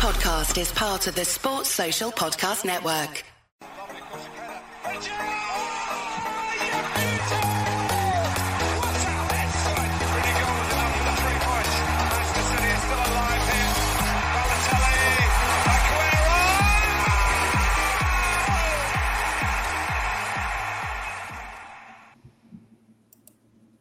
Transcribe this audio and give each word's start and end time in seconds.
podcast 0.00 0.58
is 0.58 0.72
part 0.72 1.06
of 1.08 1.14
the 1.14 1.26
Sports 1.26 1.68
Social 1.68 2.10
Podcast 2.10 2.64
Network. 2.64 3.22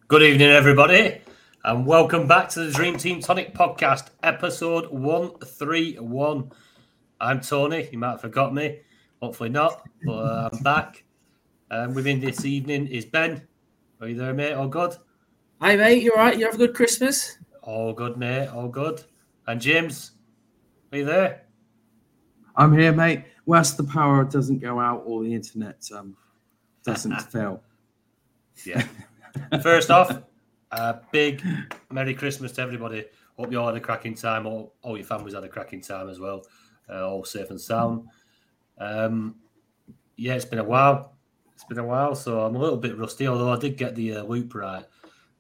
Good 0.09 0.23
evening, 0.23 0.49
everybody, 0.49 1.21
and 1.65 1.85
welcome 1.85 2.25
back 2.25 2.47
to 2.49 2.61
the 2.61 2.71
Dream 2.71 2.97
Team 2.97 3.19
Tonic 3.19 3.53
podcast, 3.53 4.09
episode 4.23 4.89
131. 4.91 6.51
I'm 7.19 7.41
Tony. 7.41 7.89
You 7.91 7.97
might 7.97 8.11
have 8.11 8.21
forgot 8.21 8.53
me. 8.53 8.79
Hopefully 9.21 9.49
not, 9.49 9.81
but 10.05 10.13
uh, 10.13 10.49
I'm 10.53 10.63
back. 10.63 11.03
And 11.69 11.93
with 11.93 12.05
me 12.05 12.15
this 12.15 12.45
evening 12.45 12.87
is 12.87 13.03
Ben. 13.03 13.45
Are 13.99 14.07
you 14.07 14.15
there, 14.15 14.33
mate? 14.33 14.53
All 14.53 14.69
good? 14.69 14.95
Hi, 15.59 15.75
mate. 15.75 16.01
You 16.01 16.13
all 16.13 16.19
right? 16.19 16.37
You 16.37 16.45
have 16.45 16.55
a 16.55 16.57
good 16.57 16.73
Christmas? 16.73 17.37
All 17.61 17.91
good, 17.91 18.15
mate. 18.15 18.47
All 18.47 18.69
good. 18.69 19.03
And 19.45 19.59
James, 19.59 20.11
are 20.93 20.99
you 20.99 21.05
there? 21.05 21.43
I'm 22.55 22.71
here, 22.71 22.93
mate. 22.93 23.25
Whilst 23.45 23.75
the 23.75 23.83
power 23.83 24.23
doesn't 24.23 24.59
go 24.59 24.79
out 24.79 25.03
or 25.05 25.23
the 25.23 25.33
internet 25.33 25.85
um, 25.93 26.15
doesn't 26.85 27.21
fail. 27.31 27.61
Yeah. 28.65 28.87
First 29.61 29.91
off, 29.91 30.21
a 30.71 30.99
big 31.11 31.43
Merry 31.91 32.13
Christmas 32.13 32.51
to 32.53 32.61
everybody. 32.61 33.05
Hope 33.37 33.51
you 33.51 33.59
all 33.59 33.67
had 33.67 33.75
a 33.75 33.79
cracking 33.79 34.15
time. 34.15 34.45
All, 34.45 34.75
all 34.81 34.97
your 34.97 35.05
families 35.05 35.33
had 35.33 35.43
a 35.43 35.49
cracking 35.49 35.81
time 35.81 36.09
as 36.09 36.19
well. 36.19 36.43
Uh, 36.89 37.07
all 37.07 37.23
safe 37.23 37.49
and 37.49 37.59
sound. 37.59 38.07
Um, 38.77 39.35
yeah, 40.17 40.33
it's 40.33 40.45
been 40.45 40.59
a 40.59 40.63
while. 40.63 41.15
It's 41.53 41.63
been 41.63 41.77
a 41.77 41.85
while, 41.85 42.15
so 42.15 42.41
I'm 42.41 42.55
a 42.55 42.59
little 42.59 42.77
bit 42.77 42.97
rusty. 42.97 43.27
Although 43.27 43.51
I 43.51 43.57
did 43.57 43.77
get 43.77 43.95
the 43.95 44.17
uh, 44.17 44.23
loop 44.23 44.55
right, 44.55 44.85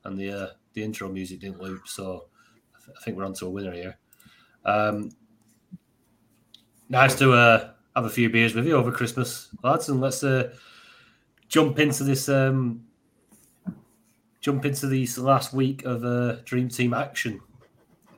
and 0.03 0.17
the 0.17 0.31
uh, 0.31 0.47
the 0.73 0.83
intro 0.83 1.09
music 1.09 1.39
didn't 1.39 1.61
loop, 1.61 1.87
so 1.87 2.27
I, 2.75 2.85
th- 2.85 2.97
I 2.97 3.03
think 3.03 3.17
we're 3.17 3.25
on 3.25 3.33
to 3.35 3.47
a 3.47 3.49
winner 3.49 3.71
here. 3.71 3.97
Um, 4.65 5.11
nice 6.89 7.15
to 7.19 7.33
uh, 7.33 7.71
have 7.95 8.05
a 8.05 8.09
few 8.09 8.29
beers 8.29 8.53
with 8.53 8.67
you 8.67 8.75
over 8.75 8.91
Christmas, 8.91 9.49
lads, 9.63 9.89
and 9.89 10.01
let's 10.01 10.23
uh, 10.23 10.53
jump 11.47 11.79
into 11.79 12.03
this 12.03 12.29
um, 12.29 12.83
jump 14.39 14.65
into 14.65 14.87
this 14.87 15.17
last 15.17 15.53
week 15.53 15.83
of 15.85 16.03
uh, 16.03 16.37
Dream 16.45 16.69
Team 16.69 16.93
action. 16.93 17.41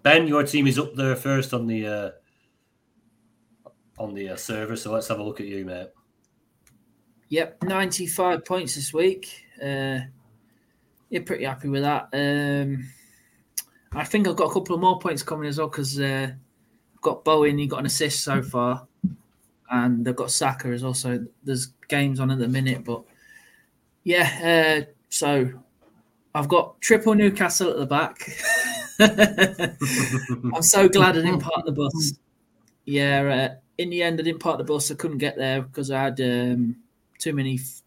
Ben, 0.03 0.27
your 0.27 0.43
team 0.43 0.67
is 0.67 0.79
up 0.79 0.95
there 0.95 1.15
first 1.15 1.53
on 1.53 1.67
the 1.67 1.87
uh, 1.87 2.11
on 3.99 4.13
the 4.13 4.29
uh, 4.29 4.35
server, 4.35 4.75
so 4.75 4.91
let's 4.91 5.07
have 5.07 5.19
a 5.19 5.23
look 5.23 5.39
at 5.39 5.47
you, 5.47 5.65
mate. 5.65 5.89
Yep, 7.29 7.63
95 7.63 8.43
points 8.43 8.75
this 8.75 8.93
week. 8.93 9.45
Uh, 9.63 9.99
you're 11.09 11.23
pretty 11.23 11.45
happy 11.45 11.69
with 11.69 11.83
that. 11.83 12.09
Um, 12.13 12.89
I 13.93 14.03
think 14.03 14.27
I've 14.27 14.35
got 14.35 14.49
a 14.49 14.53
couple 14.53 14.75
of 14.75 14.81
more 14.81 14.99
points 14.99 15.23
coming 15.23 15.47
as 15.47 15.57
well 15.57 15.67
because 15.67 15.99
uh, 15.99 16.31
I've 16.31 17.01
got 17.01 17.23
Bowen, 17.23 17.57
he 17.57 17.67
got 17.67 17.79
an 17.79 17.85
assist 17.85 18.23
so 18.23 18.41
far, 18.41 18.87
and 19.69 20.03
they've 20.03 20.15
got 20.15 20.31
Saka 20.31 20.69
as 20.69 20.83
well. 20.83 20.93
So 20.93 21.25
there's 21.43 21.67
games 21.87 22.19
on 22.19 22.31
at 22.31 22.39
the 22.39 22.47
minute, 22.47 22.83
but 22.83 23.03
yeah, 24.03 24.83
uh, 24.83 24.91
so 25.09 25.51
I've 26.33 26.47
got 26.47 26.79
triple 26.81 27.13
Newcastle 27.13 27.69
at 27.71 27.77
the 27.77 27.85
back. 27.85 28.29
I'm 30.55 30.61
so 30.61 30.87
glad 30.87 31.17
I 31.17 31.21
didn't 31.21 31.39
park 31.41 31.65
the 31.65 31.71
bus. 31.71 32.13
Yeah, 32.85 33.49
uh, 33.51 33.55
in 33.77 33.89
the 33.89 34.03
end, 34.03 34.19
I 34.19 34.23
didn't 34.23 34.39
park 34.39 34.57
the 34.57 34.63
bus. 34.63 34.91
I 34.91 34.95
couldn't 34.95 35.17
get 35.17 35.37
there 35.37 35.61
because 35.61 35.91
I 35.91 36.03
had 36.03 36.21
um, 36.21 36.77
too 37.19 37.33
many 37.33 37.55
f- 37.55 37.81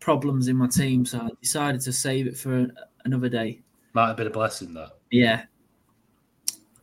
problems 0.00 0.48
in 0.48 0.56
my 0.56 0.68
team. 0.68 1.04
So 1.04 1.20
I 1.20 1.28
decided 1.40 1.80
to 1.82 1.92
save 1.92 2.26
it 2.26 2.36
for 2.36 2.68
another 3.04 3.28
day. 3.28 3.60
Might 3.94 4.08
have 4.08 4.16
been 4.16 4.26
a 4.26 4.30
blessing 4.30 4.74
that. 4.74 4.92
Yeah. 5.10 5.44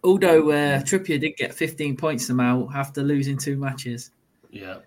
Although 0.04 0.52
uh, 0.52 0.80
Trippier 0.82 1.20
did 1.20 1.36
get 1.38 1.54
15 1.54 1.98
points 1.98 2.28
somehow 2.28 2.70
after 2.74 3.04
losing 3.04 3.38
two 3.38 3.58
matches. 3.58 4.12
Yeah. 4.50 4.78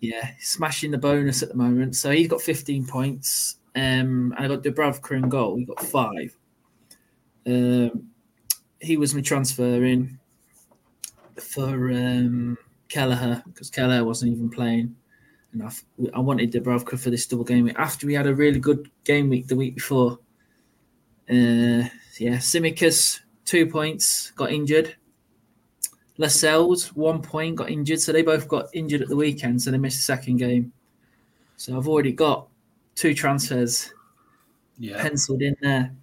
Yeah, 0.00 0.30
smashing 0.38 0.92
the 0.92 0.98
bonus 0.98 1.42
at 1.42 1.48
the 1.48 1.56
moment. 1.56 1.96
So 1.96 2.10
he's 2.10 2.28
got 2.28 2.40
15 2.40 2.86
points. 2.86 3.57
Um, 3.74 4.34
I 4.36 4.48
got 4.48 4.62
Dubravka 4.62 5.16
in 5.16 5.28
goal. 5.28 5.56
He 5.56 5.64
got 5.64 5.80
five. 5.80 6.36
Um, 7.46 8.10
he 8.80 8.96
was 8.96 9.14
my 9.14 9.20
transfer 9.20 9.84
in 9.84 10.18
for 11.36 11.90
um, 11.90 12.58
Kelleher 12.88 13.42
because 13.46 13.70
Kelleher 13.70 14.04
wasn't 14.04 14.32
even 14.32 14.50
playing. 14.50 14.94
And 15.52 15.62
I, 15.62 15.70
I 16.14 16.20
wanted 16.20 16.52
Dubravka 16.52 16.98
for 16.98 17.10
this 17.10 17.26
double 17.26 17.44
game 17.44 17.64
week 17.64 17.78
after 17.78 18.06
we 18.06 18.14
had 18.14 18.26
a 18.26 18.34
really 18.34 18.60
good 18.60 18.90
game 19.04 19.28
week 19.28 19.46
the 19.46 19.56
week 19.56 19.76
before. 19.76 20.18
Uh, 21.30 21.88
yeah, 22.18 22.38
Tsimikas, 22.38 23.20
two 23.44 23.66
points, 23.66 24.30
got 24.32 24.52
injured. 24.52 24.96
Lascelles, 26.16 26.94
one 26.94 27.22
point, 27.22 27.56
got 27.56 27.70
injured. 27.70 28.00
So 28.00 28.12
they 28.12 28.22
both 28.22 28.48
got 28.48 28.66
injured 28.72 29.02
at 29.02 29.08
the 29.08 29.16
weekend, 29.16 29.62
so 29.62 29.70
they 29.70 29.78
missed 29.78 29.98
the 29.98 30.02
second 30.02 30.36
game. 30.36 30.72
So 31.56 31.76
I've 31.76 31.88
already 31.88 32.12
got 32.12 32.48
two 32.98 33.14
transfers 33.14 33.92
Yeah. 34.78 35.00
penciled 35.00 35.42
in 35.42 35.56
there. 35.62 35.94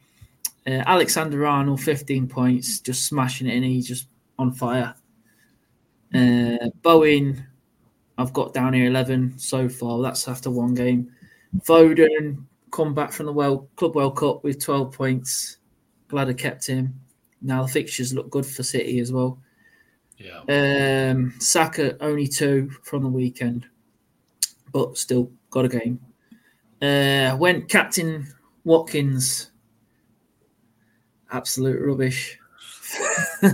Uh, 0.65 0.81
Alexander 0.87 1.45
Arnold, 1.45 1.81
15 1.81 2.27
points, 2.27 2.79
just 2.79 3.05
smashing 3.05 3.47
it 3.47 3.53
in. 3.55 3.63
He's 3.63 3.87
just 3.87 4.07
on 4.39 4.51
fire. 4.53 4.95
Uh, 6.13 6.69
Bowen, 6.81 7.45
I've 8.17 8.31
got 8.33 8.53
down 8.53 8.73
here 8.73 8.85
11 8.87 9.37
so 9.37 9.67
far. 9.67 10.01
That's 10.01 10.27
after 10.27 10.49
one 10.49 10.73
game. 10.73 11.11
Foden, 11.59 12.45
come 12.71 12.93
back 12.93 13.11
from 13.11 13.25
the 13.25 13.33
World 13.33 13.67
Club 13.75 13.95
World 13.95 14.15
Cup 14.17 14.43
with 14.43 14.63
12 14.63 14.93
points. 14.93 15.57
Glad 16.07 16.29
I 16.29 16.33
kept 16.33 16.65
him. 16.65 16.99
Now 17.41 17.63
the 17.63 17.67
fixtures 17.71 18.13
look 18.13 18.29
good 18.29 18.45
for 18.45 18.63
City 18.63 18.99
as 18.99 19.11
well. 19.11 19.37
Yeah. 20.17 21.11
Um, 21.11 21.33
Saka 21.39 21.97
only 22.01 22.27
two 22.27 22.69
from 22.83 23.03
the 23.03 23.09
weekend, 23.09 23.67
but 24.71 24.97
still 24.97 25.29
got 25.49 25.65
a 25.65 25.69
game. 25.69 25.99
Uh, 26.81 27.35
went 27.39 27.69
captain 27.69 28.27
Watkins. 28.63 29.51
Absolute 31.31 31.81
rubbish. 31.85 32.37
he 33.41 33.47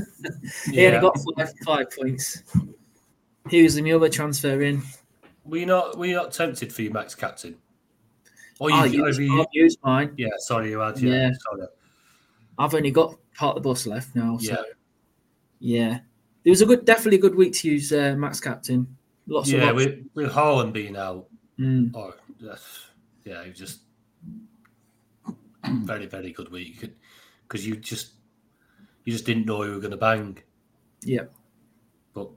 Yeah. 0.81 0.87
only 0.89 0.99
got 1.01 1.17
five, 1.37 1.53
five 1.65 1.85
points. 1.97 2.43
He 3.49 3.63
was 3.63 3.75
the 3.75 3.91
other 3.93 4.09
transfer 4.09 4.61
in. 4.61 4.83
Were 5.45 5.57
you 5.57 5.65
not 5.65 5.97
were 5.97 6.05
you 6.05 6.15
not 6.15 6.31
tempted 6.31 6.71
for 6.71 6.81
your 6.83 6.93
max 6.93 7.15
captain? 7.15 7.55
Or 8.59 8.69
you, 8.69 8.83
use, 9.05 9.17
or 9.17 9.21
you- 9.23 9.39
I'll 9.39 9.47
mine. 9.83 10.13
yeah, 10.17 10.27
sorry, 10.37 10.69
you 10.69 10.79
had 10.79 10.99
yeah. 10.99 11.13
Yeah. 11.13 11.31
Sorry. 11.49 11.67
I've 12.59 12.75
only 12.75 12.91
got 12.91 13.15
part 13.33 13.57
of 13.57 13.63
the 13.63 13.69
bus 13.69 13.87
left 13.87 14.15
now. 14.15 14.37
So 14.37 14.51
Yeah. 14.51 14.61
yeah, 15.59 15.99
it 16.43 16.49
was 16.51 16.61
a 16.61 16.65
good, 16.67 16.85
definitely 16.85 17.17
a 17.17 17.21
good 17.21 17.33
week 17.35 17.53
to 17.53 17.69
use 17.71 17.91
uh, 17.91 18.15
max 18.17 18.39
captain. 18.39 18.85
Lots 19.25 19.49
Yeah, 19.49 19.69
of 19.69 19.75
with, 19.77 19.87
options. 19.87 20.09
with 20.13 20.31
Haaland 20.31 20.73
being 20.73 20.95
out, 20.95 21.27
Mm, 21.59 21.95
or 21.95 22.13
uh, 22.47 22.55
yeah, 23.25 23.41
it 23.41 23.49
was 23.49 23.57
just 23.57 23.79
very 25.65 26.05
very 26.05 26.31
good 26.31 26.51
week 26.51 26.83
because 27.47 27.65
you 27.65 27.75
just 27.75 28.13
you 29.05 29.13
just 29.13 29.25
didn't 29.25 29.45
know 29.45 29.63
you 29.63 29.71
were 29.71 29.79
going 29.79 29.91
to 29.91 29.97
bang, 29.97 30.37
yeah. 31.03 31.23
but 32.13 32.29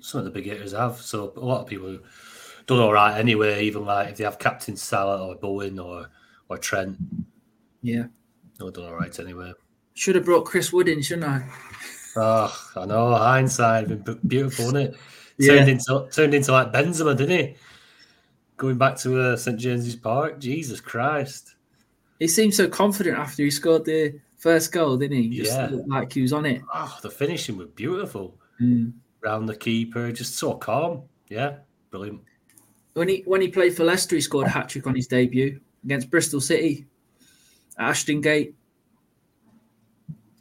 some 0.00 0.20
of 0.20 0.24
the 0.24 0.30
big 0.30 0.44
hitters 0.44 0.72
have. 0.72 0.96
So 0.96 1.32
a 1.36 1.40
lot 1.40 1.62
of 1.62 1.66
people 1.66 1.98
done 2.66 2.78
all 2.78 2.92
right 2.92 3.18
anyway. 3.18 3.64
Even 3.64 3.84
like 3.84 4.10
if 4.10 4.16
they 4.18 4.24
have 4.24 4.38
Captain 4.38 4.76
Salah 4.76 5.26
or 5.26 5.34
Bowen 5.34 5.78
or 5.78 6.08
or 6.48 6.58
Trent, 6.58 6.96
Yeah. 7.82 8.04
they've 8.58 8.72
done 8.72 8.84
all 8.84 8.94
right 8.94 9.18
anyway. 9.18 9.52
Should 9.94 10.14
have 10.16 10.24
brought 10.24 10.44
Chris 10.44 10.72
Wood 10.72 10.88
in, 10.88 11.02
shouldn't 11.02 11.26
I? 11.26 11.48
Oh, 12.16 12.70
I 12.76 12.86
know 12.86 13.14
hindsight, 13.14 13.88
been 13.88 14.20
beautiful, 14.26 14.66
isn't 14.66 14.76
it? 14.76 14.96
Yeah. 15.38 15.56
Turned 15.56 15.68
into 15.70 16.08
turned 16.12 16.34
into 16.34 16.52
like 16.52 16.72
Benzema, 16.72 17.16
didn't 17.16 17.38
he? 17.38 17.56
Going 18.64 18.78
back 18.78 18.96
to 19.00 19.20
uh, 19.20 19.36
St 19.36 19.58
James's 19.60 19.94
Park, 19.94 20.40
Jesus 20.40 20.80
Christ! 20.80 21.56
He 22.18 22.26
seemed 22.26 22.54
so 22.54 22.66
confident 22.66 23.18
after 23.18 23.42
he 23.42 23.50
scored 23.50 23.84
the 23.84 24.18
first 24.38 24.72
goal, 24.72 24.96
didn't 24.96 25.18
he? 25.18 25.28
Just 25.28 25.52
Yeah. 25.52 25.68
like 25.86 26.10
he 26.14 26.22
was 26.22 26.32
on 26.32 26.46
it. 26.46 26.62
Oh, 26.72 26.98
the 27.02 27.10
finishing 27.10 27.58
was 27.58 27.68
beautiful. 27.68 28.38
Mm. 28.62 28.94
Round 29.20 29.46
the 29.46 29.54
keeper, 29.54 30.10
just 30.12 30.36
so 30.36 30.54
calm. 30.54 31.02
Yeah, 31.28 31.56
brilliant. 31.90 32.22
When 32.94 33.06
he 33.06 33.22
when 33.26 33.42
he 33.42 33.48
played 33.48 33.76
for 33.76 33.84
Leicester, 33.84 34.14
he 34.16 34.22
scored 34.22 34.46
a 34.46 34.50
hat 34.50 34.70
trick 34.70 34.86
on 34.86 34.94
his 34.94 35.08
debut 35.08 35.60
against 35.84 36.10
Bristol 36.10 36.40
City 36.40 36.86
at 37.78 37.90
Ashton 37.90 38.22
Gate. 38.22 38.54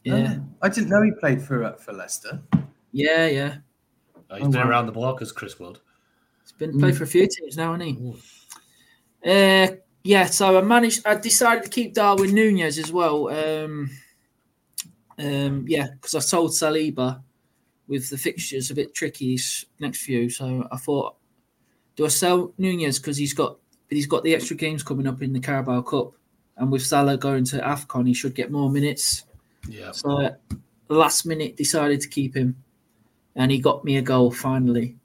Yeah, 0.05 0.37
Oh, 0.39 0.43
I 0.61 0.69
didn't 0.69 0.89
know 0.91 1.01
he 1.01 1.11
played 1.19 1.41
for 1.41 1.65
uh, 1.65 1.73
for 1.73 1.91
Leicester. 1.91 2.39
yeah, 2.93 3.27
yeah. 3.27 3.55
Uh, 4.29 4.35
he's 4.37 4.47
Oh, 4.47 4.49
been 4.49 4.61
wow. 4.61 4.69
around 4.69 4.85
the 4.85 4.93
block 4.93 5.21
as 5.21 5.33
Chris 5.33 5.59
Wood. 5.59 5.79
He's 6.43 6.51
been 6.53 6.79
played 6.79 6.95
for 6.95 7.03
a 7.03 7.07
few 7.07 7.27
teams 7.27 7.57
now, 7.57 7.73
hasn't 7.73 7.97
he? 7.97 8.13
Uh, 9.25 9.75
yeah. 10.03 10.25
So 10.25 10.57
I 10.57 10.61
managed. 10.61 11.05
I 11.07 11.15
decided 11.15 11.63
to 11.63 11.69
keep 11.69 11.93
Darwin 11.93 12.33
Nunez 12.33 12.77
as 12.77 12.91
well. 12.91 13.29
Um, 13.29 13.89
um, 15.17 15.65
yeah, 15.67 15.87
because 15.93 16.15
I 16.15 16.19
sold 16.19 16.51
Saliba 16.51 17.21
with 17.87 18.09
the 18.09 18.17
fixtures 18.17 18.71
a 18.71 18.75
bit 18.75 18.93
tricky 18.93 19.27
these 19.27 19.65
next 19.79 20.03
few. 20.03 20.29
So 20.29 20.67
I 20.71 20.77
thought, 20.77 21.15
do 21.95 22.05
I 22.05 22.09
sell 22.09 22.53
Nunez 22.57 22.99
because 22.99 23.17
he's 23.17 23.33
got 23.33 23.57
he's 23.89 24.07
got 24.07 24.23
the 24.23 24.35
extra 24.35 24.55
games 24.55 24.83
coming 24.83 25.07
up 25.07 25.21
in 25.21 25.33
the 25.33 25.39
Carabao 25.39 25.81
Cup, 25.81 26.13
and 26.57 26.71
with 26.71 26.85
Salah 26.85 27.17
going 27.17 27.45
to 27.45 27.57
Afcon, 27.59 28.07
he 28.07 28.13
should 28.13 28.35
get 28.35 28.51
more 28.51 28.69
minutes. 28.69 29.25
Yeah. 29.67 29.91
So 29.91 30.35
last 30.89 31.25
minute 31.25 31.55
decided 31.55 32.01
to 32.01 32.09
keep 32.09 32.35
him, 32.35 32.63
and 33.35 33.51
he 33.51 33.59
got 33.59 33.85
me 33.85 33.97
a 33.97 34.01
goal 34.01 34.31
finally. 34.31 34.97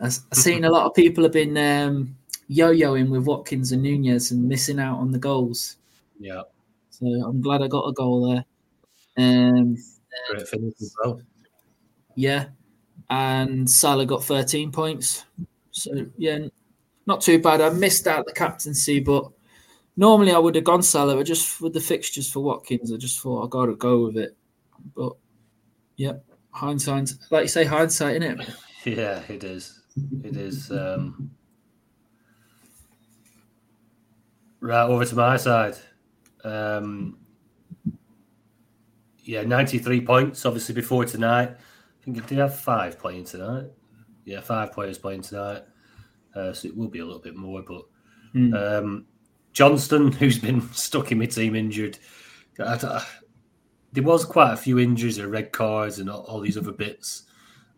I've 0.00 0.12
seen 0.34 0.64
a 0.64 0.70
lot 0.70 0.86
of 0.86 0.94
people 0.94 1.22
have 1.24 1.32
been 1.32 1.56
um, 1.56 2.16
yo-yoing 2.48 3.08
with 3.08 3.24
Watkins 3.24 3.72
and 3.72 3.82
Nunez 3.82 4.30
and 4.30 4.46
missing 4.46 4.78
out 4.78 4.98
on 4.98 5.10
the 5.10 5.18
goals. 5.18 5.76
Yeah. 6.18 6.42
So 6.90 7.06
I'm 7.06 7.40
glad 7.40 7.62
I 7.62 7.68
got 7.68 7.88
a 7.88 7.92
goal 7.92 8.30
there. 8.30 8.44
Um, 9.18 9.76
Great 10.30 10.48
finish 10.48 10.74
as 10.80 10.94
well. 11.02 11.20
yeah, 12.14 12.46
and 13.10 13.68
Salah 13.68 14.06
got 14.06 14.24
13 14.24 14.70
points. 14.72 15.24
So 15.70 16.06
yeah, 16.18 16.38
not 17.06 17.20
too 17.20 17.38
bad. 17.40 17.60
I 17.60 17.70
missed 17.70 18.06
out 18.06 18.26
the 18.26 18.32
captaincy, 18.32 19.00
but 19.00 19.30
normally 19.96 20.32
I 20.32 20.38
would 20.38 20.54
have 20.54 20.64
gone 20.64 20.82
Salah, 20.82 21.16
but 21.16 21.24
just 21.26 21.60
with 21.60 21.72
the 21.72 21.80
fixtures 21.80 22.30
for 22.30 22.40
Watkins, 22.40 22.92
I 22.92 22.96
just 22.96 23.20
thought 23.20 23.44
I 23.44 23.48
got 23.48 23.66
to 23.66 23.74
go 23.76 24.06
with 24.06 24.16
it. 24.18 24.36
But 24.94 25.12
yeah, 25.96 26.14
hindsight, 26.50 27.12
like 27.30 27.42
you 27.42 27.48
say, 27.48 27.64
hindsight, 27.64 28.22
isn't 28.22 28.40
it? 28.40 28.48
Yeah, 28.86 29.20
it 29.28 29.42
is. 29.42 29.75
It 30.24 30.36
is. 30.36 30.70
Um... 30.70 31.30
Right 34.60 34.84
over 34.84 35.04
to 35.04 35.14
my 35.14 35.36
side. 35.36 35.76
Um, 36.42 37.18
yeah, 39.22 39.42
93 39.42 40.00
points, 40.00 40.46
obviously, 40.46 40.74
before 40.74 41.04
tonight. 41.04 41.50
I 41.50 42.04
think 42.04 42.16
it 42.18 42.26
did 42.26 42.38
have 42.38 42.58
five 42.58 42.98
playing 42.98 43.24
tonight. 43.24 43.66
Yeah, 44.24 44.40
five 44.40 44.72
players 44.72 44.98
playing 44.98 45.22
tonight. 45.22 45.62
Uh, 46.34 46.52
so 46.52 46.68
it 46.68 46.76
will 46.76 46.88
be 46.88 47.00
a 47.00 47.04
little 47.04 47.20
bit 47.20 47.36
more. 47.36 47.62
But 47.62 47.82
Hmm. 48.32 48.54
um, 48.54 49.06
Johnstone, 49.52 50.12
who's 50.18 50.38
been 50.38 50.60
stuck 50.72 51.12
in 51.12 51.18
my 51.18 51.26
team 51.26 51.54
injured, 51.54 51.98
I, 52.58 52.74
I, 52.74 53.06
there 53.92 54.04
was 54.04 54.24
quite 54.24 54.52
a 54.52 54.56
few 54.56 54.78
injuries 54.78 55.18
and 55.18 55.30
red 55.30 55.52
cards 55.52 55.98
and 55.98 56.10
all, 56.10 56.22
all 56.22 56.40
these 56.40 56.58
other 56.58 56.72
bits. 56.72 57.22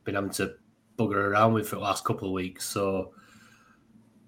Been 0.05 0.15
having 0.15 0.31
to 0.31 0.55
bugger 0.99 1.31
around 1.31 1.55
with 1.55 1.69
for 1.69 1.77
the 1.77 1.83
last 1.83 2.05
couple 2.05 2.29
of 2.29 2.35
weeks. 2.35 2.67
So 2.67 3.13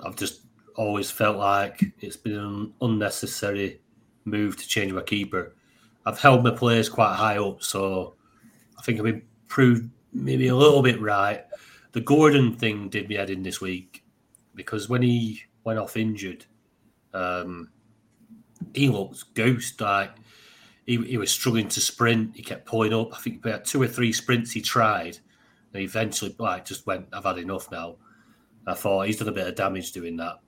I've 0.05 0.17
just 0.17 0.43
always 0.77 1.11
felt 1.11 1.37
like 1.37 1.85
it's 2.01 2.17
been 2.17 2.39
an 2.39 2.73
unnecessary 2.81 3.81
move 4.25 4.57
to 4.57 4.67
change 4.67 4.93
my 4.93 5.03
keeper. 5.03 5.55
I've 6.07 6.19
held 6.19 6.45
my 6.45 6.51
players 6.51 6.89
quite 6.89 7.15
high 7.15 7.39
up, 7.39 7.63
so 7.63 8.15
I 8.79 8.83
think 8.83 8.99
I've 8.99 9.05
been 9.05 9.23
proved 9.49 9.91
maybe 10.13 10.49
a 10.49 10.57
little 10.57 10.83
bit 10.83 11.01
right. 11.01 11.45
The 11.93 12.01
Gordon 12.01 12.55
thing 12.55 12.89
did 12.89 13.09
me 13.09 13.17
head 13.17 13.31
in 13.31 13.43
this 13.43 13.61
week 13.61 14.05
because 14.55 14.89
when 14.89 15.03
he 15.03 15.43
went 15.65 15.79
off 15.79 15.97
injured, 15.97 16.47
um, 17.13 17.71
he 18.75 18.89
looked 18.89 19.35
ghost. 19.35 19.81
Like 19.81 20.13
he, 20.87 20.97
he 20.99 21.19
was 21.19 21.31
struggling 21.31 21.69
to 21.69 21.81
sprint. 21.81 22.37
He 22.37 22.43
kept 22.43 22.67
pulling 22.67 22.95
up. 22.95 23.15
I 23.15 23.19
think 23.19 23.45
about 23.45 23.65
two 23.65 23.83
or 23.83 23.89
three 23.89 24.13
sprints 24.13 24.53
he 24.53 24.61
tried, 24.61 25.19
and 25.73 25.83
eventually 25.83 26.35
like 26.39 26.65
just 26.65 26.87
went. 26.87 27.07
I've 27.13 27.25
had 27.25 27.39
enough 27.39 27.71
now. 27.71 27.97
I 28.67 28.75
thought 28.75 29.07
he's 29.07 29.19
done 29.19 29.29
a 29.29 29.33
bit 29.33 29.47
of 29.47 29.55
damage 29.55 29.93
doing 29.93 30.17
that. 30.19 30.41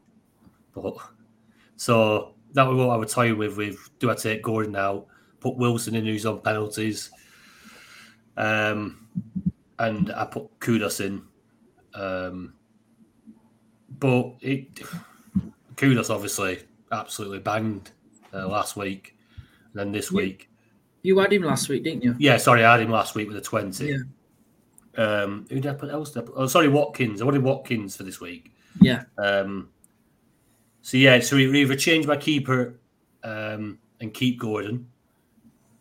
But 0.74 0.96
so 1.76 2.34
that 2.52 2.64
was 2.64 2.76
what 2.76 2.90
I 2.90 2.96
would 2.96 3.08
tell 3.08 3.24
you 3.24 3.36
with 3.36 3.56
with 3.56 3.90
do 3.98 4.10
I 4.10 4.14
take 4.14 4.42
Gordon 4.42 4.76
out, 4.76 5.06
put 5.40 5.56
Wilson 5.56 5.94
in 5.94 6.04
who's 6.06 6.26
on 6.26 6.40
penalties, 6.40 7.10
um, 8.36 9.06
and 9.78 10.12
I 10.12 10.24
put 10.24 10.58
Kudus 10.60 11.00
in. 11.04 11.22
Um, 11.94 12.54
but 13.98 14.34
it 14.40 14.80
Kudus 15.76 16.10
obviously 16.10 16.60
absolutely 16.90 17.38
banged 17.38 17.90
uh, 18.34 18.46
last 18.48 18.76
week, 18.76 19.16
and 19.72 19.80
then 19.80 19.92
this 19.92 20.10
Yeah. 20.10 20.16
week. 20.16 20.48
You 21.04 21.18
had 21.18 21.32
him 21.32 21.42
last 21.42 21.68
week, 21.68 21.82
didn't 21.82 22.04
you? 22.04 22.14
Yeah, 22.18 22.36
sorry, 22.36 22.64
I 22.64 22.72
had 22.72 22.80
him 22.80 22.90
last 22.92 23.14
week 23.16 23.26
with 23.28 23.36
a 23.36 23.40
twenty. 23.40 23.86
Yeah. 23.88 23.96
Um, 24.96 25.46
who 25.48 25.56
did 25.60 25.66
I 25.66 25.74
put 25.74 25.90
else? 25.90 26.10
Did 26.10 26.24
I 26.24 26.26
put? 26.26 26.34
Oh, 26.36 26.46
sorry, 26.46 26.68
Watkins. 26.68 27.22
I 27.22 27.24
wanted 27.24 27.42
Watkins 27.42 27.96
for 27.96 28.02
this 28.02 28.20
week. 28.20 28.52
Yeah. 28.80 29.04
Um, 29.18 29.70
so 30.82 30.96
yeah, 30.96 31.20
so 31.20 31.36
we 31.36 31.60
either 31.60 31.76
change 31.76 32.06
my 32.06 32.16
keeper 32.16 32.78
um, 33.22 33.78
and 34.00 34.12
keep 34.12 34.38
Gordon, 34.38 34.86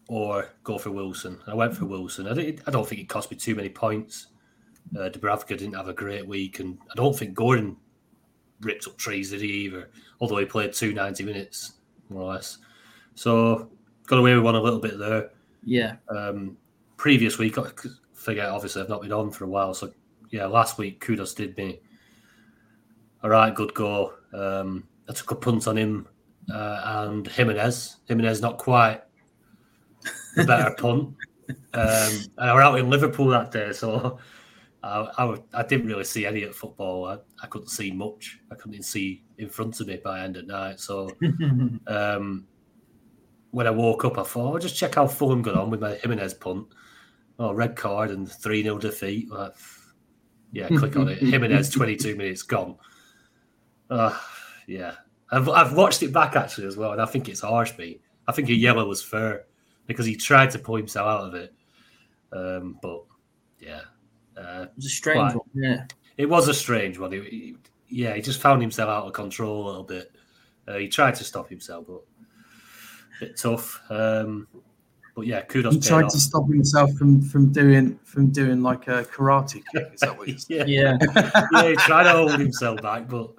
or 0.07 0.49
go 0.63 0.77
for 0.77 0.91
Wilson. 0.91 1.39
I 1.47 1.53
went 1.55 1.75
for 1.75 1.85
Wilson. 1.85 2.27
I, 2.27 2.33
didn't, 2.33 2.61
I 2.67 2.71
don't 2.71 2.87
think 2.87 3.01
it 3.01 3.09
cost 3.09 3.31
me 3.31 3.37
too 3.37 3.55
many 3.55 3.69
points. 3.69 4.27
Uh, 4.95 5.09
Dubravka 5.09 5.49
didn't 5.57 5.73
have 5.73 5.87
a 5.87 5.93
great 5.93 6.27
week, 6.27 6.59
and 6.59 6.77
I 6.91 6.95
don't 6.95 7.17
think 7.17 7.33
Gordon 7.33 7.77
ripped 8.61 8.87
up 8.87 8.97
trees 8.97 9.31
did 9.31 9.41
he 9.41 9.47
either. 9.47 9.89
Although 10.19 10.37
he 10.37 10.45
played 10.45 10.73
two 10.73 10.93
ninety 10.93 11.23
minutes 11.23 11.73
more 12.09 12.21
or 12.23 12.33
less, 12.33 12.59
so 13.15 13.69
got 14.05 14.19
away 14.19 14.35
with 14.35 14.43
one 14.43 14.55
a 14.55 14.61
little 14.61 14.79
bit 14.79 14.99
there 14.99 15.29
Yeah. 15.63 15.95
um, 16.09 16.57
previous 16.97 17.37
week. 17.37 17.55
Forget, 18.21 18.49
obviously, 18.49 18.81
I've 18.83 18.89
not 18.89 19.01
been 19.01 19.11
on 19.11 19.31
for 19.31 19.45
a 19.45 19.47
while. 19.47 19.73
So, 19.73 19.91
yeah, 20.29 20.45
last 20.45 20.77
week, 20.77 21.03
Kudus 21.03 21.35
did 21.35 21.57
me. 21.57 21.81
All 23.23 23.31
right, 23.31 23.53
good 23.53 23.73
go. 23.73 24.13
Um, 24.31 24.87
I 25.09 25.13
took 25.13 25.31
a 25.31 25.35
punt 25.35 25.67
on 25.67 25.77
him 25.77 26.07
uh, 26.53 26.81
and 26.85 27.27
Jimenez. 27.27 27.97
Jimenez, 28.07 28.39
not 28.39 28.59
quite 28.59 29.01
the 30.35 30.45
better 30.45 30.75
punt. 30.77 31.15
Um, 31.73 32.13
and 32.37 32.49
I 32.49 32.53
were 32.53 32.61
out 32.61 32.79
in 32.79 32.89
Liverpool 32.89 33.27
that 33.27 33.51
day, 33.51 33.73
so 33.73 34.19
I, 34.83 35.07
I, 35.17 35.37
I 35.53 35.63
didn't 35.63 35.87
really 35.87 36.03
see 36.03 36.25
any 36.25 36.43
of 36.43 36.55
football. 36.55 37.05
I, 37.05 37.17
I 37.41 37.47
couldn't 37.47 37.69
see 37.69 37.91
much. 37.91 38.39
I 38.51 38.55
couldn't 38.55 38.73
even 38.73 38.83
see 38.83 39.23
in 39.39 39.49
front 39.49 39.79
of 39.79 39.87
me 39.87 39.97
by 39.97 40.21
end 40.21 40.37
at 40.37 40.45
night. 40.45 40.79
So, 40.79 41.09
um, 41.87 42.45
when 43.51 43.67
I 43.67 43.71
woke 43.71 44.05
up, 44.05 44.17
I 44.17 44.23
thought, 44.23 44.53
I'll 44.53 44.59
just 44.59 44.77
check 44.77 44.95
how 44.95 45.07
Fulham 45.07 45.41
got 45.41 45.55
on 45.55 45.69
with 45.69 45.81
my 45.81 45.95
Jimenez 45.95 46.35
punt. 46.35 46.67
Oh, 47.43 47.53
red 47.53 47.75
card 47.75 48.11
and 48.11 48.31
3 48.31 48.61
0 48.61 48.77
defeat. 48.77 49.31
Like, 49.31 49.53
yeah, 50.51 50.67
click 50.77 50.95
on 50.95 51.07
it. 51.09 51.17
Jimenez, 51.19 51.69
22 51.71 52.15
minutes 52.15 52.43
gone. 52.43 52.75
Uh, 53.89 54.15
yeah. 54.67 54.93
I've, 55.31 55.49
I've 55.49 55.73
watched 55.73 56.03
it 56.03 56.13
back 56.13 56.35
actually 56.35 56.67
as 56.67 56.77
well, 56.77 56.91
and 56.91 57.01
I 57.01 57.05
think 57.05 57.29
it's 57.29 57.39
harsh, 57.41 57.75
mate. 57.79 58.01
I 58.27 58.31
think 58.31 58.49
a 58.49 58.53
yellow 58.53 58.87
was 58.87 59.01
fair 59.01 59.45
because 59.87 60.05
he 60.05 60.15
tried 60.15 60.51
to 60.51 60.59
pull 60.59 60.75
himself 60.75 61.07
out 61.07 61.27
of 61.29 61.33
it. 61.33 61.53
Um, 62.31 62.77
but 62.81 63.03
yeah, 63.59 63.81
uh, 64.37 64.63
It 64.63 64.71
was 64.75 64.85
a 64.85 64.89
strange 64.89 65.17
Right. 65.17 65.35
one. 65.35 65.49
Yeah. 65.53 65.85
it 66.17 66.29
was 66.29 66.47
a 66.47 66.53
strange 66.53 66.99
one. 66.99 67.11
He, 67.11 67.19
he- 67.21 67.55
yeah, 67.93 68.13
he 68.13 68.21
just 68.21 68.39
found 68.39 68.61
himself 68.61 68.89
out 68.89 69.07
of 69.07 69.13
control 69.13 69.65
a 69.65 69.67
little 69.67 69.83
bit. 69.83 70.11
Uh, 70.67 70.77
he 70.77 70.87
tried 70.87 71.15
to 71.15 71.23
stop 71.25 71.49
himself, 71.49 71.85
but 71.87 71.95
a 73.21 73.25
bit 73.25 73.35
tough. 73.37 73.81
Um, 73.89 74.47
but 75.15 75.27
yeah, 75.27 75.43
Kudus. 75.43 75.71
He 75.71 75.79
paid 75.79 75.87
tried 75.87 76.05
off. 76.05 76.13
to 76.13 76.19
stop 76.19 76.47
himself 76.47 76.93
from 76.93 77.21
from 77.21 77.51
doing 77.51 77.99
from 78.03 78.31
doing 78.31 78.61
like 78.61 78.87
a 78.87 79.03
karate 79.03 79.63
kick. 79.73 79.91
Is 79.93 79.99
that 80.01 80.17
what 80.17 80.27
he's 80.27 80.45
yeah, 80.49 80.65
Yeah. 80.65 80.97
yeah, 81.51 81.69
he 81.69 81.75
tried 81.75 82.03
to 82.03 82.11
hold 82.11 82.39
himself 82.39 82.81
back, 82.81 83.09
but 83.09 83.31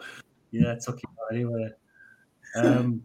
yeah, 0.51 0.75
took 0.75 0.97
him 0.97 1.11
out 1.21 1.35
anyway. 1.35 1.71
Um, 2.57 3.03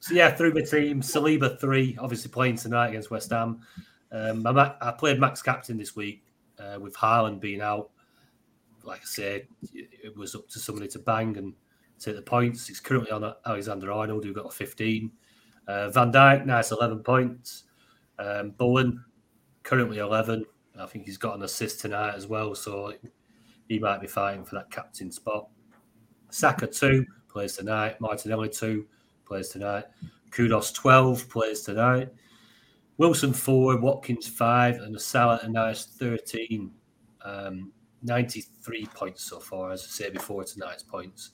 so 0.00 0.14
yeah, 0.14 0.30
through 0.30 0.54
my 0.54 0.62
team, 0.62 1.02
Saliba 1.02 1.60
three, 1.60 1.96
obviously 2.00 2.30
playing 2.30 2.56
tonight 2.56 2.88
against 2.88 3.10
West 3.10 3.30
Ham. 3.30 3.60
Um, 4.12 4.46
I, 4.46 4.74
I 4.80 4.92
played 4.92 5.20
Max 5.20 5.42
captain 5.42 5.76
this 5.76 5.94
week 5.94 6.22
uh, 6.58 6.78
with 6.80 6.96
Haaland 6.96 7.40
being 7.40 7.60
out. 7.60 7.90
Like 8.84 9.00
I 9.00 9.04
said, 9.04 9.48
it 9.74 10.16
was 10.16 10.34
up 10.34 10.48
to 10.48 10.58
somebody 10.58 10.88
to 10.88 11.00
bang 11.00 11.36
and 11.36 11.52
take 11.98 12.14
the 12.14 12.22
points. 12.22 12.70
It's 12.70 12.80
currently 12.80 13.10
on 13.10 13.34
Alexander 13.44 13.90
Arnold, 13.90 14.24
who 14.24 14.32
got 14.32 14.46
a 14.46 14.50
15. 14.50 15.10
Uh, 15.66 15.90
Van 15.90 16.12
Dijk, 16.12 16.46
nice 16.46 16.70
11 16.70 17.00
points. 17.02 17.64
Um, 18.18 18.50
Bowen, 18.50 19.04
currently 19.62 19.98
11. 19.98 20.44
I 20.78 20.86
think 20.86 21.06
he's 21.06 21.16
got 21.16 21.36
an 21.36 21.42
assist 21.42 21.80
tonight 21.80 22.14
as 22.14 22.26
well, 22.26 22.54
so 22.54 22.92
he 23.68 23.78
might 23.78 24.00
be 24.00 24.06
fighting 24.06 24.44
for 24.44 24.56
that 24.56 24.70
captain 24.70 25.10
spot. 25.10 25.48
Saka, 26.30 26.66
2, 26.66 27.04
plays 27.28 27.56
tonight. 27.56 28.00
Martinelli, 28.00 28.48
2, 28.48 28.86
plays 29.24 29.48
tonight. 29.48 29.84
Kudus, 30.30 30.74
12, 30.74 31.28
plays 31.28 31.62
tonight. 31.62 32.10
Wilson, 32.98 33.32
4, 33.32 33.78
Watkins, 33.78 34.28
5, 34.28 34.76
and 34.76 35.00
Salah, 35.00 35.40
a 35.42 35.48
nice 35.48 35.86
13. 35.86 36.70
Um, 37.24 37.72
93 38.02 38.86
points 38.94 39.24
so 39.24 39.40
far, 39.40 39.72
as 39.72 39.82
I 39.82 39.86
say 39.86 40.10
before 40.10 40.44
tonight's 40.44 40.82
points. 40.82 41.32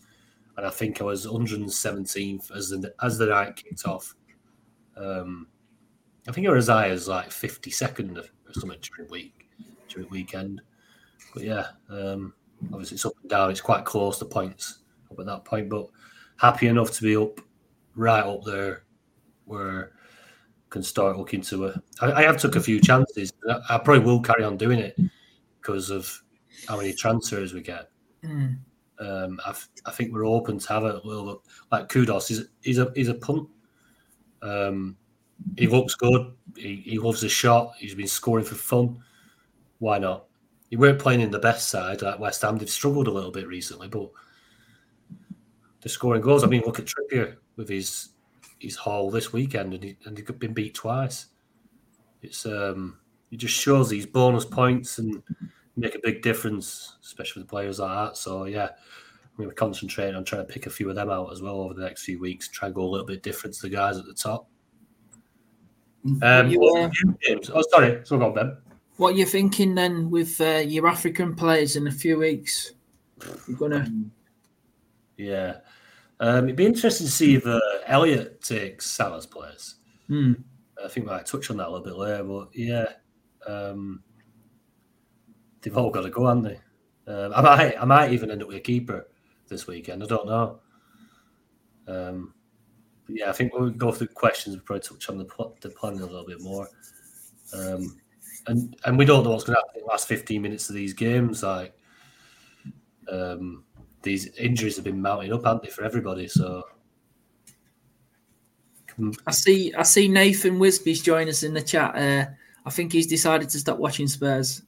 And 0.57 0.67
I 0.67 0.71
think 0.71 1.01
I 1.01 1.05
was 1.05 1.27
117th 1.27 2.55
as 2.57 2.71
the, 2.71 2.95
as 3.03 3.19
the 3.19 3.27
night 3.27 3.57
kicked 3.57 3.87
off. 3.87 4.15
Um, 4.97 5.49
I 6.29 6.33
think 6.33 6.47
I 6.47 6.51
was 6.51 6.69
as 6.69 6.73
high 6.73 6.89
as 6.89 7.09
like 7.09 7.31
52nd 7.31 8.19
or 8.19 8.53
something 8.53 8.79
during 8.81 9.11
week 9.11 9.49
during 9.89 10.09
weekend. 10.11 10.61
But 11.35 11.45
yeah, 11.45 11.67
um, 11.91 12.35
obviously 12.73 12.97
it's 12.97 13.07
up 13.07 13.15
and 13.21 13.31
down. 13.31 13.51
It's 13.51 13.61
quite 13.61 13.85
close 13.85 14.19
to 14.19 14.25
points 14.25 14.79
up 15.11 15.19
at 15.19 15.27
that 15.27 15.45
point, 15.45 15.69
but 15.69 15.89
happy 16.37 16.69
enough 16.69 16.93
to 16.93 17.03
be 17.03 17.17
up 17.17 17.41
right 17.95 18.25
up 18.25 18.45
there 18.45 18.85
where 19.45 19.93
can 20.71 20.83
start 20.83 21.19
looking 21.19 21.43
to 21.43 21.67
a. 21.67 21.83
I, 22.01 22.13
I 22.13 22.23
have 22.23 22.39
took 22.39 22.57
a 22.57 22.61
few 22.61 22.81
chances. 22.81 23.33
I, 23.49 23.61
I 23.71 23.79
probably 23.79 24.05
will 24.05 24.21
carry 24.21 24.43
on 24.43 24.57
doing 24.57 24.79
it 24.79 24.97
because 25.61 25.91
of 25.91 26.23
how 26.67 26.77
many 26.77 26.93
transfers 26.93 27.53
we 27.53 27.61
get. 27.61 27.91
Mm. 28.25 28.59
Um, 28.99 29.41
I, 29.45 29.55
I 29.85 29.91
think 29.91 30.13
we're 30.13 30.27
open 30.27 30.59
to 30.59 30.69
have 30.69 30.85
a 30.85 31.01
little 31.05 31.43
like 31.71 31.89
Kudus. 31.89 32.29
He's 32.29 32.45
he's 32.63 32.79
a 32.79 32.91
he's 32.95 33.09
a 33.09 33.15
punt. 33.15 33.49
Um, 34.41 34.97
he 35.57 35.67
looks 35.67 35.95
good. 35.95 36.33
He, 36.57 36.77
he 36.77 36.99
loves 36.99 37.21
the 37.21 37.29
shot. 37.29 37.75
He's 37.79 37.95
been 37.95 38.07
scoring 38.07 38.45
for 38.45 38.55
fun. 38.55 38.99
Why 39.79 39.99
not? 39.99 40.27
He 40.71 40.77
weren't 40.77 40.99
playing 40.99 41.21
in 41.21 41.31
the 41.31 41.39
best 41.39 41.69
side 41.69 42.03
like 42.03 42.19
West 42.19 42.43
Ham. 42.43 42.57
They've 42.57 42.69
struggled 42.71 43.09
a 43.09 43.13
little 43.13 43.31
bit 43.31 43.47
recently, 43.47 43.89
but 43.89 44.11
the 45.83 45.89
scoring 45.89 46.23
goals. 46.23 46.45
I 46.45 46.47
mean, 46.47 46.63
look 46.65 46.79
at 46.79 46.87
Trippier 46.87 47.37
with 47.57 47.69
his 47.69 48.11
his 48.59 48.77
haul 48.77 49.11
this 49.11 49.33
weekend, 49.33 49.75
and 49.75 49.83
he 49.83 49.97
and 50.07 50.17
he's 50.17 50.27
been 50.27 50.55
beat 50.55 50.75
twice. 50.75 51.27
It's 52.23 52.47
um, 52.47 52.99
it 53.31 53.37
just 53.37 53.55
shows 53.55 53.91
these 53.91 54.07
bonus 54.07 54.45
points 54.45 54.99
and 54.99 55.23
make 55.77 55.95
a 55.95 56.01
big 56.03 56.23
difference, 56.23 56.97
especially 57.03 57.41
with 57.41 57.49
the 57.49 57.51
players 57.51 57.81
like 57.81 58.09
that. 58.09 58.17
So 58.17 58.45
yeah, 58.45 58.69
I'm 58.69 59.37
going 59.37 59.49
to 59.49 59.55
concentrate 59.55 60.15
on 60.15 60.25
trying 60.25 60.47
to 60.47 60.53
pick 60.53 60.67
a 60.67 60.71
few 60.71 60.89
of 60.89 60.97
them 60.97 61.11
out 61.11 61.33
as 61.33 61.43
well 61.43 61.61
over 61.61 61.75
the 61.75 61.83
next 61.83 62.05
few 62.05 62.21
weeks. 62.21 62.49
Try 62.49 62.67
and 62.67 62.75
go 62.75 62.83
a 62.83 62.89
little 62.89 63.07
bit 63.07 63.23
different 63.23 63.57
to 63.57 63.63
the 63.63 63.71
guys 63.71 63.99
at 63.99 64.05
the 64.05 64.15
top. 64.15 64.49
Um, 66.23 66.49
You, 66.51 66.61
what 66.61 66.85
uh, 66.85 67.37
Oh, 67.55 67.63
sorry. 67.71 68.01
So 68.05 68.19
go 68.19 68.27
on, 68.27 68.35
Ben. 68.35 68.57
What 68.97 69.15
are 69.15 69.19
you 69.19 69.27
thinking 69.27 69.75
then 69.75 70.11
with 70.11 70.41
uh, 70.41 70.63
your 70.65 70.89
African 70.89 71.35
players 71.35 71.77
in 71.77 71.87
a 71.87 71.93
few 71.93 72.19
weeks? 72.19 72.73
You're 73.49 73.57
gonna. 73.57 73.91
Yeah. 75.19 75.59
Um, 76.19 76.45
it'd 76.45 76.57
be 76.57 76.67
interesting 76.67 77.07
to 77.07 77.13
see 77.13 77.35
if 77.37 77.47
uh, 77.47 77.61
Elliot 77.87 78.43
takes 78.43 78.87
Salah's 78.87 79.27
place. 79.27 79.77
Hmm. 80.09 80.33
I 80.83 80.89
think 80.89 81.07
we 81.07 81.13
might 81.13 81.27
touch 81.27 81.51
on 81.51 81.59
that 81.59 81.69
a 81.69 81.71
little 81.71 81.85
bit 81.85 81.97
later, 81.97 82.25
but 82.25 82.49
yeah, 82.55 82.87
um, 83.47 84.03
they've 85.61 85.77
all 85.77 85.91
got 85.91 86.03
to 86.03 86.11
go, 86.11 86.27
haven't 86.27 86.45
they? 86.45 86.61
Um, 87.13 87.33
I 87.35 87.41
might, 87.43 87.83
I 87.83 87.85
might 87.85 88.13
even 88.13 88.31
end 88.31 88.43
up 88.43 88.49
with 88.49 88.57
a 88.57 88.61
keeper 88.61 89.07
this 89.49 89.67
weekend. 89.67 90.03
I 90.03 90.07
don't 90.07 90.27
know. 90.27 90.61
Um, 91.87 92.35
yeah, 93.09 93.29
I 93.29 93.33
think 93.33 93.55
when 93.55 93.65
we 93.65 93.71
go 93.71 93.93
through 93.93 94.09
questions, 94.09 94.57
we'll 94.57 94.65
probably 94.65 94.83
touch 94.83 95.09
on 95.09 95.19
the, 95.19 95.27
the 95.61 95.71
planning 95.71 96.01
a 96.01 96.07
little 96.07 96.27
bit 96.27 96.41
more. 96.41 96.69
Um, 97.55 98.01
and 98.47 98.77
and 98.85 98.99
we 98.99 99.05
don't 99.05 99.25
know 99.25 99.31
what's 99.31 99.45
going 99.45 99.57
to 99.57 99.61
happen 99.61 99.81
in 99.81 99.83
the 99.83 99.91
last 99.91 100.09
15 100.09 100.41
minutes 100.41 100.69
of 100.69 100.75
these 100.75 100.93
games. 100.93 101.43
Like, 101.43 101.77
um, 103.11 103.65
these 104.03 104.27
injuries 104.37 104.77
have 104.77 104.85
been 104.85 105.01
mounting 105.01 105.33
up, 105.33 105.45
haven't 105.45 105.65
they, 105.65 105.71
for 105.71 105.85
everybody? 105.85 106.29
So. 106.29 106.65
I 109.27 109.31
see. 109.31 109.73
I 109.75 109.85
see 109.85 110.07
Nathan 110.07 110.59
Wisby's 110.59 111.01
joining 111.01 111.31
us 111.31 111.43
in 111.43 111.55
the 111.55 111.63
chat. 111.63 111.97
Uh, 111.97 112.27
I 112.67 112.71
think 112.71 112.93
he's 112.93 113.07
decided 113.07 113.49
to 113.51 113.59
stop 113.59 113.79
watching 113.79 114.07
Spurs. 114.07 114.63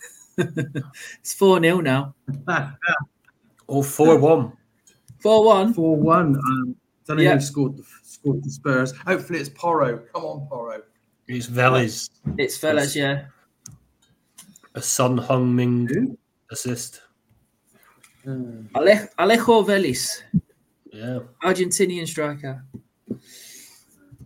it's 0.38 1.34
4 1.34 1.60
0 1.60 1.80
now. 1.80 2.14
or 3.66 3.84
4 3.84 4.18
1. 4.18 4.52
4 5.18 5.44
1. 5.44 5.74
4 5.74 5.96
1. 5.96 6.36
Um, 6.36 6.76
don't 7.06 7.16
know 7.18 7.22
Yeah. 7.22 7.34
who 7.34 7.40
scored 7.40 7.76
the 7.76 7.84
scored 8.02 8.42
the 8.44 8.50
Spurs. 8.50 8.92
Hopefully 9.06 9.38
it's 9.38 9.48
Porro. 9.48 9.98
Come 10.12 10.24
on, 10.24 10.46
Porro. 10.48 10.82
It's 11.28 11.46
Veliz, 11.48 12.10
It's 12.38 12.56
fellas, 12.56 12.94
yeah. 12.94 13.26
a 14.74 14.82
Son 14.82 15.18
Heung-min 15.18 15.86
Who? 15.88 16.18
assist. 16.50 17.02
Uh, 18.26 18.62
Ale- 18.76 19.08
Alejo 19.18 19.64
Veliz, 19.66 20.22
Yeah. 20.92 21.20
Argentinian 21.42 22.06
striker. 22.06 22.64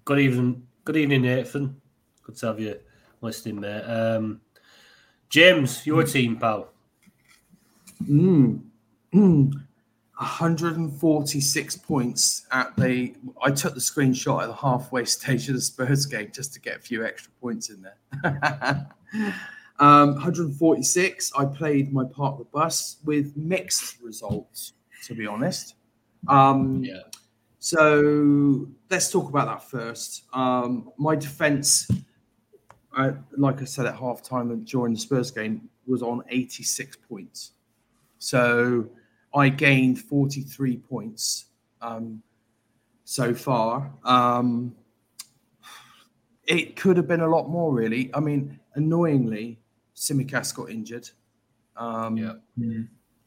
Good 0.04 0.18
evening, 0.18 0.66
good 0.84 0.96
evening, 0.96 1.22
Nathan. 1.22 1.80
Good 2.22 2.36
to 2.36 2.46
have 2.46 2.60
you 2.60 2.78
listening, 3.22 3.60
mate. 3.60 3.82
Um, 3.82 4.40
James, 5.30 5.86
your 5.86 6.02
team, 6.04 6.36
pal. 6.36 6.68
Mm. 8.02 8.60
Mm. 9.14 9.52
146 10.20 11.76
points 11.78 12.46
at 12.52 12.76
the. 12.76 13.14
I 13.42 13.50
took 13.50 13.72
the 13.72 13.80
screenshot 13.80 14.42
at 14.42 14.48
the 14.48 14.54
halfway 14.54 15.04
stage 15.06 15.48
of 15.48 15.54
the 15.54 15.60
Spurs 15.62 16.04
game 16.04 16.30
just 16.32 16.52
to 16.54 16.60
get 16.60 16.76
a 16.76 16.80
few 16.80 17.06
extra 17.06 17.32
points 17.40 17.70
in 17.70 17.82
there. 17.82 17.96
um, 19.78 20.12
146. 20.12 21.32
I 21.38 21.44
played 21.46 21.90
my 21.90 22.04
part 22.04 22.34
of 22.34 22.38
the 22.38 22.44
bus 22.44 22.98
with 23.06 23.34
mixed 23.34 24.02
results, 24.02 24.74
to 25.06 25.14
be 25.14 25.26
honest. 25.26 25.74
Um, 26.28 26.84
Yeah. 26.84 27.00
So 27.58 28.66
let's 28.90 29.10
talk 29.10 29.28
about 29.28 29.46
that 29.46 29.62
first. 29.62 30.24
Um, 30.34 30.92
my 30.98 31.14
defense, 31.14 31.90
uh, 32.96 33.12
like 33.36 33.62
I 33.62 33.64
said 33.64 33.86
at 33.86 33.94
halftime 33.94 34.50
and 34.50 34.66
during 34.66 34.94
the 34.94 35.00
Spurs 35.00 35.30
game, 35.30 35.68
was 35.86 36.02
on 36.02 36.22
86 36.28 36.96
points. 37.08 37.52
So 38.18 38.88
I 39.34 39.48
gained 39.48 40.00
43 40.00 40.76
points 40.78 41.46
um, 41.80 42.22
so 43.04 43.34
far. 43.34 43.92
Um, 44.04 44.74
it 46.44 46.74
could 46.76 46.96
have 46.96 47.06
been 47.06 47.20
a 47.20 47.28
lot 47.28 47.48
more, 47.48 47.72
really. 47.72 48.10
I 48.14 48.20
mean, 48.20 48.58
annoyingly, 48.74 49.60
Tsimikas 49.94 50.54
got 50.54 50.70
injured. 50.70 51.08
Um, 51.76 52.16
Yeah. 52.16 52.32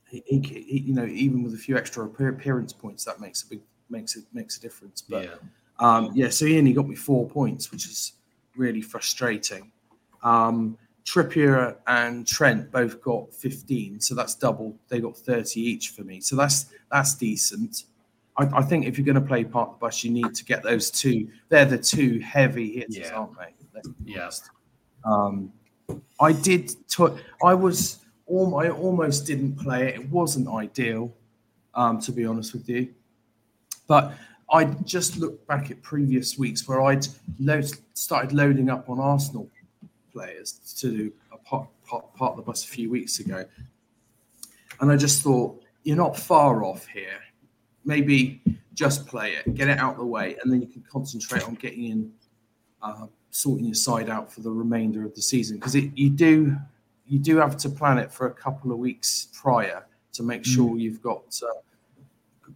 he, 0.09 0.23
he, 0.25 0.39
he- 0.39 0.79
you 0.87 0.93
know, 0.93 1.05
even 1.05 1.43
with 1.43 1.53
a 1.53 1.57
few 1.57 1.77
extra 1.77 2.05
appearance 2.05 2.73
points, 2.73 3.05
that 3.05 3.19
makes 3.19 3.43
a 3.43 3.47
big 3.47 3.61
makes 3.89 4.15
it 4.15 4.25
makes 4.33 4.57
a 4.57 4.61
difference. 4.61 5.01
But 5.01 5.23
Yeah. 5.25 5.35
um, 5.79 6.11
yeah, 6.15 6.29
so 6.29 6.45
he 6.45 6.57
only 6.57 6.73
got 6.73 6.87
me 6.87 6.95
four 6.95 7.29
points, 7.29 7.71
which 7.71 7.85
is 7.85 8.13
really 8.55 8.81
frustrating. 8.81 9.71
Um, 10.23 10.77
Trippier 11.05 11.75
and 11.87 12.25
Trent 12.25 12.71
both 12.71 13.01
got 13.01 13.33
15, 13.33 13.99
so 13.99 14.15
that's 14.15 14.35
double. 14.35 14.75
They 14.87 14.99
got 15.01 15.17
30 15.17 15.59
each 15.59 15.89
for 15.89 16.03
me, 16.03 16.21
so 16.21 16.35
that's 16.35 16.67
that's 16.91 17.15
decent. 17.15 17.83
I, 18.37 18.45
I 18.53 18.61
think 18.63 18.85
if 18.85 18.97
you're 18.97 19.05
going 19.05 19.15
to 19.15 19.21
play 19.21 19.43
part 19.43 19.69
of 19.69 19.75
the 19.75 19.79
bus, 19.79 20.03
you 20.03 20.11
need 20.11 20.33
to 20.33 20.45
get 20.45 20.63
those 20.63 20.89
two. 20.89 21.27
They're 21.49 21.65
the 21.65 21.77
two 21.77 22.19
heavy 22.19 22.75
hitters, 22.77 22.97
Yeah. 22.97 23.11
aren't 23.15 23.37
they? 23.37 23.81
Yeah. 24.05 24.29
Um, 25.05 25.51
I 26.19 26.31
did. 26.31 26.71
T- 26.87 27.07
I 27.43 27.53
was. 27.53 27.99
I 28.29 28.69
almost 28.69 29.27
didn't 29.27 29.57
play 29.59 29.89
it. 29.89 29.95
It 29.95 30.09
wasn't 30.09 30.47
ideal, 30.47 31.13
um, 31.75 31.99
to 31.99 32.11
be 32.11 32.25
honest 32.25 32.53
with 32.53 32.67
you. 32.69 32.93
But 33.85 34.13
I 34.51 34.63
just 34.65 35.17
looked 35.17 35.45
back 35.47 35.69
at 35.69 35.81
previous 35.81 36.37
weeks 36.37 36.67
where 36.67 36.81
I'd 36.81 37.05
lo- 37.39 37.61
started 37.93 38.31
loading 38.31 38.69
up 38.69 38.89
on 38.89 38.99
Arsenal 38.99 39.49
players 40.13 40.53
to 40.77 40.91
do 40.91 41.13
a 41.31 41.37
part, 41.37 41.67
part, 41.85 42.13
part 42.15 42.31
of 42.31 42.37
the 42.37 42.43
bus 42.43 42.63
a 42.63 42.67
few 42.67 42.89
weeks 42.89 43.19
ago. 43.19 43.45
And 44.79 44.91
I 44.91 44.95
just 44.95 45.21
thought, 45.21 45.61
you're 45.83 45.97
not 45.97 46.17
far 46.17 46.63
off 46.63 46.85
here. 46.87 47.19
Maybe 47.83 48.41
just 48.73 49.05
play 49.07 49.33
it, 49.33 49.53
get 49.55 49.67
it 49.67 49.77
out 49.77 49.93
of 49.93 49.99
the 49.99 50.05
way, 50.05 50.37
and 50.41 50.51
then 50.51 50.61
you 50.61 50.67
can 50.67 50.83
concentrate 50.89 51.43
on 51.43 51.55
getting 51.55 51.85
in, 51.85 52.13
uh, 52.81 53.07
sorting 53.31 53.65
your 53.65 53.75
side 53.75 54.09
out 54.09 54.31
for 54.31 54.41
the 54.41 54.51
remainder 54.51 55.05
of 55.05 55.13
the 55.15 55.21
season. 55.21 55.57
Because 55.57 55.75
you 55.75 56.09
do, 56.09 56.55
you 57.07 57.19
do 57.19 57.37
have 57.37 57.57
to 57.57 57.69
plan 57.69 57.97
it 57.97 58.11
for 58.11 58.27
a 58.27 58.33
couple 58.33 58.71
of 58.71 58.77
weeks 58.77 59.27
prior 59.33 59.85
to 60.13 60.23
make 60.23 60.45
sure 60.45 60.77
you've 60.77 61.01
got 61.01 61.41
uh, 61.43 61.59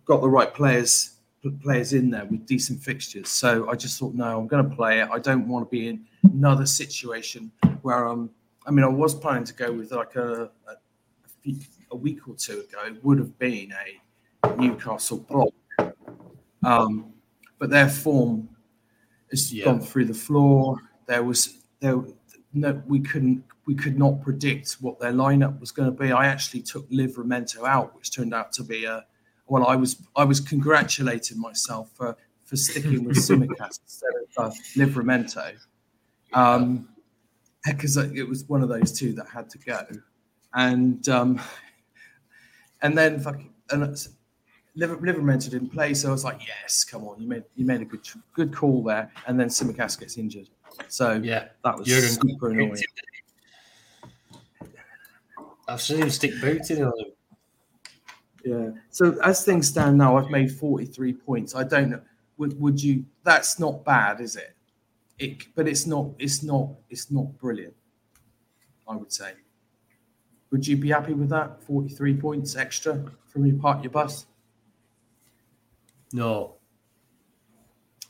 got 0.05 0.21
the 0.21 0.29
right 0.29 0.53
players 0.53 1.16
players 1.51 1.93
in 1.93 2.09
there 2.09 2.25
with 2.25 2.45
decent 2.45 2.81
fixtures. 2.81 3.29
So 3.29 3.69
I 3.69 3.75
just 3.75 3.99
thought, 3.99 4.13
no, 4.13 4.39
I'm 4.39 4.47
going 4.47 4.67
to 4.69 4.75
play 4.75 5.01
it. 5.01 5.09
I 5.11 5.19
don't 5.19 5.47
want 5.47 5.65
to 5.65 5.69
be 5.69 5.87
in 5.89 6.05
another 6.23 6.65
situation 6.65 7.51
where 7.81 8.05
I'm. 8.05 8.29
I 8.65 8.71
mean, 8.71 8.83
I 8.83 8.89
was 8.89 9.15
planning 9.15 9.45
to 9.45 9.53
go 9.53 9.71
with 9.71 9.91
like 9.91 10.15
a 10.15 10.43
a, 10.67 10.71
a, 10.71 11.29
few, 11.41 11.57
a 11.91 11.95
week 11.95 12.27
or 12.27 12.35
two 12.35 12.59
ago. 12.59 12.79
It 12.85 13.03
would 13.03 13.17
have 13.17 13.37
been 13.39 13.73
a 13.73 14.55
Newcastle 14.57 15.19
block, 15.19 15.53
um, 16.63 17.13
but 17.59 17.69
their 17.69 17.89
form 17.89 18.49
has 19.31 19.53
Yeah. 19.53 19.65
gone 19.65 19.79
through 19.81 20.05
the 20.05 20.13
floor. 20.13 20.77
There 21.05 21.23
was 21.23 21.59
there 21.79 22.03
no 22.53 22.81
we 22.87 22.99
couldn't 22.99 23.43
we 23.65 23.75
could 23.75 23.97
not 23.97 24.21
predict 24.21 24.73
what 24.79 24.99
their 24.99 25.11
lineup 25.11 25.59
was 25.59 25.71
going 25.71 25.89
to 25.89 25.97
be. 25.97 26.11
I 26.11 26.27
actually 26.27 26.61
took 26.61 26.89
Livramento 26.89 27.67
out, 27.67 27.95
which 27.95 28.11
turned 28.15 28.33
out 28.33 28.51
to 28.53 28.63
be 28.63 28.85
a 28.85 29.05
well. 29.47 29.65
I 29.67 29.75
was 29.75 30.01
I 30.15 30.23
was 30.23 30.39
congratulating 30.39 31.39
myself 31.39 31.89
for 31.93 32.15
for 32.45 32.55
sticking 32.55 33.03
with 33.03 33.17
Tsimikas 33.17 33.79
instead 33.83 34.11
of 34.37 34.45
uh, 34.45 34.51
Livramento, 34.75 35.55
um, 36.33 36.87
because 37.65 37.97
it 37.97 38.27
was 38.27 38.45
one 38.45 38.61
of 38.63 38.69
those 38.69 38.97
two 38.97 39.13
that 39.13 39.27
had 39.27 39.49
to 39.49 39.57
go, 39.59 39.81
and 40.53 41.07
um, 41.09 41.41
and 42.81 42.97
then 42.97 43.19
fucking 43.19 43.53
and 43.71 44.07
Liver, 44.75 44.97
Livramento 44.97 45.49
didn't 45.49 45.69
play, 45.69 45.93
so 45.95 46.09
I 46.09 46.11
was 46.11 46.23
like, 46.23 46.39
yes, 46.47 46.83
come 46.83 47.03
on, 47.03 47.19
you 47.19 47.27
made 47.27 47.43
you 47.55 47.65
made 47.65 47.81
a 47.81 47.85
good 47.85 48.07
good 48.33 48.55
call 48.55 48.83
there, 48.83 49.11
and 49.25 49.39
then 49.39 49.47
Tsimikas 49.49 49.99
gets 49.99 50.17
injured, 50.17 50.49
so 50.87 51.13
Yeah. 51.13 51.47
that 51.63 51.77
was 51.77 51.87
super 52.15 52.51
annoying. 52.51 52.83
I've 55.67 55.81
seen 55.81 55.97
him 55.97 56.09
stick 56.09 56.39
boots 56.39 56.69
in 56.69 56.83
on 56.83 56.93
him. 56.97 57.07
Yeah. 58.47 58.69
So 58.89 59.17
as 59.23 59.43
things 59.43 59.67
stand 59.67 59.97
now, 59.97 60.17
I've 60.17 60.29
made 60.29 60.51
43 60.51 61.13
points. 61.13 61.55
I 61.55 61.63
don't 61.63 61.89
know. 61.89 62.01
Would, 62.37 62.59
would 62.61 62.81
you? 62.81 63.05
That's 63.23 63.59
not 63.59 63.83
bad, 63.83 64.21
is 64.21 64.35
it? 64.35 64.55
it, 65.19 65.53
but 65.55 65.67
it's 65.67 65.85
not. 65.87 66.11
It's 66.19 66.43
not. 66.43 66.69
It's 66.89 67.11
not 67.11 67.37
brilliant. 67.39 67.73
I 68.87 68.95
would 68.95 69.11
say. 69.11 69.31
Would 70.51 70.65
you 70.65 70.77
be 70.77 70.89
happy 70.89 71.13
with 71.13 71.29
that? 71.29 71.61
Forty-three 71.63 72.15
points 72.17 72.55
extra 72.55 73.03
from 73.27 73.45
your 73.45 73.57
part 73.57 73.83
your 73.83 73.91
bus? 73.91 74.27
No, 76.13 76.55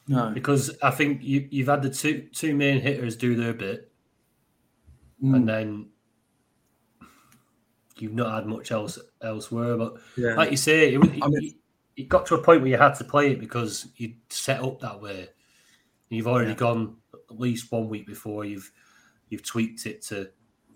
No. 0.07 0.29
because 0.31 0.77
I 0.83 0.91
think 0.91 1.23
you, 1.23 1.47
you've 1.49 1.67
had 1.67 1.81
the 1.81 1.89
two 1.89 2.27
two 2.31 2.53
main 2.55 2.79
hitters 2.81 3.15
do 3.15 3.35
their 3.35 3.53
bit, 3.53 3.91
Mm, 5.23 5.35
and 5.35 5.49
then 5.49 5.89
you've 8.01 8.13
not 8.13 8.33
had 8.33 8.45
much 8.45 8.71
else 8.71 8.99
elsewhere. 9.21 9.77
But 9.77 9.95
yeah. 10.15 10.35
like 10.35 10.51
you 10.51 10.57
say, 10.57 10.93
it, 10.93 10.97
was- 10.99 11.09
I 11.09 11.27
mean- 11.27 11.43
it, 11.43 11.53
it 12.03 12.09
got 12.09 12.25
to 12.27 12.35
a 12.35 12.41
point 12.43 12.61
where 12.61 12.69
you 12.69 12.77
had 12.77 12.93
to 12.95 13.03
play 13.03 13.31
it 13.31 13.39
because 13.39 13.87
you 13.97 14.13
set 14.29 14.61
up 14.63 14.79
that 14.81 15.01
way. 15.01 15.29
You've 16.09 16.27
already 16.27 16.51
Yeah. 16.51 16.57
gone 16.57 16.95
at 17.29 17.39
least 17.39 17.71
one 17.71 17.89
week 17.89 18.05
before 18.07 18.45
you've 18.45 18.71
you've 19.29 19.43
tweaked 19.43 19.85
it 19.87 20.01
to 20.03 20.29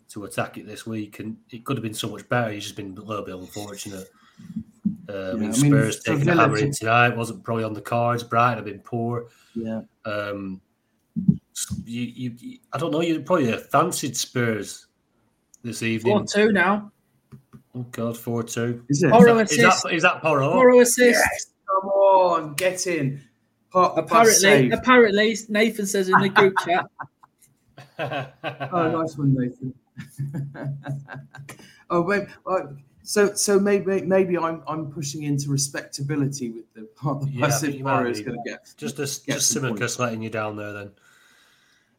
to 0.10 0.26
attack 0.26 0.58
it 0.58 0.66
this 0.68 0.86
week, 0.86 1.20
and 1.20 1.38
it 1.52 1.64
could 1.64 1.78
have 1.78 1.84
been 1.84 1.94
so 1.94 2.10
much 2.10 2.28
better. 2.28 2.52
You've 2.52 2.64
just 2.64 2.76
been 2.76 2.98
a 2.98 3.02
little 3.02 3.24
bit 3.24 3.36
unfortunate. 3.36 4.10
Uh, 5.08 5.14
Yeah, 5.14 5.30
I 5.32 5.34
mean, 5.36 5.54
Spurs 5.54 5.98
for 6.00 6.04
taking 6.04 6.22
a 6.24 6.26
Villa 6.32 6.42
hammer 6.42 6.58
in 6.58 6.72
tonight 6.74 7.16
wasn't 7.16 7.44
probably 7.44 7.64
on 7.64 7.74
the 7.74 7.82
cards. 7.82 8.24
Brighton 8.24 8.58
have 8.58 8.66
been 8.66 8.80
poor. 8.80 9.28
yeah. 9.56 9.82
Um, 10.06 10.60
you, 11.86 12.02
you, 12.02 12.36
you, 12.38 12.58
I 12.74 12.78
don't 12.78 12.92
know. 12.92 13.02
You 13.02 13.20
probably 13.22 13.52
fancied 13.58 14.18
Spurs 14.18 14.88
this 15.64 15.84
evening. 15.84 16.18
Four 16.18 16.26
two 16.26 16.52
now. 16.52 16.92
Oh 17.74 17.86
God, 17.92 18.18
four 18.18 18.44
two. 18.44 18.84
Is 18.90 19.04
it? 19.04 19.12
Porro 19.12 19.40
Is 19.40 19.52
assist. 19.54 19.84
that 19.84 19.94
is 19.94 20.04
that 20.04 20.22
Porro? 20.22 20.52
Porro 20.52 20.80
assist. 20.82 21.20
Yes. 21.20 21.46
Come 21.68 21.90
on, 21.90 22.54
get 22.56 22.86
in. 22.88 23.22
Part 23.72 23.96
the 23.96 24.02
bus 24.02 24.12
Apparently, 24.12 24.70
save. 24.70 24.74
apparently, 24.74 25.38
Nathan 25.48 25.86
says 25.86 26.10
in 26.10 26.20
the 26.20 26.30
group 26.30 26.54
chat. 26.66 26.86
Oh, 28.74 28.90
nice 28.92 29.16
one, 29.18 29.36
Nathan. 29.36 29.74
oh, 31.90 32.02
wait. 32.02 32.24
oh, 32.48 32.76
So, 33.04 33.34
so 33.34 33.60
maybe 33.60 34.02
maybe 34.02 34.38
I'm 34.38 34.64
I'm 34.68 34.92
pushing 34.92 35.24
into 35.24 35.50
respectability 35.50 36.50
with 36.52 36.72
the 36.74 36.84
part 36.96 37.22
the 37.22 37.28
Yeah, 37.28 37.46
I 37.46 37.50
bus 37.50 37.62
think 37.62 37.74
if 37.74 37.78
you 37.80 37.84
might 37.86 37.98
Porro 37.98 38.10
is 38.10 38.22
going 38.22 38.38
to 38.44 38.50
get. 38.50 38.74
Just 38.78 38.96
a, 39.00 39.04
Get 39.26 39.36
just 39.36 39.56
Tsimikas 39.56 40.00
letting 40.00 40.22
you 40.22 40.30
down 40.30 40.56
there 40.58 40.74
then. 40.74 40.92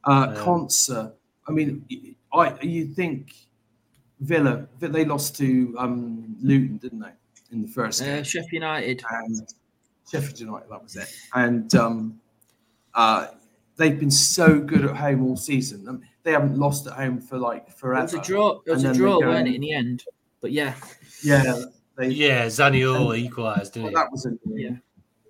Uh, 0.04 0.10
Um, 0.28 0.34
Konsa. 0.36 1.12
I 1.48 1.52
mean, 1.52 1.84
I 2.32 2.58
you 2.62 2.86
think 2.86 3.32
Villa? 4.22 4.66
They 4.78 5.04
lost 5.04 5.36
to 5.38 5.74
um, 5.78 6.36
Luton, 6.42 6.78
didn't 6.78 7.00
they, 7.00 7.10
in 7.50 7.62
the 7.62 7.68
first 7.68 8.00
game? 8.02 8.20
Uh, 8.20 8.22
Sheffield 8.22 8.52
United. 8.52 9.02
and 9.10 9.54
Sheffield 10.10 10.40
United, 10.40 10.70
that 10.70 10.82
was 10.82 10.96
it. 10.96 11.08
And 11.34 11.74
um, 11.74 12.20
uh, 12.94 13.28
they've 13.76 13.98
been 13.98 14.10
so 14.10 14.60
good 14.60 14.84
at 14.84 14.96
home 14.96 15.22
all 15.24 15.36
season. 15.36 15.88
Um, 15.88 16.02
they 16.22 16.32
haven't 16.32 16.56
lost 16.56 16.86
at 16.86 16.92
home 16.92 17.20
for 17.20 17.36
like 17.38 17.70
forever. 17.70 18.04
It 18.04 18.10
forever. 18.10 18.18
was 18.18 18.28
a 18.28 18.32
draw. 18.32 18.60
It 18.66 18.70
was 18.70 18.84
a 18.84 18.94
draw, 18.94 19.20
go 19.20 19.26
weren't 19.28 19.48
in- 19.48 19.54
it, 19.54 19.56
in 19.56 19.60
the 19.62 19.72
end? 19.74 20.04
But 20.40 20.52
yeah, 20.52 20.74
Yeah, 21.22 21.64
they, 21.96 22.08
Yeah, 22.08 22.46
Zaniolo 22.46 23.16
equalised, 23.16 23.74
didn't 23.74 23.88
he? 23.90 23.94
that 23.94 24.10
was 24.10 24.26
a 24.26 24.32
Yeah. 24.46 24.70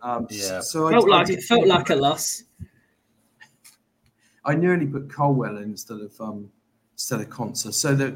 Um, 0.02 0.26
Yeah. 0.30 0.60
So 0.60 0.88
I, 0.88 0.92
felt 0.92 1.04
I 1.06 1.16
like 1.18 1.26
did 1.26 1.38
it 1.38 1.44
felt 1.44 1.66
like 1.66 1.90
a 1.90 1.94
loss. 1.94 2.44
I 4.44 4.54
nearly 4.54 4.86
put 4.86 5.08
Colwill 5.10 5.58
in 5.58 5.64
instead 5.64 6.00
of 6.00 6.20
um, 6.20 6.50
instead 6.94 7.20
of 7.20 7.28
Konsa, 7.28 7.72
so 7.72 7.94
that 7.94 8.14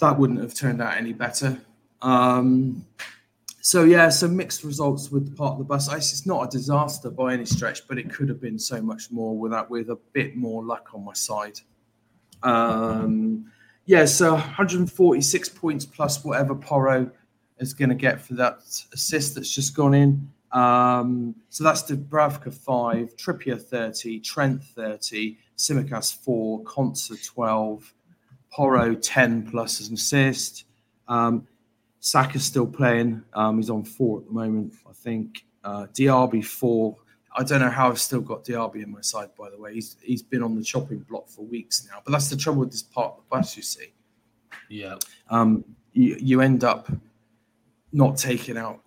that 0.00 0.18
wouldn't 0.18 0.40
have 0.40 0.54
turned 0.54 0.82
out 0.82 0.96
any 0.96 1.12
better. 1.12 1.60
Um, 2.02 2.84
so 3.60 3.84
yeah, 3.84 4.08
so 4.08 4.26
mixed 4.26 4.64
results 4.64 5.10
with 5.10 5.30
the 5.30 5.36
part 5.36 5.52
of 5.52 5.58
the 5.58 5.64
bus. 5.64 5.92
It's 5.92 6.26
not 6.26 6.42
a 6.42 6.50
disaster 6.50 7.10
by 7.10 7.34
any 7.34 7.44
stretch, 7.44 7.86
but 7.86 7.98
it 7.98 8.10
could 8.10 8.28
have 8.28 8.40
been 8.40 8.58
so 8.58 8.80
much 8.80 9.10
more 9.10 9.36
without 9.36 9.70
with 9.70 9.90
a 9.90 9.98
bit 10.12 10.34
more 10.34 10.64
luck 10.64 10.88
on 10.94 11.04
my 11.04 11.12
side. 11.12 11.60
Um, 12.42 13.50
yeah, 13.84 14.06
so 14.06 14.32
146 14.32 15.48
points 15.50 15.84
plus 15.84 16.24
whatever 16.24 16.54
Porro 16.54 17.10
is 17.58 17.74
going 17.74 17.90
to 17.90 17.94
get 17.94 18.20
for 18.20 18.34
that 18.34 18.60
assist 18.92 19.34
that's 19.34 19.54
just 19.54 19.76
gone 19.76 19.94
in. 19.94 20.30
Um, 20.52 21.36
so 21.50 21.62
that's 21.62 21.82
Dubravka 21.82 22.52
5, 22.52 23.14
Trippier 23.16 23.60
30, 23.60 24.20
Trent 24.20 24.62
30, 24.62 25.38
Tsimikas 25.56 26.16
4, 26.16 26.62
Konsa 26.64 27.24
12, 27.24 27.94
Porro 28.52 28.94
10 28.94 29.50
plus 29.50 29.86
an 29.86 29.94
assist. 29.94 30.64
Um, 31.08 31.46
Saka's 32.00 32.44
still 32.44 32.66
playing. 32.66 33.22
Um, 33.34 33.58
he's 33.58 33.70
on 33.70 33.84
4 33.84 34.20
at 34.20 34.26
the 34.26 34.32
moment, 34.32 34.74
I 34.88 34.92
think. 34.92 35.44
Uh, 35.62 35.86
Diaby 35.92 36.44
4. 36.44 36.96
I 37.36 37.44
don't 37.44 37.60
know 37.60 37.70
how 37.70 37.88
I've 37.88 38.00
still 38.00 38.20
got 38.20 38.44
Diaby 38.44 38.82
in 38.82 38.90
my 38.90 39.02
side, 39.02 39.28
by 39.38 39.50
the 39.50 39.58
way. 39.58 39.74
He's 39.74 39.96
He's 40.02 40.22
been 40.22 40.42
on 40.42 40.56
the 40.56 40.64
chopping 40.64 41.00
block 41.00 41.28
for 41.28 41.42
weeks 41.42 41.86
now. 41.88 42.00
But 42.04 42.12
that's 42.12 42.28
the 42.28 42.36
trouble 42.36 42.60
with 42.60 42.72
this 42.72 42.82
part 42.82 43.12
of 43.12 43.16
the 43.18 43.36
bus, 43.36 43.56
you 43.56 43.62
see 43.62 43.92
Yeah, 44.68 44.96
um, 45.28 45.64
you, 45.92 46.16
you 46.18 46.40
end 46.40 46.64
up 46.64 46.90
not 47.92 48.16
taking 48.16 48.56
out 48.56 48.80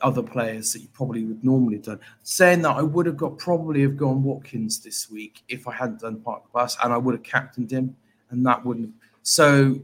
other 0.00 0.22
players 0.22 0.72
that 0.72 0.80
you 0.80 0.88
probably 0.92 1.24
would 1.24 1.44
normally 1.44 1.76
have 1.76 1.84
done. 1.84 2.00
Saying 2.22 2.62
that, 2.62 2.76
I 2.76 2.82
would 2.82 3.06
have 3.06 3.16
got 3.16 3.38
probably 3.38 3.82
have 3.82 3.96
gone 3.96 4.22
Watkins 4.22 4.80
this 4.80 5.10
week 5.10 5.42
if 5.48 5.66
I 5.68 5.72
hadn't 5.72 6.00
done 6.00 6.20
part 6.20 6.42
of 6.42 6.48
the 6.48 6.52
Bus, 6.52 6.76
and 6.82 6.92
I 6.92 6.96
would 6.96 7.14
have 7.14 7.22
captained 7.22 7.70
him, 7.70 7.96
and 8.30 8.44
that 8.46 8.64
wouldn't. 8.64 8.86
Have, 8.86 8.94
so 9.24 9.80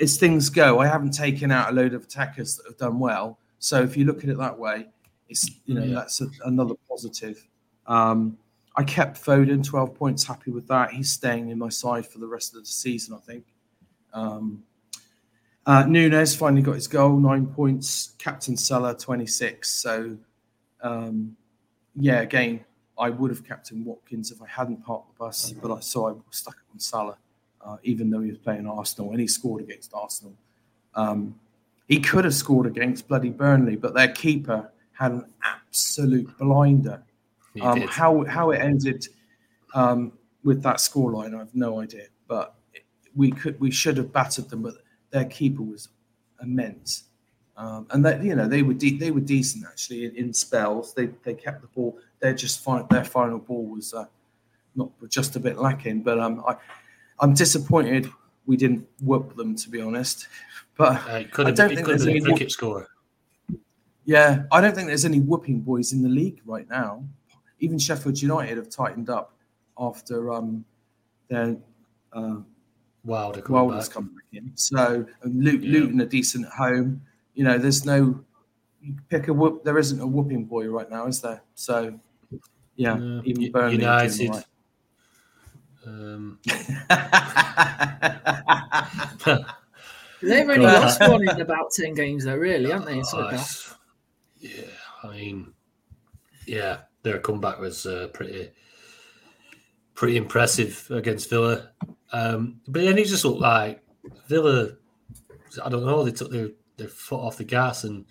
as 0.00 0.16
things 0.16 0.48
go, 0.48 0.78
I 0.78 0.86
haven't 0.86 1.10
taken 1.10 1.50
out 1.50 1.70
a 1.70 1.72
load 1.74 1.92
of 1.92 2.04
attackers 2.04 2.56
that 2.56 2.64
have 2.66 2.78
done 2.78 2.98
well. 2.98 3.38
So 3.58 3.82
if 3.82 3.94
you 3.96 4.06
look 4.06 4.24
at 4.24 4.30
it 4.30 4.38
that 4.38 4.58
way, 4.58 4.86
it's 5.28 5.50
you 5.66 5.74
know 5.74 5.82
Yeah. 5.84 5.96
that's 5.96 6.22
a, 6.22 6.28
another 6.46 6.74
positive. 6.88 7.46
Um, 7.86 8.38
I 8.76 8.84
kept 8.84 9.22
Foden, 9.22 9.62
twelve 9.64 9.94
points, 9.94 10.24
happy 10.24 10.50
with 10.50 10.66
that. 10.68 10.92
He's 10.92 11.10
staying 11.12 11.50
in 11.50 11.58
my 11.58 11.68
side 11.68 12.06
for 12.06 12.18
the 12.20 12.26
rest 12.26 12.54
of 12.54 12.60
the 12.62 12.66
season, 12.66 13.14
I 13.14 13.20
think. 13.20 13.44
Um, 14.14 14.62
uh, 15.66 15.84
Nunez 15.84 16.34
finally 16.36 16.62
got 16.62 16.76
his 16.76 16.86
goal, 16.86 17.18
nine 17.18 17.46
points. 17.46 18.14
Captain 18.18 18.56
Salah, 18.56 18.96
26. 18.96 19.68
So, 19.68 20.16
um, 20.80 21.36
yeah, 21.96 22.20
again, 22.20 22.64
I 22.96 23.10
would 23.10 23.30
have 23.30 23.44
captain 23.44 23.84
Watkins 23.84 24.30
if 24.30 24.40
I 24.40 24.46
hadn't 24.46 24.84
parked 24.84 25.08
the 25.08 25.18
bus, 25.18 25.52
but 25.60 25.72
I 25.74 25.80
saw 25.80 26.08
I 26.08 26.12
was 26.12 26.22
stuck 26.30 26.56
on 26.72 26.78
Salah, 26.78 27.18
uh, 27.64 27.76
even 27.82 28.10
though 28.10 28.20
he 28.20 28.30
was 28.30 28.38
playing 28.38 28.66
Arsenal 28.66 29.10
and 29.10 29.20
he 29.20 29.26
scored 29.26 29.62
against 29.62 29.92
Arsenal. 29.94 30.34
Um, 30.94 31.34
he 31.88 32.00
could 32.00 32.24
have 32.24 32.34
scored 32.34 32.66
against 32.66 33.06
bloody 33.06 33.30
Burnley, 33.30 33.76
but 33.76 33.94
their 33.94 34.08
keeper 34.08 34.70
had 34.92 35.12
an 35.12 35.24
absolute 35.44 36.36
blinder. 36.38 37.02
Um, 37.60 37.82
how 37.82 38.24
how 38.24 38.50
it 38.50 38.58
ended 38.60 39.08
um, 39.74 40.12
with 40.44 40.62
that 40.62 40.76
scoreline, 40.76 41.34
I 41.34 41.38
have 41.38 41.54
no 41.54 41.80
idea. 41.80 42.06
But 42.28 42.54
we 43.14 43.30
could 43.30 43.58
we 43.60 43.70
should 43.70 43.96
have 43.96 44.12
battered 44.12 44.50
them, 44.50 44.62
but 44.62 44.74
their 45.10 45.24
keeper 45.24 45.62
was 45.62 45.88
immense. 46.42 47.04
Um, 47.56 47.86
and 47.90 48.04
that 48.04 48.22
you 48.22 48.34
know 48.34 48.46
they 48.46 48.62
were 48.62 48.74
de- 48.74 48.98
they 48.98 49.10
were 49.10 49.20
decent 49.20 49.64
actually 49.66 50.04
in, 50.04 50.14
in 50.16 50.34
spells. 50.34 50.92
They 50.92 51.06
they 51.24 51.34
kept 51.34 51.62
the 51.62 51.68
ball. 51.68 51.98
Their 52.20 52.34
just 52.34 52.62
fi- 52.62 52.84
their 52.90 53.04
final 53.04 53.38
ball 53.38 53.64
was 53.64 53.94
uh, 53.94 54.06
not 54.74 54.90
just 55.08 55.36
a 55.36 55.40
bit 55.40 55.58
lacking. 55.58 56.02
But 56.02 56.18
um, 56.18 56.44
I 56.46 56.56
I'm 57.20 57.34
disappointed 57.34 58.08
we 58.46 58.56
didn't 58.56 58.86
whoop 59.02 59.34
them 59.36 59.54
to 59.56 59.68
be 59.70 59.80
honest. 59.80 60.28
But 60.76 61.02
Uh, 61.08 61.14
it 61.22 61.32
could 61.32 61.46
I 61.46 61.48
have, 61.50 61.56
don't 61.56 61.72
it 61.72 61.74
think 61.76 61.86
could 61.86 61.96
have 61.96 62.04
been 62.06 62.16
a 62.16 62.20
any 62.20 62.24
cricket 62.24 62.50
score. 62.52 62.86
yeah, 64.04 64.44
I 64.52 64.60
don't 64.60 64.74
think 64.74 64.86
there's 64.88 65.04
any 65.04 65.20
whooping 65.20 65.60
boys 65.60 65.92
in 65.92 66.02
the 66.02 66.08
league 66.08 66.40
right 66.46 66.68
now. 66.68 67.02
Even 67.60 67.78
Sheffield 67.78 68.20
United 68.20 68.56
have 68.58 68.68
tightened 68.68 69.08
up 69.10 69.32
after 69.78 70.32
um, 70.32 70.64
their 71.28 71.56
uh, 72.12 72.36
Wilder 73.04 73.42
Wilder's 73.48 73.88
come 73.88 74.06
back 74.14 74.24
in. 74.32 74.52
So 74.54 75.06
and 75.22 75.42
Lu- 75.44 75.52
Yeah. 75.58 75.80
Luton 75.80 76.00
are 76.02 76.06
decent 76.06 76.46
at 76.46 76.52
home. 76.52 77.00
You 77.34 77.44
know, 77.44 77.58
there's 77.58 77.84
no 77.84 78.20
pick 79.08 79.28
a 79.28 79.32
whoop. 79.32 79.64
There 79.64 79.78
isn't 79.78 80.00
a 80.00 80.06
whooping 80.06 80.44
boy 80.44 80.68
right 80.68 80.90
now, 80.90 81.06
is 81.06 81.20
there? 81.20 81.42
So 81.54 81.98
yeah, 82.76 82.94
No. 82.94 83.22
even 83.24 83.50
Burnley 83.50 83.76
United. 83.78 84.44
Um. 85.86 86.38
They've 90.22 90.48
only 90.48 90.66
God. 90.66 90.82
lost 90.82 91.00
one 91.00 91.28
in 91.28 91.40
about 91.40 91.70
10 91.72 91.94
games, 91.94 92.24
though, 92.24 92.36
really, 92.36 92.70
haven't 92.70 92.86
they? 92.86 93.02
So 93.02 93.18
oh, 93.18 93.28
it's- 93.28 93.74
yeah, 94.40 94.66
I 95.02 95.08
mean, 95.08 95.52
yeah, 96.46 96.78
their 97.02 97.18
comeback 97.18 97.58
was 97.58 97.86
uh, 97.86 98.08
pretty, 98.12 98.50
pretty 99.94 100.16
impressive 100.16 100.86
against 100.90 101.30
Villa. 101.30 101.70
Um, 102.12 102.60
but 102.66 102.82
then 102.82 102.96
he 102.96 103.04
just 103.04 103.24
looked 103.24 103.40
like 103.40 103.82
Villa. 104.28 104.70
I 105.64 105.68
don't 105.68 105.84
know. 105.86 106.04
They 106.04 106.12
took 106.12 106.30
their, 106.30 106.50
their 106.76 106.88
foot 106.88 107.20
off 107.20 107.38
the 107.38 107.44
gas, 107.44 107.84
and 107.84 108.04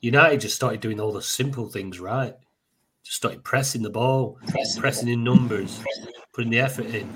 United 0.00 0.40
just 0.40 0.56
started 0.56 0.80
doing 0.80 1.00
all 1.00 1.12
the 1.12 1.22
simple 1.22 1.68
things 1.68 2.00
right. 2.00 2.34
Just 3.02 3.16
started 3.16 3.42
pressing 3.44 3.82
the 3.82 3.90
ball, 3.90 4.38
pressing 4.78 5.08
in 5.08 5.24
numbers, 5.24 5.82
putting 6.32 6.50
the 6.50 6.60
effort 6.60 6.86
in, 6.86 7.10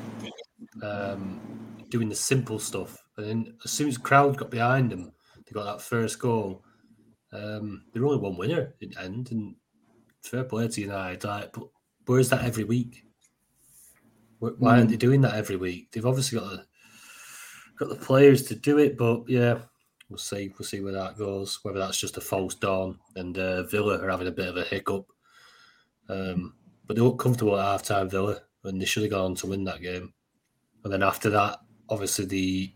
um, 0.83 1.41
doing 1.89 2.09
the 2.09 2.15
simple 2.15 2.59
stuff. 2.59 3.03
And 3.17 3.27
then 3.27 3.55
as 3.65 3.71
soon 3.71 3.89
as 3.89 3.95
the 3.95 4.01
crowd 4.01 4.37
got 4.37 4.51
behind 4.51 4.91
them, 4.91 5.13
they 5.47 5.53
got 5.53 5.65
that 5.65 5.83
first 5.83 6.19
goal. 6.19 6.65
Um, 7.33 7.85
they 7.93 8.01
were 8.01 8.07
only 8.07 8.19
one 8.19 8.37
winner 8.37 8.75
in 8.81 8.91
the 8.91 9.03
end, 9.03 9.31
and 9.33 9.55
fair 10.23 10.45
play 10.45 10.69
to 10.69 10.81
United. 10.81 11.25
Like, 11.25 11.53
but 11.53 11.69
where's 12.07 12.29
that 12.31 12.45
every 12.45 12.65
week? 12.65 13.05
Wh- 14.39 14.61
Why 14.61 14.77
aren't 14.77 14.91
they 14.91 14.97
doing 14.97 15.21
that 15.23 15.35
every 15.35 15.57
week? 15.57 15.91
They've 15.93 16.07
obviously 16.07 16.39
got 16.39 16.51
the 16.51 16.65
got 17.79 17.89
the 17.89 17.97
players 18.05 18.43
to 18.45 18.55
do 18.55 18.79
it, 18.79 18.97
but 18.97 19.29
yeah, 19.29 19.59
we'll 20.09 20.19
see. 20.19 20.53
We'll 20.59 20.67
see 20.67 20.81
where 20.81 20.93
that 20.93 21.19
goes. 21.19 21.59
Whether 21.63 21.79
that's 21.79 22.01
just 22.01 22.17
a 22.17 22.21
false 22.21 22.55
dawn 22.55 22.99
and 23.17 23.39
uh, 23.39 23.65
Villa 23.65 23.99
are 23.99 24.11
having 24.11 24.29
a 24.29 24.33
bit 24.33 24.49
of 24.49 24.57
a 24.57 24.65
hiccup. 24.65 25.07
Um, 26.09 26.55
but 26.87 26.97
they 26.97 27.03
look 27.03 27.19
comfortable 27.19 27.59
at 27.59 27.65
half 27.65 27.83
time, 27.83 28.09
Villa, 28.09 28.41
and 28.67 28.81
they 28.81 28.85
should 28.85 29.03
have 29.03 29.13
gone 29.13 29.25
on 29.25 29.35
to 29.37 29.47
win 29.47 29.65
that 29.65 29.83
game. 29.83 30.13
And 30.85 30.93
then 30.93 31.03
after 31.03 31.31
that, 31.31 31.59
obviously 31.89 32.25
the 32.27 32.75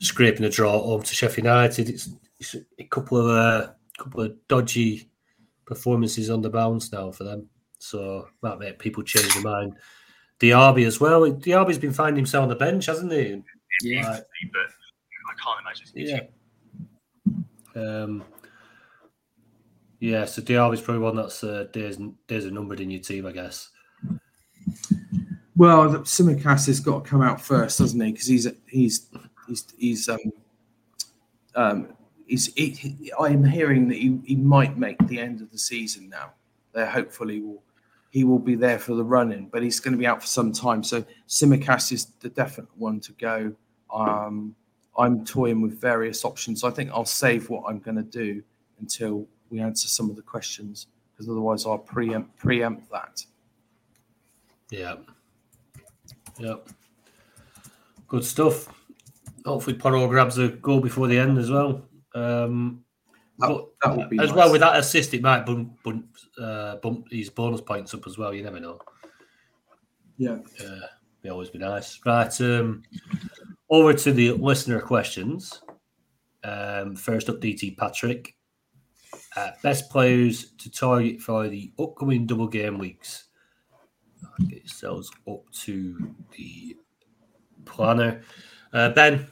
scraping 0.00 0.44
a 0.44 0.50
draw 0.50 0.80
home 0.80 1.02
to 1.02 1.14
Sheffield 1.14 1.46
United. 1.46 1.88
It's, 1.88 2.10
it's 2.38 2.56
a 2.78 2.84
couple 2.84 3.18
of 3.18 3.26
uh, 3.30 3.72
couple 3.98 4.22
of 4.22 4.36
dodgy 4.48 5.10
performances 5.66 6.30
on 6.30 6.40
the 6.40 6.50
bounce 6.50 6.92
now 6.92 7.10
for 7.10 7.24
them. 7.24 7.48
So 7.78 8.28
might 8.42 8.58
make 8.58 8.78
people 8.78 9.02
change 9.02 9.32
their 9.34 9.42
mind. 9.42 9.74
Diaby 10.40 10.86
as 10.86 11.00
well. 11.00 11.22
Diaby's 11.22 11.78
been 11.78 11.92
finding 11.92 12.16
himself 12.16 12.44
on 12.44 12.48
the 12.48 12.54
bench, 12.54 12.86
hasn't 12.86 13.12
he? 13.12 13.42
Yeah. 13.82 14.08
Right. 14.08 14.22
but 14.52 14.60
I 15.28 15.34
can't 15.42 15.60
imagine. 15.60 16.30
Yeah. 17.74 18.02
Um, 18.02 18.24
yeah, 20.00 20.24
so 20.24 20.42
Diaby's 20.42 20.80
probably 20.80 21.02
one 21.02 21.16
that's 21.16 21.42
uh, 21.42 21.66
days 21.72 21.98
days 22.26 22.46
are 22.46 22.50
numbered 22.50 22.80
in 22.80 22.90
your 22.90 23.02
team, 23.02 23.26
I 23.26 23.32
guess. 23.32 23.70
Well, 25.56 25.88
Tsimikas 25.90 26.66
has 26.66 26.80
got 26.80 27.04
to 27.04 27.10
come 27.10 27.22
out 27.22 27.40
first, 27.40 27.78
doesn't 27.78 28.00
he? 28.00 28.12
Because 28.12 28.26
he's 28.26 28.46
he's 28.66 29.06
he's 29.46 29.64
he's 29.76 30.08
um 30.08 30.18
um 31.54 31.88
he's 32.26 32.52
he, 32.54 33.12
I'm 33.18 33.44
hearing 33.44 33.88
that 33.88 33.96
he, 33.96 34.20
he 34.24 34.36
might 34.36 34.78
make 34.78 34.98
the 35.08 35.18
end 35.18 35.40
of 35.40 35.50
the 35.50 35.58
season 35.58 36.08
now. 36.08 36.32
They 36.72 36.86
hopefully 36.86 37.40
will 37.40 37.62
he 38.10 38.24
will 38.24 38.38
be 38.38 38.54
there 38.54 38.78
for 38.78 38.94
the 38.94 39.04
running, 39.04 39.48
but 39.52 39.62
he's 39.62 39.80
going 39.80 39.92
to 39.92 39.98
be 39.98 40.06
out 40.06 40.22
for 40.22 40.28
some 40.28 40.52
time. 40.52 40.82
So 40.82 41.04
Tsimikas 41.28 41.92
is 41.92 42.06
the 42.20 42.28
definite 42.30 42.70
one 42.76 43.00
to 43.00 43.12
go. 43.12 43.52
Um, 43.92 44.54
I'm 44.96 45.24
toying 45.24 45.60
with 45.60 45.78
various 45.78 46.24
options. 46.24 46.64
I 46.64 46.70
think 46.70 46.90
I'll 46.90 47.04
save 47.04 47.50
what 47.50 47.64
I'm 47.68 47.80
going 47.80 47.96
to 47.96 48.02
do 48.02 48.42
until 48.80 49.26
we 49.50 49.60
answer 49.60 49.88
some 49.88 50.08
of 50.08 50.16
the 50.16 50.22
questions, 50.22 50.86
because 51.12 51.28
otherwise 51.28 51.66
I'll 51.66 51.78
preempt 51.78 52.36
preempt 52.36 52.90
that. 52.92 53.24
Yeah. 54.70 54.96
Yep. 56.38 56.68
Good 58.06 58.24
stuff. 58.24 58.68
Hopefully 59.44 59.76
Porro 59.76 60.06
grabs 60.08 60.38
a 60.38 60.48
goal 60.48 60.80
before 60.80 61.06
the 61.06 61.18
end 61.18 61.38
as 61.38 61.50
well. 61.50 61.86
Um, 62.14 62.84
That, 63.38 63.66
that 63.82 63.98
as 64.20 64.28
nice. 64.28 64.32
well 64.32 64.50
with 64.52 64.60
that 64.60 64.76
assist, 64.76 65.14
it 65.14 65.22
might 65.22 65.46
bump, 65.46 65.82
bump, 65.82 66.06
uh, 66.40 66.76
bump 66.76 67.08
these 67.08 67.30
bonus 67.30 67.60
points 67.60 67.94
up 67.94 68.06
as 68.06 68.18
well. 68.18 68.34
You 68.34 68.42
never 68.42 68.60
know. 68.60 68.78
Yeah. 70.16 70.38
Uh, 70.60 70.80
they 71.22 71.28
always 71.30 71.50
be 71.50 71.58
nice. 71.58 72.00
Right. 72.04 72.40
Um, 72.40 72.82
over 73.70 73.94
to 73.94 74.12
the 74.12 74.32
listener 74.32 74.80
questions. 74.80 75.62
Um, 76.44 76.96
first 76.96 77.28
up, 77.28 77.40
DT 77.40 77.76
Patrick. 77.76 78.34
Uh, 79.36 79.50
best 79.62 79.90
players 79.90 80.52
to 80.52 80.70
target 80.70 81.20
for 81.20 81.48
the 81.48 81.72
upcoming 81.78 82.26
double 82.26 82.48
game 82.48 82.78
weeks. 82.78 83.27
Get 84.46 84.58
yourselves 84.60 85.10
up 85.28 85.42
to 85.64 86.14
the 86.36 86.76
planner. 87.64 88.22
Uh, 88.72 88.90
ben, 88.90 89.26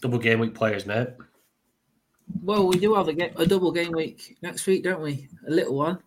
double 0.00 0.18
game 0.18 0.38
week 0.40 0.54
players, 0.54 0.84
mate. 0.86 1.08
Well, 2.42 2.66
we 2.66 2.78
do 2.78 2.94
have 2.94 3.08
a, 3.08 3.12
ga- 3.12 3.32
a 3.36 3.46
double 3.46 3.72
game 3.72 3.92
week 3.92 4.36
next 4.42 4.66
week, 4.66 4.84
don't 4.84 5.02
we? 5.02 5.28
A 5.46 5.50
little 5.50 5.74
one. 5.76 5.98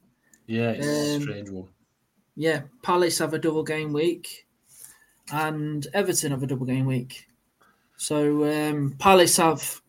Yeah, 0.47 0.71
it's 0.71 0.85
a 0.85 1.15
Um, 1.15 1.21
strange 1.21 1.49
one. 1.49 1.67
Yeah, 2.35 2.61
Palace 2.83 3.17
have 3.19 3.33
a 3.33 3.39
double 3.39 3.63
game 3.63 3.93
week, 3.93 4.45
and 5.31 5.88
Everton 5.93 6.31
have 6.31 6.43
a 6.43 6.47
double 6.47 6.65
game 6.65 6.85
week. 6.85 7.27
So 7.97 8.43
um, 8.43 8.95
Palace 8.99 9.38
have 9.38 9.81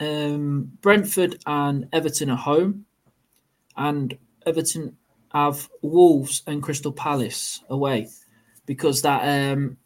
um, 0.00 0.72
Brentford 0.80 1.38
and 1.46 1.86
Everton 1.92 2.30
at 2.30 2.38
home, 2.38 2.86
and 3.76 4.16
Everton 4.46 4.96
have 5.32 5.68
Wolves 5.82 6.42
and 6.46 6.62
Crystal 6.62 6.92
Palace 6.92 7.62
away, 7.70 8.08
because 8.66 9.02
that 9.02 9.52
um, 9.52 9.76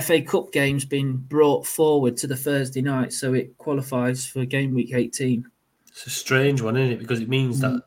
FA 0.00 0.22
Cup 0.22 0.52
game's 0.52 0.84
been 0.84 1.16
brought 1.16 1.66
forward 1.66 2.16
to 2.18 2.26
the 2.26 2.36
Thursday 2.36 2.82
night, 2.82 3.12
so 3.12 3.34
it 3.34 3.56
qualifies 3.58 4.26
for 4.26 4.44
game 4.44 4.74
week 4.74 4.92
eighteen. 4.94 5.46
It's 5.88 6.06
a 6.06 6.10
strange 6.10 6.60
one, 6.62 6.76
isn't 6.76 6.92
it? 6.92 6.98
Because 6.98 7.20
it 7.20 7.28
means 7.28 7.60
that 7.60 7.82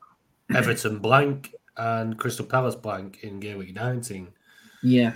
Mm. 0.49 0.58
Everton 0.58 0.99
blank 0.99 1.56
and 1.78 2.19
Crystal 2.19 2.45
Palace 2.45 2.75
blank 2.75 3.23
in 3.23 3.39
game 3.39 3.58
week 3.58 3.73
19, 3.75 4.28
Yeah, 4.84 5.15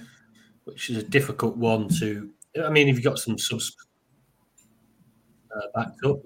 which 0.64 0.90
is 0.90 0.98
a 0.98 1.04
difficult 1.04 1.56
one 1.56 1.88
to. 2.00 2.32
I 2.66 2.70
mean, 2.72 2.90
if 2.90 2.96
you've 2.96 3.04
got 3.04 3.20
some 3.20 3.38
subs 3.38 3.76
uh, 5.56 5.68
backed 5.76 6.04
up 6.04 6.18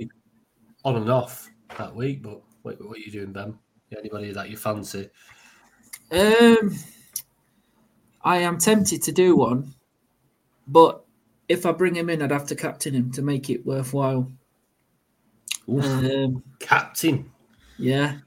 on 0.86 0.96
and 0.96 1.10
off 1.12 1.50
that 1.78 1.94
week, 1.94 2.24
but 2.24 2.42
what, 2.62 2.82
what 2.82 2.98
are 2.98 3.02
you 3.02 3.12
doing, 3.12 3.34
Ben? 3.34 3.58
Anybody 3.98 4.32
that 4.32 4.50
you 4.50 4.56
fancy? 4.58 5.10
Um, 6.13 6.76
I 8.23 8.38
am 8.38 8.58
tempted 8.60 9.02
to 9.04 9.12
do 9.12 9.36
one, 9.36 9.73
but 10.67 11.04
if 11.49 11.65
I 11.65 11.71
bring 11.71 11.95
him 11.95 12.10
in, 12.10 12.21
I'd 12.21 12.32
have 12.32 12.45
to 12.47 12.56
captain 12.56 12.93
him 12.93 13.12
to 13.13 13.21
make 13.21 13.49
it 13.49 13.65
worthwhile. 13.65 14.32
Um, 15.67 16.43
captain. 16.60 17.32
yeah, 17.78 18.17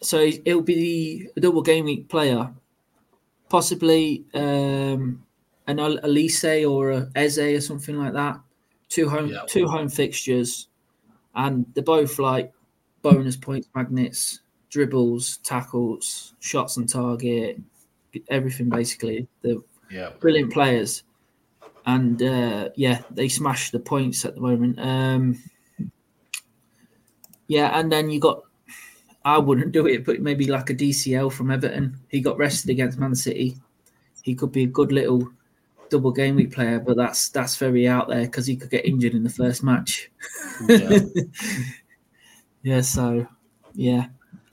so 0.00 0.18
it'll 0.44 0.62
be 0.62 1.28
the 1.34 1.40
double 1.40 1.62
game 1.62 1.86
week 1.86 2.08
player, 2.08 2.52
possibly 3.48 4.24
um, 4.34 5.24
an 5.66 5.78
Olise 5.78 6.70
or 6.70 6.90
a 6.92 7.10
Eze 7.14 7.38
or 7.38 7.60
something 7.60 7.96
like 7.98 8.12
that. 8.12 8.38
Two 8.90 9.08
home, 9.08 9.28
Yeah. 9.28 9.42
two 9.46 9.66
home 9.66 9.88
fixtures, 9.88 10.68
and 11.34 11.66
they're 11.74 11.82
both 11.82 12.18
like 12.18 12.52
bonus 13.02 13.36
points 13.36 13.68
magnets, 13.74 14.40
dribbles, 14.70 15.38
tackles, 15.38 16.34
shots 16.40 16.78
on 16.78 16.86
target, 16.86 17.60
everything 18.28 18.68
basically. 18.68 19.26
They're 19.42 19.56
Yeah. 19.90 20.10
brilliant 20.20 20.52
players, 20.52 21.02
and 21.86 22.22
uh, 22.22 22.68
yeah, 22.76 23.02
they 23.10 23.28
smash 23.28 23.70
the 23.70 23.80
points 23.80 24.24
at 24.24 24.34
the 24.34 24.40
moment. 24.40 24.78
Um, 24.78 25.38
yeah, 27.46 27.78
and 27.78 27.90
then 27.90 28.10
you 28.10 28.20
got. 28.20 28.42
I 29.24 29.36
wouldn't 29.36 29.72
do 29.72 29.86
it, 29.86 30.04
but 30.06 30.20
maybe 30.22 30.46
like 30.46 30.70
a 30.70 30.74
DCL 30.74 31.32
from 31.32 31.50
Everton. 31.50 31.98
He 32.08 32.20
got 32.20 32.38
rested 32.38 32.70
against 32.70 32.98
Man 32.98 33.14
City. 33.14 33.56
He 34.22 34.34
could 34.34 34.52
be 34.52 34.62
a 34.62 34.66
good 34.66 34.92
little 34.92 35.28
double 35.90 36.12
game 36.12 36.36
week 36.36 36.52
player, 36.52 36.78
but 36.78 36.96
that's 36.96 37.28
that's 37.30 37.56
very 37.56 37.88
out 37.88 38.08
there 38.08 38.22
because 38.22 38.46
he 38.46 38.56
could 38.56 38.70
get 38.70 38.86
injured 38.86 39.14
in 39.14 39.24
the 39.24 39.30
first 39.30 39.62
match. 39.62 40.10
yeah. 40.68 40.98
Yeah, 42.62 42.80
so 42.80 43.26
yeah. 43.74 44.06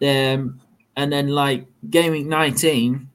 Um 0.05 0.59
and 0.95 1.11
then 1.11 1.29
like 1.29 1.67
game 1.89 2.11
week 2.13 2.25
19, 2.25 3.09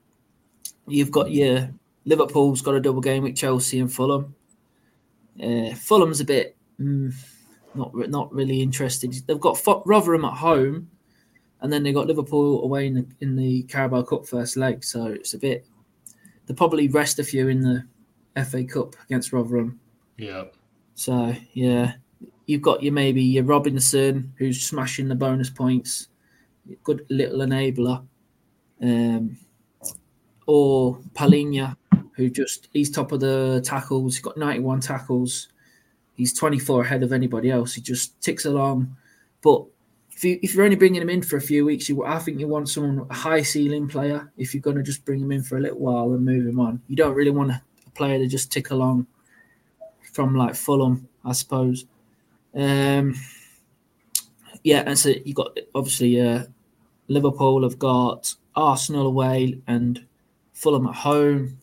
you've 0.87 1.11
got 1.11 1.31
your 1.31 1.69
Liverpool's 2.05 2.61
got 2.61 2.75
a 2.75 2.79
double 2.79 3.01
game 3.01 3.23
with 3.23 3.35
Chelsea 3.35 3.79
and 3.79 3.91
Fulham. 3.91 4.35
Uh, 5.41 5.73
Fulham's 5.75 6.19
a 6.19 6.25
bit 6.25 6.55
mm, 6.79 7.13
not 7.75 7.93
not 8.09 8.33
really 8.33 8.61
interested. 8.61 9.13
They've 9.25 9.39
got 9.39 9.57
Fo- 9.57 9.83
Rotherham 9.85 10.25
at 10.25 10.33
home, 10.33 10.89
and 11.61 11.71
then 11.71 11.83
they 11.83 11.93
got 11.93 12.07
Liverpool 12.07 12.63
away 12.63 12.87
in 12.87 12.95
the 12.95 13.05
in 13.21 13.35
the 13.35 13.63
Carabao 13.63 14.03
Cup 14.03 14.25
first 14.27 14.57
leg. 14.57 14.83
So 14.83 15.05
it's 15.05 15.33
a 15.33 15.37
bit. 15.37 15.65
They'll 16.45 16.57
probably 16.57 16.87
rest 16.87 17.19
a 17.19 17.23
few 17.23 17.47
in 17.47 17.61
the 17.61 18.43
FA 18.43 18.63
Cup 18.63 18.95
against 19.05 19.31
Rotherham. 19.31 19.79
Yeah. 20.17 20.45
So 20.95 21.35
yeah, 21.53 21.93
you've 22.45 22.61
got 22.61 22.83
your 22.83 22.93
maybe 22.93 23.23
your 23.23 23.43
Robinson 23.43 24.33
who's 24.37 24.61
smashing 24.61 25.07
the 25.07 25.15
bonus 25.15 25.49
points, 25.49 26.07
good 26.83 27.05
little 27.09 27.39
enabler, 27.39 28.05
um, 28.81 29.37
or 30.45 30.99
Palhinha 31.13 31.75
who 32.13 32.29
just 32.29 32.67
he's 32.73 32.91
top 32.91 33.11
of 33.11 33.19
the 33.19 33.61
tackles. 33.63 34.15
He's 34.15 34.23
got 34.23 34.37
ninety 34.37 34.59
one 34.59 34.79
tackles. 34.79 35.47
He's 36.15 36.33
twenty 36.33 36.59
four 36.59 36.83
ahead 36.83 37.03
of 37.03 37.13
anybody 37.13 37.49
else. 37.49 37.73
He 37.73 37.81
just 37.81 38.19
ticks 38.21 38.45
along. 38.45 38.95
But 39.41 39.65
if 40.11 40.23
you 40.23 40.39
if 40.43 40.53
you're 40.53 40.63
only 40.63 40.75
bringing 40.75 41.01
him 41.01 41.09
in 41.09 41.21
for 41.21 41.37
a 41.37 41.41
few 41.41 41.65
weeks, 41.65 41.89
you 41.89 42.05
I 42.05 42.19
think 42.19 42.39
you 42.39 42.47
want 42.47 42.69
someone 42.69 43.07
a 43.09 43.13
high 43.13 43.41
ceiling 43.41 43.87
player. 43.87 44.31
If 44.37 44.53
you're 44.53 44.61
going 44.61 44.77
to 44.77 44.83
just 44.83 45.05
bring 45.05 45.21
him 45.21 45.31
in 45.31 45.43
for 45.43 45.57
a 45.57 45.61
little 45.61 45.79
while 45.79 46.13
and 46.13 46.23
move 46.23 46.45
him 46.45 46.59
on, 46.59 46.81
you 46.87 46.95
don't 46.95 47.15
really 47.15 47.31
want 47.31 47.51
a, 47.51 47.61
a 47.87 47.89
player 47.91 48.19
to 48.19 48.27
just 48.27 48.51
tick 48.51 48.71
along 48.71 49.07
from 50.13 50.35
like 50.35 50.55
Fulham, 50.55 51.07
I 51.25 51.31
suppose. 51.31 51.85
Um, 52.53 53.15
yeah, 54.63 54.83
and 54.85 54.97
so 54.97 55.09
you've 55.25 55.35
got 55.35 55.57
obviously 55.73 56.21
uh, 56.21 56.45
Liverpool 57.07 57.63
have 57.63 57.79
got 57.79 58.33
Arsenal 58.55 59.07
away 59.07 59.59
and 59.67 60.05
Fulham 60.53 60.87
at 60.87 60.95
home, 60.95 61.57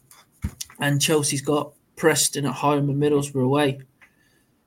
and 0.80 1.00
Chelsea's 1.00 1.42
got 1.42 1.72
Preston 1.96 2.46
at 2.46 2.54
home 2.54 2.88
and 2.88 3.00
Middlesbrough 3.02 3.44
away. 3.44 3.80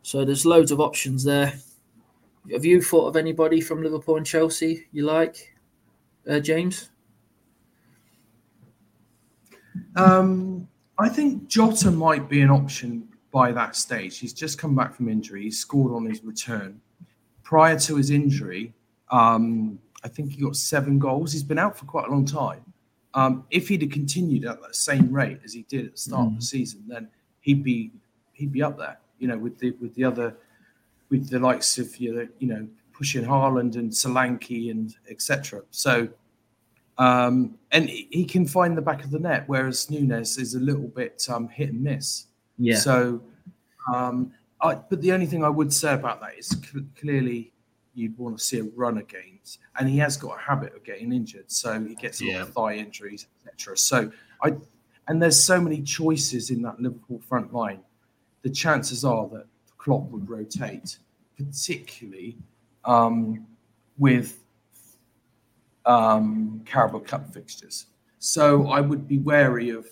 So 0.04 0.26
there's 0.26 0.46
loads 0.46 0.72
of 0.72 0.80
options 0.80 1.24
there. 1.24 1.54
Have 2.52 2.66
you 2.66 2.82
thought 2.82 3.08
of 3.08 3.16
anybody 3.16 3.62
from 3.62 3.84
Liverpool 3.84 4.18
and 4.18 4.26
Chelsea 4.26 4.88
you 4.92 5.06
like, 5.06 5.56
uh, 6.28 6.40
James? 6.40 6.90
Um, 9.96 10.68
I 10.98 11.08
think 11.10 11.48
Jota 11.48 11.92
might 11.92 12.30
be 12.30 12.42
an 12.42 12.50
option 12.50 13.08
by 13.32 13.52
that 13.52 13.76
stage. 13.76 14.18
He's 14.18 14.34
just 14.34 14.58
come 14.58 14.76
back 14.76 14.96
from 14.96 15.08
injury. 15.08 15.44
He 15.44 15.52
scored 15.52 15.94
on 15.94 16.06
his 16.06 16.24
return. 16.24 16.82
Prior 17.52 17.78
to 17.78 17.98
his 17.98 18.12
injury, 18.12 18.74
um, 19.12 19.78
I 20.06 20.08
think 20.08 20.32
he 20.32 20.42
got 20.42 20.56
seven 20.56 20.98
goals. 20.98 21.34
He's 21.34 21.44
been 21.44 21.60
out 21.60 21.78
for 21.78 21.84
quite 21.84 22.08
a 22.08 22.10
long 22.10 22.24
time. 22.24 22.62
Um, 23.14 23.44
if 23.52 23.68
he'd 23.68 23.82
have 23.82 23.92
continued 23.92 24.46
at 24.46 24.62
that 24.62 24.74
same 24.74 25.12
rate 25.12 25.40
as 25.44 25.52
he 25.52 25.64
did 25.64 25.88
at 25.88 25.92
the 25.92 25.98
start 25.98 26.28
of 26.28 26.36
the 26.38 26.42
season, 26.42 26.82
then 26.88 27.10
he'd 27.42 27.62
be 27.62 27.92
he'd 28.32 28.54
be 28.54 28.64
up 28.64 28.78
there. 28.78 29.00
You 29.20 29.28
know, 29.28 29.38
with 29.38 29.60
the 29.60 29.72
with 29.82 29.94
the 29.96 30.06
other 30.06 30.34
with 31.10 31.30
the 31.30 31.40
likes 31.40 31.78
of 31.78 31.98
you 31.98 32.16
know, 32.16 32.28
you 32.40 32.48
know 32.48 32.66
pushing 32.94 33.26
Haaland 33.26 33.76
and 33.76 33.92
Solanke 33.92 34.72
and 34.72 34.96
etc. 35.10 35.64
So, 35.72 36.08
um, 36.98 37.56
and 37.74 37.90
he 37.90 38.08
he 38.12 38.24
can 38.24 38.48
find 38.48 38.78
the 38.78 38.82
back 38.82 39.04
of 39.04 39.12
the 39.12 39.20
net, 39.20 39.44
whereas 39.48 39.92
Nunez 39.92 40.38
is 40.38 40.56
a 40.56 40.60
little 40.60 40.88
bit 40.88 41.28
um, 41.30 41.50
hit 41.50 41.74
and 41.74 41.84
miss. 41.84 42.28
Yeah. 42.58 42.78
So, 42.78 43.22
um, 43.94 44.32
I, 44.62 44.76
but 44.76 45.02
the 45.02 45.12
only 45.12 45.26
thing 45.26 45.44
I 45.44 45.50
would 45.50 45.74
say 45.74 45.94
about 45.94 46.22
that 46.22 46.38
is 46.38 46.48
cl- 46.48 46.86
clearly 47.00 47.52
you'd 47.94 48.18
want 48.18 48.38
to 48.38 48.44
see 48.44 48.60
a 48.60 48.64
run 48.76 48.98
of 48.98 49.08
games, 49.08 49.58
and 49.78 49.90
he 49.90 49.98
has 49.98 50.18
got 50.18 50.38
a 50.38 50.42
habit 50.42 50.76
of 50.76 50.84
getting 50.84 51.12
injured, 51.12 51.52
so 51.52 51.80
he 51.84 51.96
gets 51.96 52.22
a 52.22 52.26
lot 52.26 52.42
of 52.42 52.54
thigh 52.54 52.76
injuries, 52.76 53.28
etc. 53.46 53.78
So 53.78 54.12
I, 54.42 54.54
and 55.08 55.22
there's 55.22 55.42
so 55.42 55.60
many 55.60 55.82
choices 55.82 56.52
in 56.52 56.62
that 56.62 56.80
Liverpool 56.80 57.20
front 57.20 57.54
line. 57.54 57.82
The 58.44 58.50
chances 58.50 59.04
are 59.04 59.28
that 59.30 59.46
Klopp 59.78 60.10
would 60.10 60.30
rotate, 60.30 60.98
particularly 61.38 62.38
um, 62.86 63.46
with 63.98 64.40
um, 65.86 66.62
Carabao 66.66 67.00
Cup 67.00 67.34
fixtures. 67.34 67.88
So 68.20 68.68
I 68.68 68.82
would 68.82 69.08
be 69.08 69.18
wary 69.18 69.70
of 69.70 69.88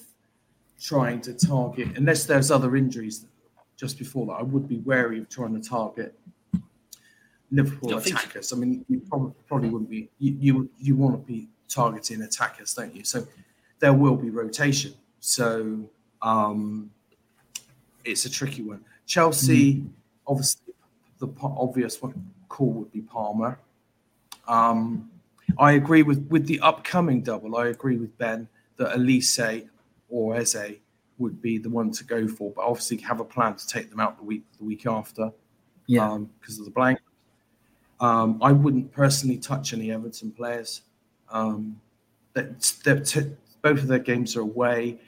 trying 0.80 1.22
to 1.22 1.34
target, 1.34 1.98
unless 1.98 2.26
there's 2.26 2.52
other 2.52 2.76
injuries 2.76 3.26
just 3.80 3.98
before 3.98 4.26
that, 4.26 4.34
I 4.34 4.44
would 4.44 4.68
be 4.68 4.80
wary 4.80 5.20
of 5.20 5.30
trying 5.30 5.60
to 5.60 5.68
target 5.68 6.14
Liverpool 7.50 7.96
I 7.96 8.00
think- 8.02 8.18
attackers. 8.18 8.52
I 8.52 8.58
mean, 8.58 8.84
you 8.90 9.00
probably, 9.08 9.34
probably 9.48 9.70
wouldn't 9.70 9.90
be, 9.90 10.10
you, 10.20 10.36
you, 10.40 10.70
you 10.78 10.96
want 10.96 11.16
to 11.16 11.26
be 11.26 11.48
targeting 11.70 12.22
attackers, 12.22 12.74
don't 12.74 12.94
you? 12.94 13.06
So 13.06 13.26
there 13.80 13.94
will 13.94 14.18
be 14.18 14.30
rotation. 14.30 14.94
So 15.22 15.90
um, 16.22 16.92
it's 18.04 18.26
a 18.26 18.30
tricky 18.30 18.64
one. 18.64 18.84
Chelsea, 19.06 19.86
obviously, 20.28 20.74
the 21.20 21.30
obvious 21.42 22.02
one 22.02 22.32
call 22.50 22.72
would 22.72 22.92
be 22.92 23.02
Palmer. 23.02 23.60
Um, 24.48 25.10
I 25.58 25.74
agree 25.74 26.04
with 26.04 26.28
with 26.30 26.46
the 26.46 26.60
upcoming 26.60 27.22
double. 27.22 27.58
I 27.58 27.68
agree 27.68 27.98
with 27.98 28.16
Ben 28.18 28.48
that 28.78 28.96
Olise 28.96 29.68
or 30.10 30.36
Eze 30.36 30.78
would 31.20 31.42
be 31.42 31.58
the 31.58 31.70
one 31.70 31.92
to 31.92 32.04
go 32.04 32.28
for, 32.28 32.52
but 32.52 32.64
obviously 32.64 32.98
have 32.98 33.20
a 33.20 33.26
plan 33.26 33.56
to 33.56 33.68
take 33.68 33.90
them 33.90 34.00
out 34.00 34.18
the 34.18 34.24
week 34.24 34.44
the 34.58 34.64
week 34.66 34.86
after 34.88 35.32
Yeah. 35.88 36.18
because 36.40 36.58
of 36.60 36.66
the 36.66 36.72
blank. 36.72 37.00
Um, 38.00 38.40
I 38.42 38.52
wouldn't 38.54 38.92
personally 38.92 39.38
touch 39.38 39.74
any 39.74 39.92
Everton 39.92 40.32
players. 40.32 40.82
Um, 41.30 41.80
that 42.34 42.62
t- 43.06 43.36
both 43.62 43.80
of 43.80 43.88
their 43.88 44.00
games 44.00 44.36
are 44.38 44.42
away. 44.42 45.00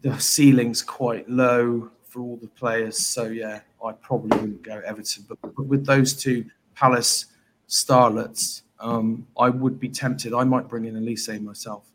The 0.00 0.18
ceiling's 0.18 0.80
quite 0.82 1.28
low 1.28 1.90
for 2.04 2.20
all 2.22 2.36
the 2.36 2.48
players, 2.48 2.98
so 2.98 3.24
yeah, 3.26 3.60
I 3.84 3.92
probably 3.92 4.38
wouldn't 4.38 4.62
go 4.62 4.80
Everton. 4.86 5.26
But, 5.28 5.38
but 5.42 5.66
with 5.66 5.84
those 5.84 6.14
two 6.14 6.46
Palace 6.74 7.26
starlets, 7.68 8.62
um, 8.80 9.26
I 9.38 9.50
would 9.50 9.78
be 9.78 9.88
tempted. 9.88 10.32
I 10.32 10.44
might 10.44 10.68
bring 10.68 10.86
in 10.86 10.94
Olise 10.94 11.40
myself. 11.42 11.90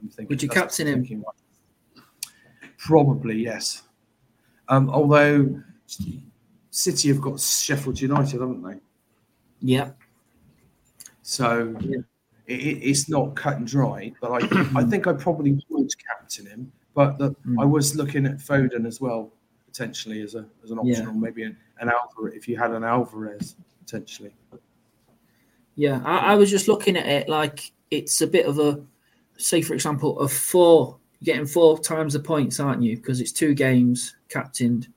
I'm 0.00 0.08
thinking. 0.08 0.26
Would 0.28 0.42
you 0.42 0.48
captain 0.48 0.86
him? 0.88 0.98
thinking. 1.00 1.24
Probably 2.78 3.36
yes. 3.42 3.82
Um, 4.68 4.90
although 4.90 5.60
City 6.70 7.08
have 7.08 7.20
got 7.20 7.40
Sheffield 7.40 8.00
United, 8.00 8.40
haven't 8.40 8.62
they? 8.62 8.78
Yeah. 9.60 9.90
So 11.22 11.76
Yeah. 11.80 11.98
it, 12.46 12.60
it- 12.60 12.82
it's 12.90 13.08
not 13.08 13.34
cut 13.36 13.56
and 13.56 13.66
dry. 13.66 14.12
But 14.20 14.42
I, 14.42 14.70
I 14.76 14.84
think 14.84 15.06
I 15.06 15.12
probably 15.12 15.58
would 15.70 15.90
captain 16.06 16.46
him. 16.46 16.72
But 16.94 17.18
the, 17.18 17.30
Mm. 17.46 17.60
I 17.60 17.64
was 17.64 17.94
looking 17.96 18.26
at 18.26 18.38
Foden 18.38 18.86
as 18.86 19.00
well, 19.00 19.32
potentially 19.66 20.22
as 20.22 20.34
a 20.34 20.46
as 20.64 20.70
an 20.70 20.78
option, 20.78 21.04
Yeah. 21.04 21.08
or 21.10 21.12
maybe 21.14 21.42
an, 21.42 21.56
an 21.80 21.90
Alvarez 21.90 22.34
if 22.36 22.48
you 22.48 22.56
had 22.56 22.70
an 22.72 22.84
Alvarez 22.84 23.56
potentially. 23.84 24.34
Yeah, 25.74 26.00
I, 26.04 26.32
I 26.32 26.34
was 26.36 26.50
just 26.50 26.68
looking 26.68 26.96
at 26.96 27.06
it 27.06 27.28
like 27.28 27.70
it's 27.90 28.20
a 28.22 28.26
bit 28.26 28.46
of 28.46 28.58
a, 28.58 28.80
say 29.36 29.60
for 29.60 29.74
example, 29.74 30.18
a 30.20 30.28
four, 30.28 30.96
you're 31.20 31.34
getting 31.34 31.46
four 31.46 31.78
times 31.78 32.12
the 32.12 32.20
points, 32.20 32.60
aren't 32.60 32.82
you? 32.82 32.96
Because 32.96 33.20
it's 33.20 33.32
two 33.32 33.54
games 33.54 34.16
captained, 34.28 34.88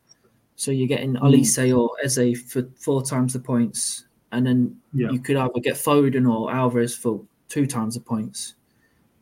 so 0.56 0.72
you're 0.72 0.88
getting 0.88 1.16
Olise 1.16 1.78
or 1.78 1.92
Eze 2.04 2.42
for 2.42 2.68
four 2.78 3.02
times 3.04 3.34
the 3.34 3.40
points, 3.40 4.06
and 4.32 4.46
then 4.46 4.76
Yeah. 4.94 5.12
you 5.12 5.20
could 5.20 5.38
either 5.38 5.60
get 5.62 5.76
Foden 5.76 6.30
or 6.30 6.52
Alvarez 6.52 6.96
for 6.96 7.22
two 7.48 7.66
times 7.66 7.96
the 7.96 8.02
points 8.02 8.56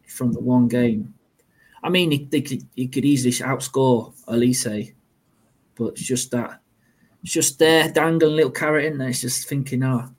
from 0.07 0.31
the 0.33 0.39
one 0.39 0.67
game. 0.67 1.13
I 1.83 1.89
mean, 1.89 2.11
he, 2.11 2.25
they 2.25 2.41
could, 2.41 2.63
he 2.75 2.87
could 2.87 3.05
easily 3.05 3.31
outscore 3.33 4.13
Olise, 4.27 4.93
but 5.75 5.89
it's 5.89 6.01
just 6.03 6.31
that 6.31 6.59
it's 7.23 7.31
just 7.33 7.59
there 7.59 7.89
dangling 7.91 8.35
little 8.35 8.51
carrot 8.51 8.85
in 8.85 8.97
there. 8.97 9.09
It's 9.09 9.21
just 9.21 9.47
thinking, 9.49 9.83
ah, 9.83 10.09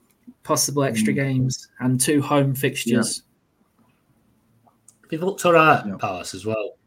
possible 0.43 0.83
extra 0.83 1.13
games 1.13 1.67
and 1.79 1.99
two 1.99 2.21
home 2.21 2.53
fixtures. 2.55 3.23
They've 5.09 5.21
looked 5.21 5.45
all 5.45 5.53
right 5.53 5.83
Yeah. 5.85 5.97
Palace 5.97 6.33
as 6.33 6.45
well. 6.45 6.77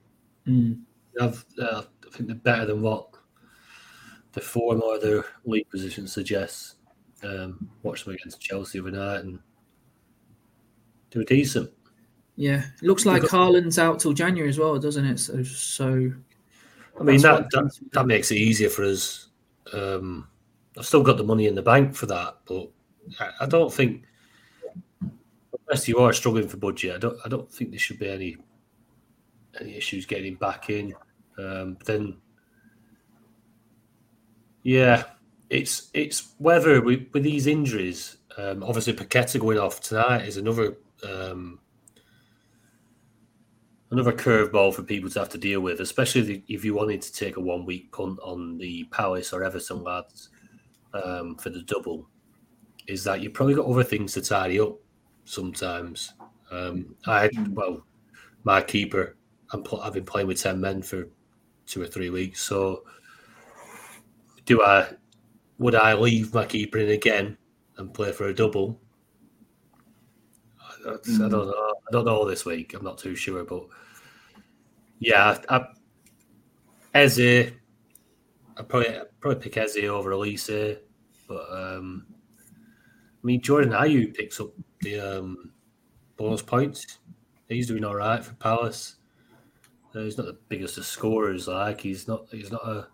Mm. 0.47 0.81
Have, 1.21 1.45
uh, 1.61 1.83
I 2.07 2.17
think 2.17 2.29
they're 2.29 2.37
better 2.37 2.67
than 2.67 2.83
what 2.83 3.09
the 4.33 4.41
form 4.41 4.83
or 4.83 4.99
their 4.99 5.25
league 5.45 5.69
position 5.69 6.07
suggests. 6.07 6.77
Um, 7.23 7.69
watched 7.83 8.05
them 8.05 8.15
against 8.15 8.41
Chelsea 8.41 8.81
the 8.81 8.89
other 8.89 8.97
night 8.97 9.21
and 9.21 9.39
they 11.11 11.21
were 11.21 11.25
decent. 11.25 11.71
Yeah, 12.37 12.65
it 12.81 12.83
looks 12.83 13.05
like 13.05 13.23
Haaland's 13.23 13.79
out 13.79 14.01
till 14.01 14.15
January 14.15 14.49
as 14.49 14.59
well, 14.59 14.79
doesn't 14.79 15.05
it? 15.05 15.19
So, 15.19 15.43
so 15.43 16.13
I 16.99 17.03
mean, 17.03 17.21
that, 17.21 17.51
that 17.51 17.79
that 17.93 18.07
makes 18.07 18.31
it 18.31 18.37
easier 18.39 18.71
for 18.71 18.85
us. 18.85 19.29
Um, 19.73 20.29
I've 20.79 20.87
still 20.87 21.03
got 21.03 21.19
the 21.19 21.25
money 21.25 21.47
in 21.47 21.55
the 21.55 21.63
bank 21.63 21.95
for 21.95 22.07
that, 22.07 22.39
but 22.47 22.71
I, 23.21 23.31
I 23.43 23.47
don't 23.47 23.73
think, 23.73 24.05
unless 25.69 25.89
you 25.89 25.99
are 25.99 26.13
struggling 26.13 26.49
for 26.49 26.57
budget, 26.57 26.95
I 26.95 26.99
don't 26.99 27.19
I 27.25 27.29
don't 27.29 27.51
think 27.51 27.71
there 27.71 27.79
should 27.79 27.99
be 27.99 28.09
any 28.09 28.37
any 29.61 29.77
issues 29.77 30.07
getting 30.07 30.35
back 30.35 30.71
in. 30.71 30.95
Um, 31.39 31.77
then, 31.85 32.19
yeah, 34.63 35.05
it's 35.51 35.91
it's 35.95 36.35
whether 36.39 36.81
we, 36.81 37.09
with 37.13 37.23
these 37.23 37.47
injuries. 37.47 38.17
Um, 38.39 38.63
obviously, 38.63 38.95
Paqueta 38.95 39.39
going 39.39 39.59
off 39.59 39.81
tonight 39.81 40.27
is 40.27 40.39
another 40.39 40.77
um, 41.07 41.61
another 43.91 44.13
curveball 44.13 44.75
for 44.75 44.83
people 44.83 45.11
to 45.11 45.19
have 45.19 45.29
to 45.31 45.39
deal 45.39 45.61
with, 45.61 45.81
especially 45.81 46.43
if 46.49 46.65
you 46.65 46.75
wanted 46.75 47.03
to 47.03 47.13
take 47.13 47.37
a 47.37 47.41
one 47.41 47.67
week 47.67 47.93
punt 47.93 48.19
on 48.23 48.57
the 48.57 48.85
Palace 48.85 49.33
or 49.33 49.45
Everton 49.45 49.83
lads 49.83 50.31
um, 50.95 51.37
for 51.37 51.51
the 51.51 51.63
double. 51.63 52.09
Is 52.89 53.05
that 53.05 53.21
you've 53.21 53.35
probably 53.35 53.55
got 53.55 53.67
other 53.67 53.85
things 53.85 54.15
to 54.15 54.23
tidy 54.23 54.59
up 54.59 54.77
sometimes. 55.25 56.15
Um, 56.51 56.95
I 57.07 57.31
well, 57.51 57.85
my 58.45 58.61
keeper, 58.61 59.17
I'm 59.53 59.63
pl- 59.63 59.81
I've 59.81 59.95
been 59.95 60.05
playing 60.05 60.27
with 60.27 60.41
ten 60.41 60.61
men 60.61 60.83
for 60.83 61.09
two 61.67 61.83
or 61.83 61.87
three 61.87 62.11
weeks. 62.11 62.43
So, 62.43 62.85
do 64.45 64.63
I? 64.63 64.89
Would 65.59 65.75
I 65.75 65.95
leave 65.95 66.35
my 66.35 66.45
keeper 66.45 66.79
in 66.79 66.91
again 66.91 67.39
and 67.77 67.95
play 67.95 68.13
for 68.13 68.27
a 68.27 68.35
double? 68.35 68.81
I, 70.61 70.91
I 70.91 71.29
don't 71.29 71.31
know. 71.31 71.75
I 71.89 71.93
don't 71.93 72.05
know 72.05 72.29
this 72.29 72.45
week. 72.45 72.75
I'm 72.75 72.85
not 72.85 72.99
too 72.99 73.15
sure, 73.15 73.45
but 73.45 73.67
yeah, 74.99 75.39
I, 75.49 75.57
I, 75.57 75.67
Eze, 76.95 77.53
I 78.57 78.63
probably 78.63 78.89
I'd 78.97 79.21
probably 79.21 79.41
pick 79.41 79.57
Eze 79.57 79.85
over 79.85 80.11
Olise, 80.11 80.79
but 81.27 81.47
um, 81.51 82.07
I 83.23 83.27
mean 83.27 83.41
Jordan 83.41 83.73
Ayew 83.73 84.15
picks 84.15 84.41
up 84.41 84.51
the 84.81 84.99
um, 85.01 85.53
bonus 86.17 86.43
points. 86.43 86.99
He's 87.49 87.69
doing 87.69 87.85
all 87.85 87.95
right 87.95 88.25
for 88.25 88.35
Palace. 88.35 88.97
Uh, 89.95 90.01
he's 90.01 90.17
not 90.17 90.27
the 90.27 90.39
biggest 90.49 90.79
of 90.79 90.87
scorers, 90.87 91.47
like 91.49 91.81
he's 91.81 92.09
not. 92.09 92.27
He's 92.31 92.51
not 92.51 92.67
a. 92.67 92.89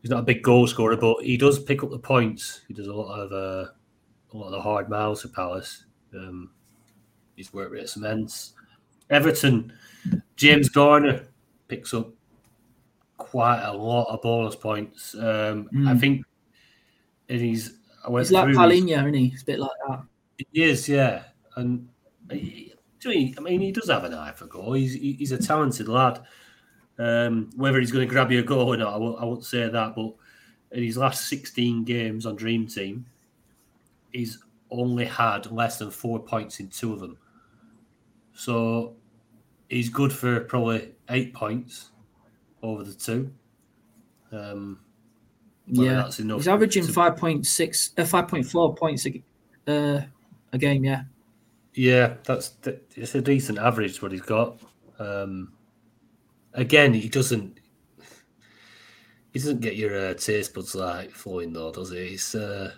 He's 0.00 0.10
not 0.10 0.20
a 0.20 0.24
big 0.24 0.42
goal 0.42 0.66
scorer, 0.66 0.96
but 0.96 1.22
he 1.24 1.36
does 1.36 1.58
pick 1.58 1.82
up 1.82 1.90
the 1.90 1.98
points. 1.98 2.60
He 2.68 2.74
does 2.74 2.86
a 2.88 2.92
lot 2.92 3.18
of 3.18 3.32
uh, 3.32 3.70
a 4.32 4.36
lot 4.36 4.46
of 4.46 4.52
the 4.52 4.60
hard 4.60 4.88
miles 4.88 5.22
for 5.22 5.28
Palace. 5.28 5.86
Um, 6.14 6.50
his 7.36 7.52
work 7.52 7.72
rate's 7.72 7.96
immense. 7.96 8.52
Everton, 9.10 9.72
James 10.36 10.68
Garner 10.68 11.26
picks 11.68 11.92
up 11.92 12.10
quite 13.16 13.62
a 13.64 13.72
lot 13.72 14.04
of 14.12 14.22
bonus 14.22 14.54
points. 14.56 15.14
Um, 15.14 15.68
I 15.72 15.94
Mm. 15.94 16.00
think, 16.00 16.26
and 17.28 17.40
he's. 17.40 17.78
I 18.04 18.10
went 18.10 18.26
he's 18.26 18.32
like 18.32 18.44
through 18.44 18.50
his- 18.52 18.58
Palhinha, 18.58 18.98
isn't 19.02 19.14
he? 19.14 19.26
It's 19.32 19.42
a 19.42 19.46
bit 19.46 19.58
like 19.58 19.70
that. 19.88 20.02
he 20.52 20.62
is, 20.64 20.88
yeah, 20.88 21.22
and 21.56 21.88
he- 22.30 22.72
do 23.00 23.10
you 23.10 23.34
I 23.36 23.40
mean, 23.40 23.60
he 23.60 23.70
does 23.72 23.88
have 23.90 24.04
an 24.04 24.14
eye 24.14 24.32
for 24.32 24.46
goal. 24.46 24.72
He's 24.72 24.94
he's 24.94 25.32
a 25.32 25.38
talented 25.38 25.88
lad. 25.88 26.20
Um, 26.98 27.50
whether 27.56 27.80
he's 27.80 27.90
going 27.92 28.06
to 28.06 28.10
grab 28.12 28.30
you 28.30 28.38
a 28.38 28.42
goal 28.42 28.72
or 28.72 28.76
not, 28.76 28.94
I 28.94 28.96
won't, 28.96 29.20
I 29.20 29.24
won't 29.24 29.44
say 29.44 29.68
that. 29.68 29.94
But 29.96 30.14
in 30.70 30.82
his 30.84 30.96
last 30.96 31.28
16 31.28 31.84
games 31.84 32.24
on 32.24 32.36
Dream 32.36 32.66
Team, 32.66 33.04
he's 34.12 34.38
only 34.70 35.04
had 35.04 35.50
less 35.50 35.78
than 35.78 35.90
four 35.90 36.20
points 36.20 36.60
in 36.60 36.68
two 36.68 36.92
of 36.92 37.00
them. 37.00 37.18
So 38.32 38.94
he's 39.68 39.88
good 39.88 40.12
for 40.12 40.40
probably 40.40 40.92
eight 41.10 41.34
points 41.34 41.90
over 42.62 42.84
the 42.84 42.94
two. 42.94 43.32
Um, 44.32 44.78
whether 44.78 44.83
Yeah, 45.66 45.94
that's 45.94 46.20
enough 46.20 46.38
he's 46.38 46.48
averaging 46.48 46.86
to- 46.86 46.92
five 46.92 47.16
point 47.16 47.46
six, 47.46 47.90
uh, 47.96 48.04
five 48.04 48.28
point 48.28 48.46
four 48.46 48.74
points 48.74 49.06
a, 49.06 49.22
uh, 49.66 50.02
a 50.52 50.58
game. 50.58 50.84
Yeah, 50.84 51.04
Yeah, 51.74 52.14
that's 52.24 52.50
th- 52.50 52.80
it's 52.94 53.14
a 53.14 53.22
decent 53.22 53.58
average 53.58 54.00
what 54.02 54.12
he's 54.12 54.20
got. 54.20 54.60
Um, 54.98 55.52
again, 56.52 56.92
he 56.94 57.08
doesn't 57.08 57.60
he 59.32 59.38
doesn't 59.40 59.60
get 59.60 59.76
your 59.76 59.98
uh, 60.10 60.14
taste 60.14 60.54
buds 60.54 60.74
like 60.74 61.10
flowing 61.10 61.52
though, 61.52 61.72
does 61.72 61.90
he? 61.90 61.98
It's 61.98 62.34
uh, 62.34 62.72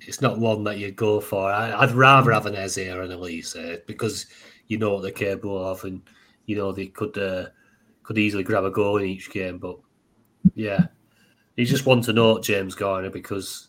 it's 0.00 0.20
not 0.20 0.38
one 0.38 0.62
that 0.64 0.78
you 0.78 0.92
go 0.92 1.20
for. 1.20 1.50
I, 1.50 1.72
I'd 1.72 1.92
rather 1.92 2.32
have 2.32 2.46
an 2.46 2.54
Eze 2.54 2.78
or 2.78 3.02
an 3.02 3.10
Olise 3.10 3.56
eh, 3.56 3.78
because 3.86 4.26
you 4.68 4.78
know 4.78 4.94
what 4.94 5.02
they're 5.02 5.10
capable 5.10 5.66
of, 5.66 5.82
and 5.84 6.02
you 6.46 6.56
know 6.56 6.72
they 6.72 6.86
could 6.86 7.16
uh, 7.18 7.46
could 8.02 8.18
easily 8.18 8.44
grab 8.44 8.64
a 8.64 8.70
goal 8.70 8.98
in 8.98 9.06
each 9.06 9.30
game. 9.30 9.58
But 9.58 9.78
yeah, 10.54 10.86
he's 11.56 11.70
just 11.70 11.86
one 11.86 12.02
to 12.02 12.12
note, 12.12 12.44
James 12.44 12.74
Garner, 12.74 13.10
because 13.10 13.68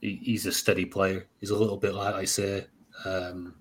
he, 0.00 0.20
he's 0.22 0.46
a 0.46 0.52
steady 0.52 0.84
player. 0.84 1.26
He's 1.40 1.50
a 1.50 1.56
little 1.56 1.76
bit 1.76 1.94
like 1.94 2.14
I 2.14 2.24
say, 2.24 2.66
um, 3.04 3.54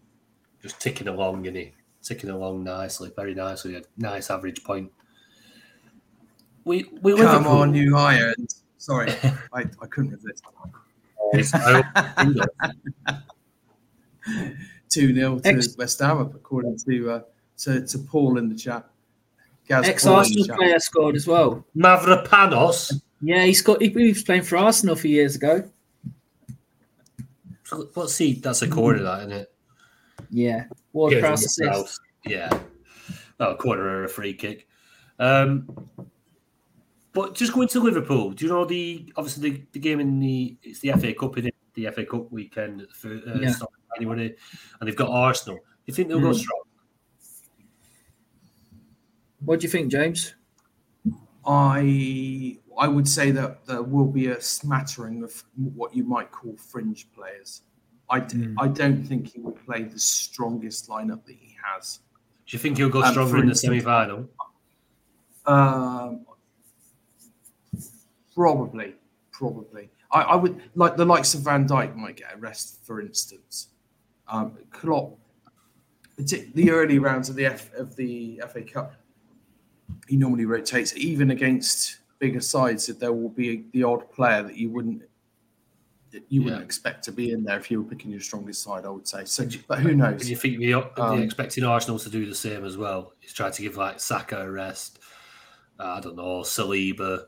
just 0.61 0.79
ticking 0.79 1.07
along, 1.07 1.47
and 1.47 1.55
he 1.55 1.73
ticking 2.01 2.29
along 2.29 2.63
nicely, 2.63 3.11
very 3.15 3.33
nicely. 3.33 3.75
A 3.75 3.81
nice 3.97 4.29
average 4.29 4.63
point. 4.63 4.91
We 6.65 6.89
we 7.01 7.15
Come 7.15 7.47
on, 7.47 7.71
new 7.71 7.95
iron. 7.95 8.47
Sorry, 8.77 9.11
I, 9.53 9.65
I 9.81 9.87
couldn't 9.89 10.11
resist. 10.11 10.43
Two 14.89 15.13
0 15.13 15.39
to 15.39 15.49
Ex- 15.49 15.75
West 15.77 15.99
Ham, 15.99 16.19
according 16.21 16.77
to 16.87 17.11
uh, 17.11 17.21
to 17.57 17.85
to 17.87 17.97
Paul 17.99 18.37
in 18.37 18.49
the 18.49 18.55
chat. 18.55 18.87
Gaz 19.67 19.87
ex 19.87 20.03
Paul 20.03 20.13
in 20.13 20.19
Arsenal 20.19 20.45
chat. 20.45 20.57
player 20.57 20.79
scored 20.79 21.15
as 21.15 21.25
well. 21.25 21.65
Mavropanos. 21.75 23.01
Yeah, 23.25 23.45
he's 23.45 23.62
got. 23.62 23.81
He, 23.81 23.88
he 23.89 24.09
was 24.09 24.21
playing 24.21 24.43
for 24.43 24.57
Arsenal 24.57 24.93
a 24.93 24.97
few 24.97 25.12
years 25.12 25.36
ago. 25.36 25.63
What's 27.93 28.17
he? 28.17 28.33
That's 28.33 28.62
a 28.62 28.67
corner, 28.67 29.01
that 29.01 29.19
isn't 29.21 29.31
it? 29.31 29.53
Yeah, 30.29 30.65
Ward 30.91 31.12
Gives 31.12 31.21
Prowse 31.21 31.45
assist. 31.45 31.99
Yeah. 32.25 32.49
Oh, 33.39 33.51
a 33.51 33.55
corner 33.55 33.83
or 33.83 34.03
a 34.03 34.09
free 34.09 34.33
kick. 34.33 34.67
Um, 35.19 35.69
but 37.13 37.33
just 37.33 37.53
going 37.53 37.67
to 37.69 37.79
Liverpool, 37.79 38.31
do 38.31 38.45
you 38.45 38.51
know 38.51 38.65
the 38.65 39.12
obviously 39.15 39.49
the, 39.51 39.63
the 39.71 39.79
game 39.79 39.99
in 40.01 40.19
the 40.19 40.57
it's 40.62 40.79
the 40.81 40.91
FA 40.91 41.13
Cup 41.13 41.38
in 41.38 41.49
the 41.75 41.88
FA 41.91 42.05
Cup 42.05 42.31
weekend 42.31 42.86
for 42.93 43.13
uh, 43.13 43.39
Yeah. 43.39 43.51
start 43.51 43.71
January, 43.97 44.36
and 44.79 44.88
they've 44.88 44.95
got 44.95 45.09
Arsenal. 45.09 45.55
Do 45.57 45.62
you 45.86 45.93
think 45.93 46.09
they'll 46.09 46.19
go 46.19 46.31
Mm. 46.31 46.36
strong? 46.39 46.62
What 49.45 49.59
do 49.59 49.65
you 49.65 49.69
think, 49.69 49.91
James? 49.91 50.36
I 51.45 52.57
I 52.77 52.88
would 52.88 53.07
say 53.07 53.31
that 53.31 53.65
there 53.65 53.83
will 53.83 54.07
be 54.07 54.27
a 54.27 54.41
smattering 54.41 55.23
of 55.23 55.43
what 55.55 55.95
you 55.95 56.03
might 56.03 56.31
call 56.31 56.55
fringe 56.57 57.07
players. 57.15 57.62
I, 58.09 58.19
d- 58.19 58.38
Mm. 58.38 58.55
I 58.59 58.67
don't 58.67 59.03
think 59.05 59.33
he 59.33 59.39
will 59.39 59.51
play 59.53 59.83
the 59.83 59.99
strongest 59.99 60.89
lineup 60.89 61.25
that 61.25 61.36
he 61.36 61.55
has. 61.63 61.99
Do 62.45 62.55
you 62.55 62.59
think 62.59 62.77
he'll 62.77 62.89
go 62.89 63.01
Um, 63.03 63.12
stronger 63.12 63.31
for 63.31 63.38
in 63.39 63.47
the 63.47 63.55
semi 63.55 63.79
final? 63.79 64.27
Um, 65.45 66.25
probably, 68.33 68.95
probably. 69.31 69.89
I, 70.12 70.21
I 70.21 70.36
would 70.36 70.62
like 70.75 70.95
the 70.97 71.05
likes 71.05 71.33
of 71.33 71.41
Van 71.41 71.67
Dijk 71.67 71.95
might 71.95 72.17
get 72.17 72.33
a 72.33 72.38
rest, 72.38 72.83
for 72.86 73.01
instance. 73.01 73.69
Um, 74.27 74.57
Klopp, 74.71 75.17
the 76.17 76.71
early 76.71 76.99
rounds 76.99 77.29
of 77.29 77.36
the 77.36 77.45
F, 77.45 77.73
of 77.73 77.95
the 77.95 78.41
FA 78.51 78.62
Cup, 78.62 78.93
he 80.07 80.17
normally 80.17 80.45
rotates. 80.45 80.95
Even 80.97 81.31
against 81.31 81.97
bigger 82.23 82.39
sides, 82.55 82.86
that 82.88 82.99
there 83.01 83.12
will 83.12 83.36
be 83.43 83.65
the 83.73 83.83
odd 83.83 84.09
player 84.15 84.41
that 84.43 84.55
you 84.55 84.69
wouldn't 84.69 85.01
that 86.12 86.23
you 86.29 86.43
wouldn't 86.43 86.63
expect 86.63 87.03
to 87.03 87.12
be 87.12 87.31
in 87.31 87.43
there 87.43 87.57
if 87.57 87.69
you 87.69 87.81
were 87.81 87.89
picking 87.89 88.12
your 88.12 88.21
strongest 88.21 88.63
side. 88.63 88.86
I 88.86 88.89
would 88.89 89.07
say. 89.07 89.25
So, 89.25 89.45
but 89.67 89.79
who 89.79 89.93
knows? 89.93 90.21
Do 90.21 90.29
you 90.29 90.38
think 90.38 90.59
we 90.59 90.73
are 90.73 90.89
Um, 90.97 91.21
expecting 91.21 91.63
Arsenal 91.65 91.99
to 91.99 92.09
do 92.09 92.25
the 92.25 92.36
same 92.36 92.63
as 92.63 92.77
well? 92.77 93.13
He's 93.19 93.33
trying 93.33 93.51
to 93.51 93.62
give 93.62 93.75
like 93.77 93.99
Saka 93.99 94.38
a 94.41 94.49
rest. 94.49 94.99
I 95.79 95.99
don't 95.99 96.15
know, 96.15 96.43
Saliba. 96.43 97.25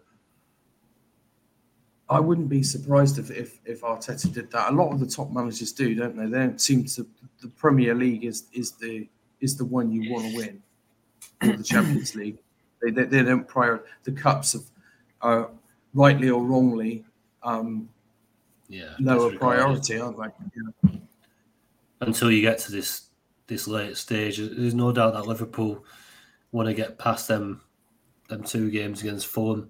I 2.08 2.20
wouldn't 2.20 2.48
be 2.48 2.64
surprised 2.64 3.18
if, 3.18 3.32
if 3.32 3.60
if 3.66 3.82
Arteta 3.82 4.32
did 4.32 4.50
that. 4.52 4.72
A 4.72 4.76
lot 4.76 4.94
of 4.94 5.00
the 5.00 5.08
top 5.08 5.30
managers 5.32 5.74
do, 5.74 5.94
don't 5.96 6.16
they? 6.16 6.28
They 6.28 6.40
don't 6.46 6.62
seem 6.62 6.86
to. 6.96 7.06
The 7.42 7.50
Premier 7.50 7.96
League 7.96 8.24
is 8.24 8.48
is 8.54 8.72
the 8.74 9.10
is 9.42 9.58
the 9.58 9.66
one 9.66 9.92
you 9.92 10.14
want 10.14 10.26
to 10.30 10.38
win, 10.38 10.56
or 11.44 11.58
the 11.58 11.64
Champions 11.64 12.16
League. 12.16 12.38
They, 12.82 12.92
they, 12.92 13.06
they 13.06 13.24
don't 13.24 13.48
prior 13.48 13.84
the 14.04 14.12
cups 14.12 14.54
of, 14.54 14.64
uh, 15.26 15.48
rightly 15.94 16.30
or 16.30 16.44
wrongly, 16.44 17.04
um, 17.44 17.90
Yeah, 18.70 18.94
lower 19.00 19.36
priority, 19.38 20.00
aren't 20.00 20.18
they? 20.18 20.30
Yeah. 20.84 20.92
until 22.02 22.32
you 22.32 22.42
get 22.42 22.60
to 22.60 22.72
this 22.72 23.10
this 23.48 23.68
late 23.68 23.96
stage. 23.98 24.38
There's 24.38 24.74
no 24.74 24.92
doubt 24.92 25.14
that 25.14 25.28
Liverpool 25.28 25.86
want 26.52 26.68
to 26.68 26.74
get 26.74 26.98
past 26.98 27.28
them 27.28 27.62
them 28.30 28.44
two 28.44 28.70
games 28.72 29.02
against 29.02 29.28
Fulham. 29.28 29.70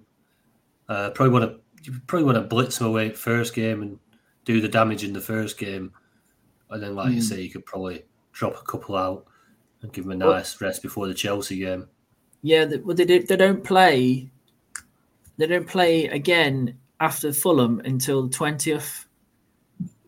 Uh, 0.88 1.10
probably 1.10 1.32
want 1.32 1.44
to 1.50 1.90
you 1.92 2.00
probably 2.06 2.24
want 2.24 2.36
to 2.36 2.42
blitz 2.42 2.78
them 2.78 2.88
away 2.88 3.10
first 3.10 3.54
game 3.54 3.82
and 3.82 3.98
do 4.44 4.60
the 4.60 4.68
damage 4.68 5.04
in 5.04 5.12
the 5.12 5.20
first 5.20 5.58
game, 5.58 5.92
and 6.70 6.82
then 6.82 6.94
like 6.94 7.08
you 7.10 7.14
Hmm. 7.16 7.20
say, 7.20 7.40
you 7.42 7.50
could 7.50 7.66
probably 7.66 8.04
drop 8.32 8.56
a 8.56 8.64
couple 8.64 8.96
out 8.96 9.26
and 9.82 9.92
give 9.92 10.04
them 10.04 10.20
a 10.20 10.24
Well- 10.26 10.34
nice 10.36 10.60
rest 10.60 10.82
before 10.82 11.06
the 11.08 11.14
Chelsea 11.14 11.58
game. 11.58 11.88
Yeah, 12.42 12.64
they, 12.66 12.76
well, 12.78 12.94
they, 12.96 13.04
they 13.04 13.36
don't 13.36 13.64
play. 13.64 14.30
They 15.38 15.46
don't 15.46 15.68
play 15.68 16.06
again 16.06 16.76
after 17.00 17.32
Fulham 17.32 17.80
until 17.84 18.22
the 18.26 18.32
twentieth, 18.34 19.06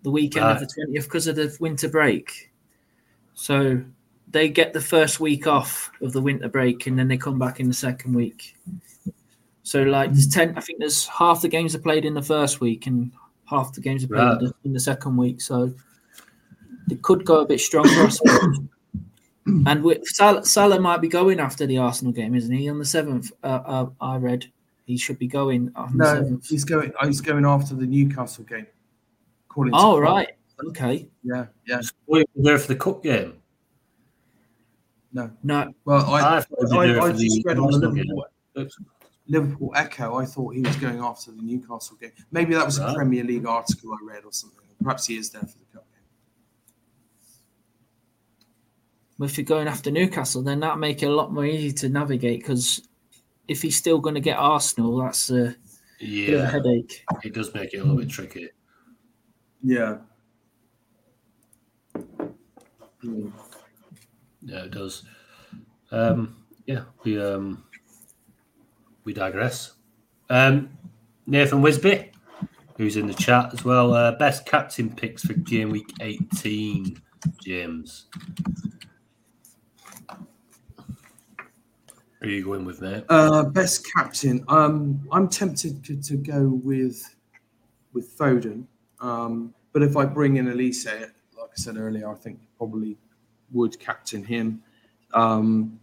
the 0.02 0.10
weekend 0.10 0.46
of 0.46 0.56
Ah. 0.56 0.60
the 0.60 0.66
twentieth, 0.66 1.04
because 1.04 1.26
of 1.26 1.36
the 1.36 1.54
winter 1.60 1.88
break. 1.88 2.50
So 3.34 3.82
they 4.30 4.48
get 4.48 4.72
the 4.72 4.80
first 4.80 5.20
week 5.20 5.46
off 5.46 5.90
of 6.02 6.12
the 6.12 6.20
winter 6.20 6.48
break, 6.48 6.86
and 6.86 6.98
then 6.98 7.08
they 7.08 7.16
come 7.16 7.38
back 7.38 7.60
in 7.60 7.68
the 7.68 7.74
second 7.74 8.14
week. 8.14 8.56
So 9.62 9.82
like 9.82 10.12
there's 10.12 10.28
ten. 10.28 10.56
I 10.56 10.60
think 10.60 10.78
there's 10.78 11.06
half 11.06 11.42
the 11.42 11.48
games 11.48 11.74
are 11.74 11.78
played 11.80 12.04
in 12.06 12.14
the 12.14 12.22
first 12.22 12.60
week, 12.60 12.86
and 12.86 13.12
half 13.44 13.72
the 13.74 13.80
games 13.82 14.04
are 14.04 14.08
played 14.08 14.42
Right. 14.42 14.52
in, 14.64 14.72
the, 14.72 14.80
second 14.80 15.16
week. 15.16 15.40
So 15.42 15.72
it 16.90 17.02
could 17.02 17.24
go 17.24 17.40
a 17.40 17.46
bit 17.46 17.60
stronger. 17.60 18.08
And 19.66 19.82
with 19.82 20.06
Salah, 20.06 20.44
Salah 20.44 20.78
might 20.78 21.00
be 21.00 21.08
going 21.08 21.40
after 21.40 21.64
the 21.66 21.78
Arsenal 21.78 22.12
game, 22.12 22.34
isn't 22.34 22.54
he? 22.54 22.68
On 22.68 22.78
the 22.78 22.84
seventh, 22.84 23.32
uh, 23.42 23.60
uh, 23.64 23.86
I 23.98 24.16
read 24.18 24.44
he 24.88 24.96
should 24.96 25.18
be 25.18 25.26
going 25.28 25.70
on 25.76 25.94
No, 25.96 26.04
seventh. 26.06 26.48
he's 26.48 26.64
going. 26.64 26.90
oh, 27.00 27.06
He's 27.06 27.20
going 27.20 27.44
after 27.44 27.74
the 27.74 27.86
Newcastle 27.86 28.44
game. 28.44 28.66
According 29.50 29.74
to 29.74 29.78
Oh 29.78 29.82
Klopp. 30.00 30.02
right, 30.02 30.28
okay. 30.68 31.08
Yeah, 31.22 31.46
yeah. 31.66 31.82
Were 32.06 32.20
you 32.20 32.24
there 32.36 32.58
for 32.58 32.68
the 32.68 32.76
cup 32.76 33.02
game? 33.02 33.34
No. 35.12 35.30
No, 35.42 35.72
Well, 35.84 36.04
I 36.06 36.20
I 36.20 36.36
I, 36.38 36.40
thought 36.40 36.86
he'd 36.86 36.92
be 36.94 36.98
I, 36.98 37.04
I 37.04 37.12
just 37.12 37.44
read 37.44 37.58
on 37.58 37.70
the 37.70 37.78
Liverpool, 37.88 38.26
Liverpool 39.26 39.72
Echo. 39.76 40.16
I 40.16 40.24
thought 40.24 40.54
he 40.54 40.62
was 40.62 40.76
going 40.76 41.00
after 41.00 41.32
the 41.32 41.42
Newcastle 41.42 41.96
game. 42.00 42.12
Maybe 42.30 42.54
that 42.54 42.64
was 42.64 42.78
a 42.78 42.94
Premier 42.94 43.24
League 43.24 43.44
article 43.46 43.92
I 43.92 43.98
read 44.02 44.24
or 44.24 44.32
something. 44.32 44.66
Perhaps 44.82 45.06
he 45.06 45.16
is 45.18 45.28
there 45.30 45.42
for 45.42 45.58
the 45.58 45.64
cup 45.74 45.84
game. 49.18 49.26
if 49.26 49.36
you're 49.36 49.44
going 49.44 49.68
after 49.68 49.90
Newcastle, 49.90 50.42
then 50.42 50.60
that 50.60 50.78
make 50.78 51.02
it 51.02 51.06
a 51.06 51.14
lot 51.14 51.32
more 51.32 51.44
easy 51.44 51.72
to 51.72 51.88
navigate 51.90 52.40
because 52.40 52.87
if 53.48 53.62
he's 53.62 53.76
still 53.76 53.98
going 53.98 54.14
to 54.14 54.20
get 54.20 54.38
Arsenal, 54.38 54.98
that's 54.98 55.30
a 55.30 55.56
bit 55.98 56.34
of 56.34 56.40
a 56.40 56.46
headache. 56.46 57.04
it 57.24 57.34
does 57.34 57.52
make 57.54 57.74
it 57.74 57.78
a 57.78 57.82
little 57.82 57.96
bit 57.98 58.08
tricky. 58.08 58.48
Yeah. 59.62 59.98
Yeah, 63.02 64.64
it 64.64 64.70
does. 64.70 65.04
Um, 65.90 66.36
yeah, 66.66 66.84
we 67.04 67.20
um, 67.20 67.64
we 69.04 69.12
digress. 69.12 69.72
Um, 70.30 70.70
Nathan 71.26 71.62
Wisby, 71.62 72.10
who's 72.76 72.96
in 72.96 73.06
the 73.06 73.14
chat 73.14 73.52
as 73.52 73.64
well. 73.64 73.94
Uh, 73.94 74.12
best 74.12 74.46
captain 74.46 74.94
picks 74.94 75.24
for 75.24 75.32
game 75.34 75.70
week 75.70 75.92
eighteen. 76.00 77.00
James, 77.42 78.06
are 82.20 82.28
you 82.28 82.44
going 82.44 82.64
with, 82.64 82.80
mate? 82.80 83.04
Uh, 83.08 83.44
best 83.44 83.86
captain. 83.94 84.44
Um, 84.48 85.06
I'm 85.12 85.28
tempted 85.28 85.84
to, 85.84 86.02
to 86.02 86.16
go 86.16 86.60
with 86.64 87.14
with 87.92 88.16
Foden. 88.18 88.64
Um, 89.00 89.54
but 89.72 89.82
if 89.82 89.96
I 89.96 90.04
bring 90.04 90.36
in 90.36 90.46
Olise, 90.46 90.86
like 90.86 91.50
I 91.50 91.56
said 91.56 91.76
earlier, 91.76 92.10
I 92.10 92.14
think 92.14 92.40
probably 92.56 92.96
would 93.52 93.78
captain 93.78 94.24
him. 94.24 94.62
Um, 95.14 95.78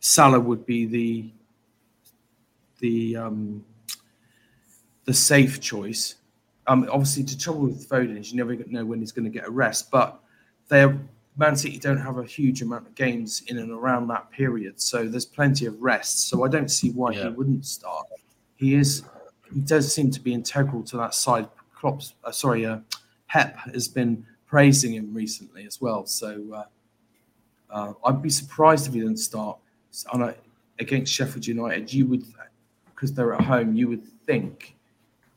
Salah 0.00 0.40
would 0.40 0.66
be 0.66 0.86
the 0.86 1.30
the 2.80 3.16
um, 3.16 3.64
the 5.04 5.14
safe 5.14 5.60
choice. 5.60 6.16
Um, 6.66 6.88
obviously, 6.90 7.22
the 7.22 7.36
trouble 7.36 7.62
with 7.62 7.88
Foden 7.88 8.18
is 8.18 8.32
you 8.32 8.38
never 8.38 8.56
know 8.66 8.84
when 8.84 9.00
he's 9.00 9.12
going 9.12 9.24
to 9.24 9.30
get 9.30 9.46
a 9.46 9.50
rest. 9.50 9.90
But 9.90 10.20
they're 10.68 10.98
Man 11.40 11.56
City 11.56 11.78
don't 11.78 11.96
have 11.96 12.18
a 12.18 12.24
huge 12.24 12.60
amount 12.60 12.86
of 12.86 12.94
games 12.94 13.42
in 13.46 13.56
and 13.58 13.70
around 13.72 14.08
that 14.08 14.30
period, 14.30 14.78
so 14.78 15.08
there's 15.08 15.24
plenty 15.24 15.64
of 15.64 15.80
rest. 15.80 16.28
So 16.28 16.44
I 16.44 16.48
don't 16.48 16.70
see 16.70 16.90
why 16.90 17.12
Yeah. 17.12 17.24
he 17.24 17.28
wouldn't 17.30 17.64
start. 17.64 18.06
He 18.56 18.74
is 18.74 19.02
he 19.52 19.60
does 19.60 19.92
seem 19.92 20.10
to 20.12 20.20
be 20.20 20.32
integral 20.34 20.82
to 20.84 20.96
that 20.98 21.14
side. 21.14 21.48
Klopp's 21.74 22.12
uh, 22.24 22.30
sorry, 22.30 22.66
uh, 22.66 22.80
Pep 23.28 23.56
has 23.72 23.88
been 23.88 24.24
praising 24.46 24.92
him 24.92 25.14
recently 25.14 25.64
as 25.64 25.80
well. 25.80 26.04
So 26.04 26.28
uh, 26.52 26.64
uh, 27.70 27.92
I'd 28.04 28.20
be 28.20 28.28
surprised 28.30 28.86
if 28.86 28.92
he 28.92 29.00
didn't 29.00 29.16
start 29.16 29.58
on 30.12 30.20
a, 30.22 30.34
against 30.78 31.10
Sheffield 31.12 31.46
United. 31.46 31.90
You 31.92 32.06
would 32.08 32.24
because 32.94 33.14
they're 33.14 33.32
at 33.32 33.40
home. 33.40 33.74
You 33.74 33.88
would 33.88 34.04
think 34.26 34.76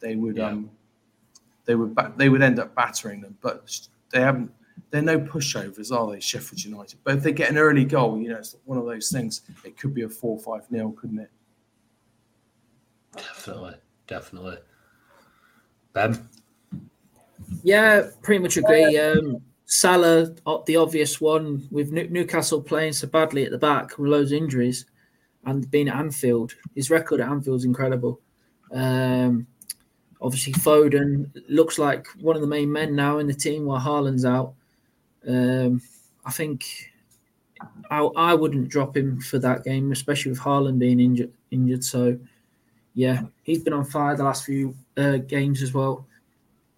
they 0.01 0.15
would 0.17 0.35
Yeah. 0.35 0.49
um, 0.49 0.69
they 1.63 1.75
would 1.75 1.95
ba- 1.95 2.13
they 2.17 2.27
would 2.27 2.41
end 2.41 2.59
up 2.59 2.75
battering 2.75 3.21
them, 3.21 3.37
but 3.39 3.87
they 4.11 4.19
haven't. 4.19 4.51
They're 4.93 5.01
no 5.01 5.19
pushovers, 5.19 5.91
are 5.91 6.11
they, 6.11 6.19
Sheffield 6.19 6.63
United? 6.63 6.99
But 7.03 7.17
if 7.17 7.23
they 7.23 7.31
get 7.31 7.49
an 7.49 7.57
early 7.57 7.83
goal, 7.83 8.21
you 8.21 8.29
know, 8.29 8.37
it's 8.37 8.55
one 8.65 8.77
of 8.77 8.85
those 8.85 9.09
things. 9.09 9.41
It 9.65 9.75
could 9.75 9.91
be 9.91 10.03
a 10.03 10.07
four-five 10.07 10.69
nil, 10.69 10.91
couldn't 10.91 11.17
it? 11.17 11.31
Definitely, 13.17 13.73
definitely. 14.05 14.57
Ben, 15.93 16.29
Yeah, 17.63 18.09
pretty 18.21 18.43
much 18.43 18.57
agree. 18.57 18.95
Um, 18.99 19.41
Salah, 19.65 20.27
the 20.67 20.75
obvious 20.75 21.19
one, 21.19 21.67
with 21.71 21.91
Newcastle 21.91 22.61
playing 22.61 22.93
so 22.93 23.07
badly 23.07 23.45
at 23.45 23.49
the 23.51 23.57
back 23.57 23.97
with 23.97 24.11
loads 24.11 24.31
of 24.31 24.37
injuries 24.37 24.85
and 25.45 25.71
being 25.71 25.87
at 25.87 25.95
Anfield. 25.95 26.53
His 26.75 26.91
record 26.91 27.19
at 27.19 27.29
Anfield 27.29 27.57
is 27.57 27.65
incredible. 27.65 28.21
Um, 28.71 29.47
obviously, 30.21 30.53
Foden 30.53 31.31
looks 31.49 31.79
like 31.79 32.05
one 32.21 32.35
of 32.35 32.43
the 32.43 32.47
main 32.47 32.71
men 32.71 32.95
now 32.95 33.17
in 33.17 33.25
the 33.25 33.33
team 33.33 33.65
while 33.65 33.81
Haaland's 33.81 34.23
out. 34.23 34.53
Um, 35.27 35.81
I 36.25 36.31
think 36.31 36.91
I, 37.89 37.99
I 37.99 38.33
wouldn't 38.33 38.69
drop 38.69 38.95
him 38.95 39.19
for 39.21 39.39
that 39.39 39.63
game, 39.63 39.91
especially 39.91 40.31
with 40.31 40.39
Haaland 40.39 40.79
being 40.79 40.99
injured. 40.99 41.31
Injured, 41.51 41.83
so 41.83 42.17
yeah, 42.93 43.21
he's 43.43 43.63
been 43.63 43.73
on 43.73 43.85
fire 43.85 44.15
the 44.15 44.23
last 44.23 44.45
few 44.45 44.75
uh, 44.97 45.17
games 45.17 45.61
as 45.61 45.73
well. 45.73 46.05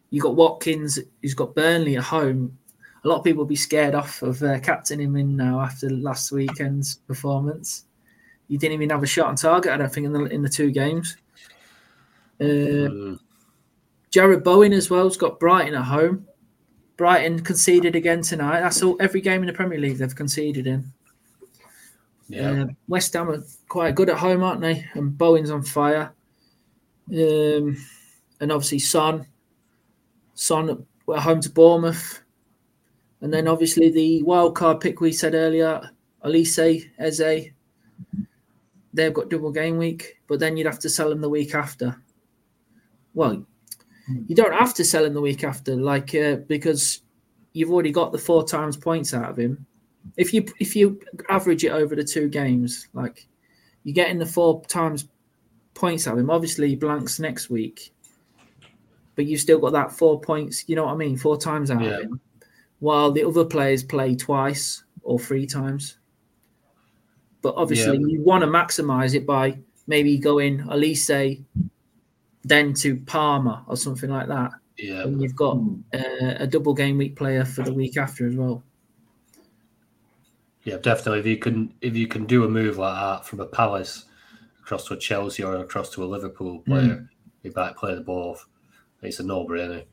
You 0.09 0.21
got 0.21 0.35
Watkins, 0.35 0.99
who's 1.21 1.33
got 1.33 1.55
Burnley 1.55 1.97
at 1.97 2.03
home. 2.03 2.57
A 3.03 3.07
lot 3.07 3.17
of 3.17 3.23
people 3.23 3.39
will 3.39 3.45
be 3.45 3.55
scared 3.55 3.95
off 3.95 4.21
of 4.21 4.41
uh, 4.41 4.59
captaining 4.59 5.07
him 5.07 5.15
in 5.15 5.35
now 5.35 5.59
after 5.59 5.89
last 5.89 6.31
weekend's 6.31 6.95
performance. 7.07 7.85
He 8.47 8.57
didn't 8.57 8.73
even 8.73 8.89
have 8.91 9.03
a 9.03 9.07
shot 9.07 9.27
on 9.27 9.35
target, 9.35 9.71
I 9.71 9.77
don't 9.77 9.93
think, 9.93 10.05
in 10.05 10.13
the 10.13 10.25
in 10.25 10.41
the 10.41 10.49
two 10.49 10.71
games. 10.71 11.17
Uh, 12.39 12.43
Mm, 12.45 13.19
Jarrod 14.11 14.43
Bowen 14.43 14.73
as 14.73 14.89
well 14.89 15.03
has 15.05 15.17
got 15.17 15.39
Brighton 15.39 15.73
at 15.73 15.83
home. 15.83 16.27
Brighton 16.97 17.41
conceded 17.43 17.95
again 17.95 18.21
tonight. 18.21 18.61
That's 18.61 18.81
all. 18.81 18.95
Every 18.99 19.21
game 19.21 19.41
in 19.41 19.47
the 19.47 19.53
Premier 19.53 19.77
League 19.79 19.97
they've 19.97 20.15
conceded 20.15 20.67
in. 20.67 20.91
yeah, 22.29 22.63
Uh, 22.63 22.67
West 22.87 23.13
Ham 23.13 23.29
are 23.29 23.43
quite 23.67 23.95
good 23.95 24.09
at 24.09 24.17
home, 24.17 24.43
aren't 24.43 24.61
they? 24.61 24.85
And 24.93 25.17
Bowen's 25.17 25.51
on 25.51 25.63
fire. 25.63 26.13
Um, 27.11 27.77
and 28.39 28.51
obviously 28.51 28.79
Son, 28.79 29.27
Son 30.33 30.85
at 31.13 31.19
home 31.19 31.41
to 31.41 31.49
Bournemouth, 31.49 32.21
and 33.21 33.31
then 33.33 33.47
obviously 33.47 33.91
the 33.91 34.23
wild 34.23 34.55
card 34.55 34.79
pick 34.79 35.01
we 35.01 35.11
said 35.11 35.35
earlier, 35.35 35.89
Olise, 36.23 36.89
Eze. 36.97 37.51
They've 38.93 39.13
got 39.13 39.29
double 39.29 39.51
game 39.51 39.77
week, 39.77 40.21
but 40.27 40.39
then 40.39 40.55
you'd 40.57 40.67
have 40.67 40.79
to 40.79 40.89
sell 40.89 41.09
them 41.09 41.21
the 41.21 41.29
week 41.29 41.53
after. 41.53 42.01
Well, 43.13 43.45
you 44.27 44.35
don't 44.35 44.53
have 44.53 44.73
to 44.75 44.83
sell 44.83 45.05
him 45.05 45.13
the 45.13 45.21
week 45.21 45.43
after, 45.43 45.75
like 45.75 46.13
uh, 46.15 46.37
because 46.47 47.01
you've 47.53 47.71
already 47.71 47.91
got 47.91 48.11
the 48.11 48.17
four 48.17 48.43
times 48.45 48.77
points 48.77 49.13
out 49.13 49.29
of 49.29 49.37
him 49.39 49.65
if 50.17 50.33
you 50.33 50.45
if 50.59 50.75
you 50.75 50.99
average 51.29 51.63
it 51.63 51.71
over 51.71 51.95
the 51.95 52.03
two 52.03 52.29
games, 52.29 52.87
like 52.93 53.27
you're 53.83 53.93
getting 53.93 54.19
the 54.19 54.25
four 54.25 54.63
times 54.65 55.07
points 55.73 56.07
out 56.07 56.13
of 56.13 56.19
him. 56.19 56.29
Obviously, 56.29 56.69
he 56.69 56.75
blanks 56.75 57.19
next 57.19 57.49
week, 57.49 57.93
but 59.15 59.25
you've 59.25 59.41
still 59.41 59.59
got 59.59 59.73
that 59.73 59.91
four 59.91 60.19
points. 60.21 60.67
You 60.67 60.75
know 60.75 60.85
what 60.85 60.93
I 60.93 60.97
mean? 60.97 61.17
Four 61.17 61.37
times 61.37 61.71
out 61.71 61.81
Yeah. 61.81 61.97
of 61.97 62.01
him, 62.03 62.19
while 62.79 63.11
the 63.11 63.23
other 63.25 63.45
players 63.45 63.83
play 63.83 64.15
twice 64.15 64.83
or 65.01 65.19
three 65.19 65.45
times. 65.45 65.97
But 67.41 67.55
obviously, 67.57 67.97
Yeah. 67.97 68.07
you 68.07 68.21
want 68.21 68.43
to 68.43 68.47
maximize 68.47 69.13
it 69.13 69.25
by 69.25 69.59
maybe 69.87 70.17
going 70.17 70.59
Olise, 70.61 71.43
then 72.45 72.73
to 72.75 72.95
Palmer 72.97 73.61
or 73.67 73.75
something 73.75 74.09
like 74.09 74.27
that. 74.27 74.51
yeah. 74.77 75.01
And 75.03 75.21
you've 75.21 75.35
got 75.35 75.55
Hmm. 75.57 75.81
uh, 75.93 76.35
a 76.39 76.47
double 76.47 76.73
game 76.73 76.97
week 76.97 77.15
player 77.15 77.43
for 77.45 77.63
the 77.63 77.73
week 77.73 77.97
after 77.97 78.27
as 78.27 78.35
well. 78.35 78.63
Yeah, 80.63 80.77
definitely. 80.77 81.19
If 81.19 81.25
you 81.27 81.37
can, 81.37 81.73
if 81.81 81.95
you 81.95 82.07
can 82.07 82.25
do 82.25 82.43
a 82.43 82.49
move 82.49 82.77
like 82.77 82.95
that 82.99 83.25
from 83.25 83.39
a 83.39 83.45
Palace 83.45 84.05
across 84.61 84.85
to 84.87 84.95
a 84.95 84.97
Chelsea 84.97 85.43
or 85.43 85.55
across 85.57 85.91
to 85.91 86.03
a 86.03 86.05
Liverpool 86.05 86.59
player, 86.59 87.07
you 87.43 87.51
might 87.55 87.75
play 87.75 87.93
the 87.95 88.01
both. 88.01 88.45
It's 89.01 89.19
a 89.19 89.23
no-brainer. 89.23 89.85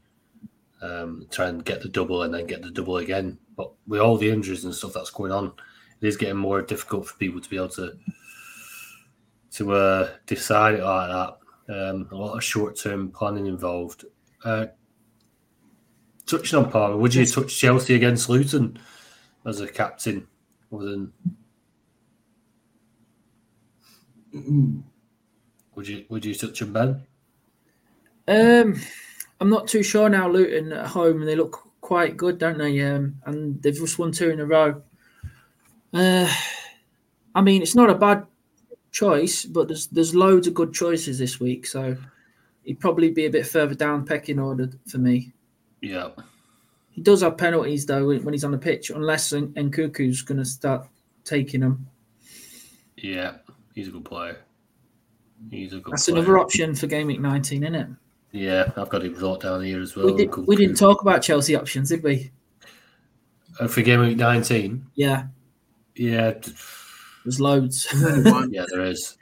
Um, 0.80 1.26
try 1.30 1.48
and 1.48 1.64
get 1.64 1.82
the 1.82 1.88
double 1.88 2.22
and 2.22 2.32
then 2.34 2.46
get 2.46 2.62
the 2.62 2.70
double 2.70 2.96
again. 2.96 3.38
But 3.56 3.70
with 3.86 4.00
all 4.00 4.16
the 4.16 4.30
injuries 4.30 4.64
and 4.64 4.74
stuff 4.74 4.94
that's 4.94 5.10
going 5.10 5.30
on, 5.30 5.52
it 6.00 6.08
is 6.08 6.16
getting 6.16 6.36
more 6.38 6.62
difficult 6.62 7.06
for 7.06 7.16
people 7.18 7.40
to 7.40 7.48
be 7.50 7.56
able 7.56 7.68
to 7.70 7.92
to 9.52 9.72
uh, 9.72 10.10
decide 10.26 10.74
it 10.74 10.82
like 10.82 11.10
that. 11.10 11.36
Um, 11.68 12.08
a 12.10 12.14
lot 12.14 12.36
of 12.36 12.44
short-term 12.44 13.10
planning 13.10 13.46
involved. 13.46 14.04
Uh, 14.44 14.66
touching 16.26 16.58
on 16.58 16.70
Palmer, 16.70 16.96
would 16.96 17.14
you 17.14 17.24
touch 17.24 17.56
Chelsea 17.56 17.94
against 17.94 18.28
Luton 18.28 18.78
as 19.46 19.60
a 19.60 19.68
captain? 19.68 20.26
Other 20.72 20.90
than 20.90 21.12
would 25.74 25.86
you 25.88 26.04
would 26.08 26.24
you 26.24 26.34
touch 26.34 26.62
him, 26.62 26.72
Ben? 26.72 27.02
Um, 28.26 28.80
I'm 29.40 29.50
not 29.50 29.68
too 29.68 29.82
sure 29.82 30.08
now. 30.08 30.28
Luton 30.28 30.72
at 30.72 30.86
home, 30.86 31.20
and 31.20 31.28
they 31.28 31.36
look 31.36 31.68
quite 31.80 32.16
good, 32.16 32.38
don't 32.38 32.58
they? 32.58 32.80
Um, 32.80 33.16
and 33.26 33.62
they've 33.62 33.74
just 33.74 33.98
won 33.98 34.12
two 34.12 34.30
in 34.30 34.40
a 34.40 34.46
row. 34.46 34.82
Uh, 35.92 36.32
I 37.34 37.40
mean, 37.42 37.62
it's 37.62 37.74
not 37.74 37.90
a 37.90 37.94
bad 37.94 38.26
choice, 38.92 39.44
but 39.44 39.66
there's 39.68 39.88
there's 39.88 40.14
loads 40.14 40.46
of 40.46 40.54
good 40.54 40.72
choices 40.72 41.18
this 41.18 41.40
week, 41.40 41.66
so 41.66 41.96
he'd 42.62 42.78
probably 42.80 43.10
be 43.10 43.26
a 43.26 43.30
bit 43.30 43.46
further 43.46 43.74
down 43.74 44.04
pecking 44.06 44.38
order 44.38 44.70
for 44.86 44.98
me. 44.98 45.32
Yeah, 45.80 46.10
He 46.90 47.00
does 47.02 47.22
have 47.22 47.36
penalties 47.36 47.84
though 47.86 48.06
when 48.06 48.32
he's 48.32 48.44
on 48.44 48.52
the 48.52 48.58
pitch, 48.58 48.90
unless 48.90 49.32
Nkunku's 49.32 50.22
going 50.22 50.38
to 50.38 50.44
start 50.44 50.86
taking 51.24 51.60
them. 51.60 51.86
yeah, 52.96 53.36
he's 53.74 53.88
a 53.88 53.90
good 53.90 54.04
player. 54.04 54.36
He's 55.50 55.72
a 55.72 55.78
good. 55.80 55.92
That's 55.92 56.04
player. 56.06 56.18
another 56.18 56.38
option 56.38 56.74
for 56.76 56.86
game 56.86 57.08
week 57.08 57.20
19, 57.20 57.64
isn't 57.64 57.74
it? 57.74 57.88
Yeah, 58.30 58.70
I've 58.76 58.88
got 58.88 59.04
him 59.04 59.14
wrote 59.16 59.42
down 59.42 59.62
here 59.62 59.82
as 59.82 59.96
well. 59.96 60.06
we, 60.06 60.14
did, 60.14 60.34
we 60.46 60.54
didn't 60.56 60.76
talk 60.76 61.02
about 61.02 61.20
Chelsea 61.20 61.54
options, 61.56 61.88
did 61.88 62.02
we? 62.02 62.30
Uh, 63.60 63.66
for 63.68 63.82
game 63.82 64.00
week 64.00 64.16
nineteen. 64.16 64.86
Yeah, 64.94 65.26
Yeah, 65.96 66.32
t- 66.34 66.52
there's 67.24 67.40
loads. 67.40 67.86
There's 67.92 68.18
only 68.18 68.30
one. 68.30 68.52
yeah, 68.56 68.64
there 68.70 68.84
is. 68.84 69.16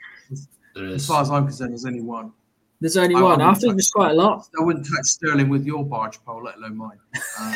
There 0.75 0.85
As 0.87 1.05
far 1.05 1.21
as 1.21 1.29
I'm 1.29 1.45
concerned, 1.45 1.71
there's 1.71 1.85
only 1.85 2.01
one. 2.01 2.31
There's 2.79 2.97
only 2.97 3.15
I- 3.15 3.19
I 3.19 3.21
one. 3.21 3.41
I, 3.41 3.53
think 3.53 3.73
there's 3.75 3.91
quite 3.91 4.11
a 4.11 4.15
lot. 4.15 4.47
I 4.59 4.63
wouldn't 4.63 4.85
touch 4.85 5.05
Sterling 5.05 5.49
with 5.49 5.65
your 5.65 5.85
barge 5.85 6.21
pole, 6.23 6.43
let 6.43 6.55
alone 6.57 6.77
mine. 6.77 6.99
Uh, 7.39 7.53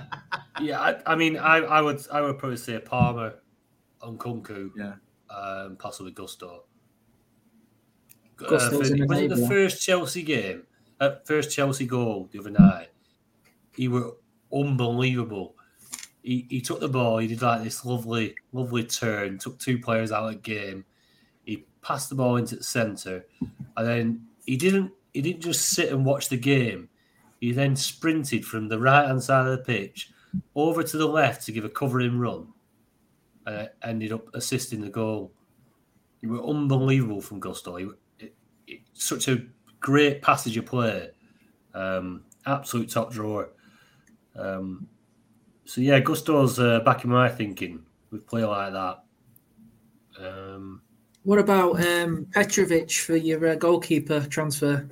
Yeah, 0.60 0.80
I, 0.80 0.96
I 1.04 1.16
mean, 1.16 1.36
I, 1.36 1.56
I 1.58 1.80
would 1.80 2.00
I 2.12 2.20
would 2.20 2.38
probably 2.38 2.58
say 2.58 2.78
Palmer, 2.78 3.34
Nkunku, 4.00 4.70
yeah. 4.76 4.92
um, 5.28 5.74
possibly 5.76 6.12
Gusto. 6.12 6.62
Uh, 8.40 8.48
Gusto's 8.48 8.88
for- 8.88 8.94
an 8.94 9.08
was 9.08 9.18
it 9.18 9.30
the 9.30 9.48
first 9.48 9.82
Chelsea 9.82 10.22
game, 10.22 10.62
uh, 11.00 11.16
first 11.24 11.50
Chelsea 11.50 11.86
goal 11.86 12.28
the 12.32 12.38
other 12.38 12.50
night? 12.50 12.90
He 13.74 13.88
were 13.88 14.12
unbelievable. 14.52 15.53
He, 16.24 16.46
he 16.48 16.62
took 16.62 16.80
the 16.80 16.88
ball. 16.88 17.18
He 17.18 17.28
did 17.28 17.42
like 17.42 17.62
this 17.62 17.84
lovely, 17.84 18.34
lovely 18.52 18.82
turn. 18.82 19.36
Took 19.36 19.58
two 19.58 19.78
players 19.78 20.10
out 20.10 20.32
of 20.32 20.42
game. 20.42 20.86
He 21.44 21.66
passed 21.82 22.08
the 22.08 22.14
ball 22.14 22.36
into 22.36 22.56
the 22.56 22.64
centre, 22.64 23.26
and 23.76 23.86
then 23.86 24.26
he 24.46 24.56
didn't. 24.56 24.90
He 25.12 25.20
didn't 25.20 25.42
just 25.42 25.68
sit 25.68 25.92
and 25.92 26.04
watch 26.04 26.30
the 26.30 26.38
game. 26.38 26.88
He 27.40 27.52
then 27.52 27.76
sprinted 27.76 28.44
from 28.46 28.68
the 28.68 28.80
right 28.80 29.06
hand 29.06 29.22
side 29.22 29.46
of 29.46 29.52
the 29.52 29.64
pitch 29.64 30.10
over 30.54 30.82
to 30.82 30.96
the 30.96 31.06
left 31.06 31.44
to 31.44 31.52
give 31.52 31.66
a 31.66 31.68
covering 31.68 32.18
run, 32.18 32.48
and 33.44 33.68
ended 33.82 34.12
up 34.12 34.34
assisting 34.34 34.80
the 34.80 34.88
goal. 34.88 35.30
He 36.22 36.26
were 36.26 36.42
unbelievable 36.42 37.20
from 37.20 37.38
Gusto. 37.38 37.76
He, 37.76 38.82
such 38.94 39.28
a 39.28 39.44
great 39.78 40.22
passage 40.22 40.56
of 40.56 40.64
play, 40.64 41.10
um, 41.74 42.24
absolute 42.46 42.88
top 42.88 43.12
drawer. 43.12 43.50
Um, 44.34 44.88
so 45.64 45.80
yeah, 45.80 46.00
Gusto's 46.00 46.58
uh, 46.58 46.80
back 46.80 47.04
in 47.04 47.10
my 47.10 47.28
thinking 47.28 47.84
with 48.10 48.26
play 48.26 48.44
like 48.44 48.72
that. 48.72 49.04
Um, 50.18 50.82
What 51.24 51.40
about 51.40 51.84
um, 51.84 52.26
Petrovic 52.32 52.92
for 52.92 53.16
your 53.16 53.44
uh, 53.48 53.54
goalkeeper 53.56 54.20
transfer? 54.26 54.88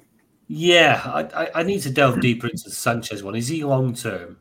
yeah, 0.48 1.00
I, 1.04 1.44
I, 1.44 1.60
I 1.60 1.62
need 1.62 1.80
to 1.82 1.90
delve 1.90 2.20
deeper 2.20 2.46
into 2.48 2.64
the 2.64 2.70
Sanchez 2.70 3.22
one. 3.22 3.34
Is 3.34 3.48
he 3.48 3.64
long 3.64 3.94
term? 3.94 4.38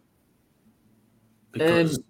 Because 1.51 1.97
Um, 1.97 2.03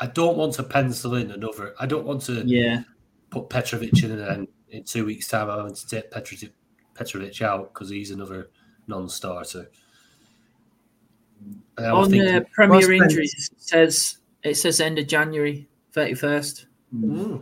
I 0.00 0.06
don't 0.06 0.36
want 0.36 0.54
to 0.54 0.62
pencil 0.62 1.14
in 1.16 1.30
another. 1.30 1.74
I 1.78 1.86
don't 1.86 2.06
want 2.06 2.22
to 2.22 2.44
Yeah, 2.44 2.82
put 3.30 3.50
Petrovic 3.50 4.02
in 4.02 4.12
and 4.12 4.20
then 4.20 4.48
in 4.70 4.84
two 4.84 5.04
weeks' 5.06 5.28
time 5.28 5.50
I'm 5.50 5.74
to 5.74 5.88
take 5.88 6.10
Petrovic, 6.10 6.52
Petrovic 6.94 7.42
out 7.42 7.72
because 7.74 7.90
he's 7.90 8.10
another 8.10 8.50
non-starter. 8.86 9.70
And 11.76 11.86
I 11.86 11.92
was 11.92 12.06
on 12.06 12.10
thinking, 12.10 12.34
uh, 12.34 12.40
Premier 12.52 12.76
Ross 12.78 12.86
Bent- 12.86 13.02
injuries 13.02 13.50
it 13.52 13.60
says 13.60 14.18
it 14.42 14.54
says 14.56 14.80
end 14.80 14.98
of 14.98 15.06
January 15.06 15.68
thirty 15.92 16.14
first, 16.14 16.66
"Hmm, 16.90 17.36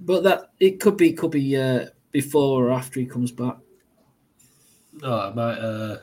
but 0.00 0.22
that 0.24 0.52
it 0.60 0.80
could 0.80 0.96
be 0.96 1.12
could 1.12 1.30
be 1.30 1.56
uh, 1.56 1.86
before 2.10 2.66
or 2.66 2.72
after 2.72 3.00
he 3.00 3.06
comes 3.06 3.30
back. 3.30 3.56
no, 5.02 5.12
I 5.20 5.32
might, 5.32 5.58
uh, 5.58 5.98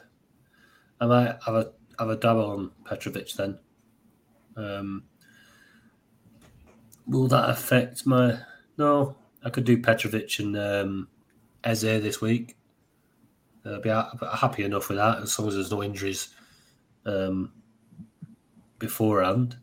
I 1.02 1.06
might 1.06 1.36
have 1.46 1.56
a 1.56 1.72
have 2.00 2.10
a 2.10 2.16
dabble 2.16 2.46
on 2.46 2.72
Petrovic 2.86 3.34
then. 3.34 3.58
Um, 4.56 5.04
will 7.08 7.28
that 7.28 7.50
affect 7.50 8.06
my? 8.06 8.38
No, 8.78 9.16
I 9.44 9.50
could 9.50 9.66
do 9.66 9.82
Petrovic 9.82 10.40
and 10.40 10.58
um, 10.58 11.08
Eze 11.64 11.82
this 11.82 12.22
week. 12.22 12.56
I'd 13.66 13.82
be 13.82 13.90
ha- 13.90 14.12
happy 14.36 14.64
enough 14.64 14.90
with 14.90 14.98
that 15.00 15.24
as 15.24 15.38
long 15.40 15.48
as 15.48 15.56
there's 15.56 15.72
no 15.72 15.82
injuries 15.82 16.35
um, 17.06 17.52
beforehand, 18.80 19.58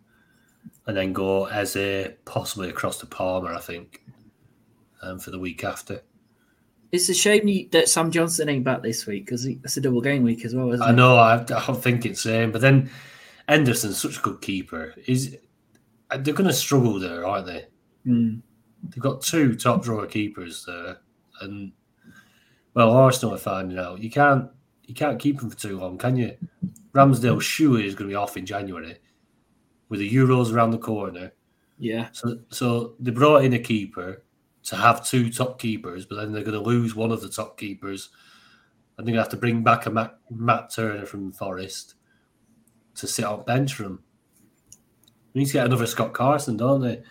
and 0.87 0.97
then 0.97 1.13
go 1.13 1.47
as 1.47 1.77
a 1.77 2.15
possibly 2.25 2.69
across 2.69 2.99
to 2.99 3.07
Palmer. 3.07 3.53
I 3.53 3.61
think 3.61 4.03
um, 5.03 5.19
for 5.19 5.31
the 5.31 5.39
week 5.39 5.65
after. 5.65 6.03
It's 6.93 7.09
a 7.09 7.15
shame 7.15 7.49
you- 7.49 7.69
that 7.71 7.89
Sam 7.89 8.11
Johnstone 8.11 8.51
ain't 8.51 8.65
back 8.65 8.83
this 8.83 9.07
week 9.07 9.25
because 9.25 9.47
it's 9.47 9.77
a 9.77 9.81
double 9.81 10.03
game 10.03 10.23
week 10.23 10.45
as 10.45 10.55
well, 10.55 10.71
isn't 10.73 10.85
I 10.87 10.91
it? 10.91 10.95
know. 10.95 11.17
I, 11.17 11.45
I'm 11.69 11.77
thinking 11.77 12.15
same, 12.15 12.53
but 12.53 12.61
then 12.61 12.91
Henderson's 13.49 14.01
such 14.01 14.19
a 14.19 14.21
good 14.23 14.41
keeper. 14.43 14.95
Is 15.07 15.37
they're 16.11 16.35
going 16.35 16.47
to 16.49 16.53
struggle 16.53 17.01
there, 17.01 17.27
aren't 17.27 17.47
they? 17.47 17.65
Mm. 18.07 18.43
They've 18.91 19.03
got 19.03 19.23
two 19.23 19.55
top 19.57 19.83
drawer 19.83 20.07
keepers 20.07 20.67
there, 20.67 20.99
and 21.41 21.73
well, 22.75 22.91
Arsenal 22.91 23.37
are 23.37 23.39
finding 23.39 23.79
out 23.79 24.01
you 24.03 24.11
can't 24.11 24.51
you 24.85 24.95
can't 24.95 25.19
keep 25.19 25.41
them 25.41 25.49
for 25.49 25.57
too 25.57 25.79
long, 25.79 25.97
can 25.97 26.17
you? 26.17 26.37
Ramsdale 26.95 27.41
surely 27.41 27.87
is 27.87 27.95
going 27.95 28.09
to 28.09 28.13
be 28.13 28.17
off 28.17 28.37
in 28.37 28.45
January 28.47 28.97
with 29.89 30.01
the 30.01 30.11
Euros 30.15 30.53
around 30.53 30.71
the 30.73 30.79
corner. 30.79 31.33
Yeah, 31.79 32.09
So, 32.13 32.39
so 32.51 32.95
they 33.01 33.11
brought 33.11 33.45
in 33.45 33.55
a 33.55 33.59
keeper 33.59 34.23
to 34.65 34.77
have 34.77 35.05
two 35.07 35.31
top 35.31 35.59
keepers, 35.59 36.07
but 36.07 36.17
then 36.17 36.33
they're 36.33 36.45
going 36.45 36.53
to 36.57 36.61
lose 36.65 36.95
one 36.95 37.11
of 37.11 37.21
the 37.23 37.29
top 37.29 37.59
keepers, 37.59 38.11
and 38.97 39.07
they're 39.07 39.13
going 39.13 39.19
to 39.19 39.23
have 39.23 39.31
to 39.31 39.37
bring 39.37 39.65
back 39.65 39.87
a 39.87 39.91
Matt, 39.91 40.19
Matt 40.31 40.71
Turner 40.73 41.05
from 41.07 41.33
Forest 41.33 41.95
to 42.95 43.07
sit 43.09 43.25
on 43.25 43.43
bench 43.45 43.75
for 43.75 43.83
them. 43.85 44.03
We 45.35 45.41
need 45.41 45.47
to 45.47 45.53
get 45.55 45.67
another 45.67 45.87
Scott 45.87 46.13
Carson, 46.13 46.57
don't 46.57 46.83
they? 46.83 47.03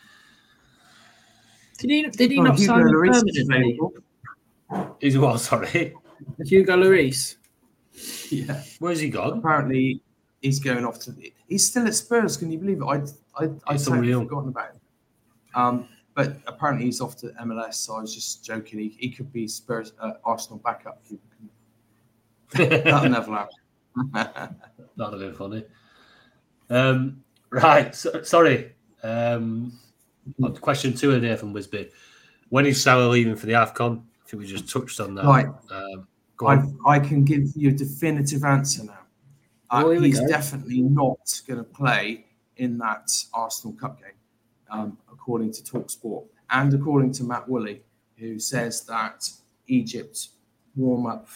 did 1.80 1.90
he 1.90 2.04
did 2.10 2.32
he 2.32 2.38
Oh, 2.38 2.44
not 2.44 2.60
Hugo 2.60 2.74
sign 2.74 2.82
him 2.82 2.88
Lloris 2.94 3.24
is 3.28 3.48
permanently? 3.48 3.80
available. 4.70 4.96
He's 5.02 5.18
what? 5.18 5.40
Sorry, 5.40 5.94
Hugo 6.46 6.78
Lloris. 6.78 7.38
Yeah. 8.30 8.64
where's 8.80 9.00
he 9.00 9.10
gone? 9.10 9.40
Apparently, 9.40 10.02
he's 10.42 10.60
going 10.60 10.86
off 10.86 11.00
to. 11.02 11.14
He's 11.48 11.68
still 11.68 11.86
at 11.88 11.94
Spurs. 11.96 12.38
Can 12.38 12.52
you 12.52 12.58
believe 12.60 12.82
it? 12.82 12.86
I 12.86 12.96
I 13.44 13.50
I 13.68 13.74
It's 13.76 13.86
totally 13.86 14.12
unreal. 14.12 14.22
forgotten 14.22 14.50
about 14.50 14.72
him. 14.74 14.82
Um, 15.54 15.88
but 16.16 16.38
apparently 16.48 16.86
he's 16.86 17.02
off 17.02 17.18
to 17.18 17.28
MLS. 17.44 17.74
So 17.76 17.96
I 17.96 18.02
was 18.02 18.14
just 18.16 18.44
joking. 18.46 18.80
He, 18.80 18.96
he 18.98 19.10
could 19.10 19.32
be 19.34 19.48
Spurs 19.48 19.94
uh, 20.00 20.14
Arsenal 20.24 20.60
backup. 20.64 21.02
That'll 22.54 23.10
never 23.10 23.32
happen. 23.32 23.56
That'd 24.98 25.14
have 25.14 25.20
been 25.20 25.34
funny. 25.34 25.66
Um, 26.70 27.24
right, 27.50 27.94
so, 27.94 28.22
sorry. 28.24 28.74
Um, 29.04 29.74
question 30.62 30.94
two 30.94 31.12
of 31.12 31.22
there 31.22 31.38
from 31.38 31.54
Wisby. 31.54 31.92
When 32.50 32.66
is 32.66 32.82
Salah 32.82 33.10
leaving 33.10 33.36
for 33.36 33.46
the 33.46 33.54
AFCON? 33.54 34.00
I 34.00 34.30
think 34.30 34.42
we 34.42 34.48
just 34.48 34.70
touched 34.70 35.00
on 35.00 35.16
that. 35.16 35.26
Right. 35.26 35.48
Um, 35.48 36.08
I. 36.48 36.64
I 36.86 37.00
can 37.00 37.24
give 37.24 37.44
you 37.56 37.70
a 37.70 37.74
definitive 37.74 38.44
answer 38.44 38.84
now. 38.86 38.94
Uh, 39.70 39.84
Oh, 39.86 39.92
here 39.92 40.02
we 40.02 40.08
he's 40.08 40.20
go. 40.20 40.28
definitely 40.28 40.82
not 40.82 41.42
going 41.48 41.58
to 41.60 41.64
play 41.64 42.26
in 42.58 42.78
that 42.80 43.10
Arsenal 43.34 43.74
Cup 43.78 44.00
game, 44.00 44.12
um, 44.70 44.98
according 45.12 45.52
to 45.54 45.64
Talksport 45.64 46.26
and 46.50 46.74
according 46.74 47.14
to 47.14 47.24
Matt 47.24 47.48
Woolley, 47.48 47.82
who 48.18 48.38
says 48.38 48.82
that 48.86 49.30
Egypt 49.68 50.28
warm 50.76 51.06
up, 51.06 51.28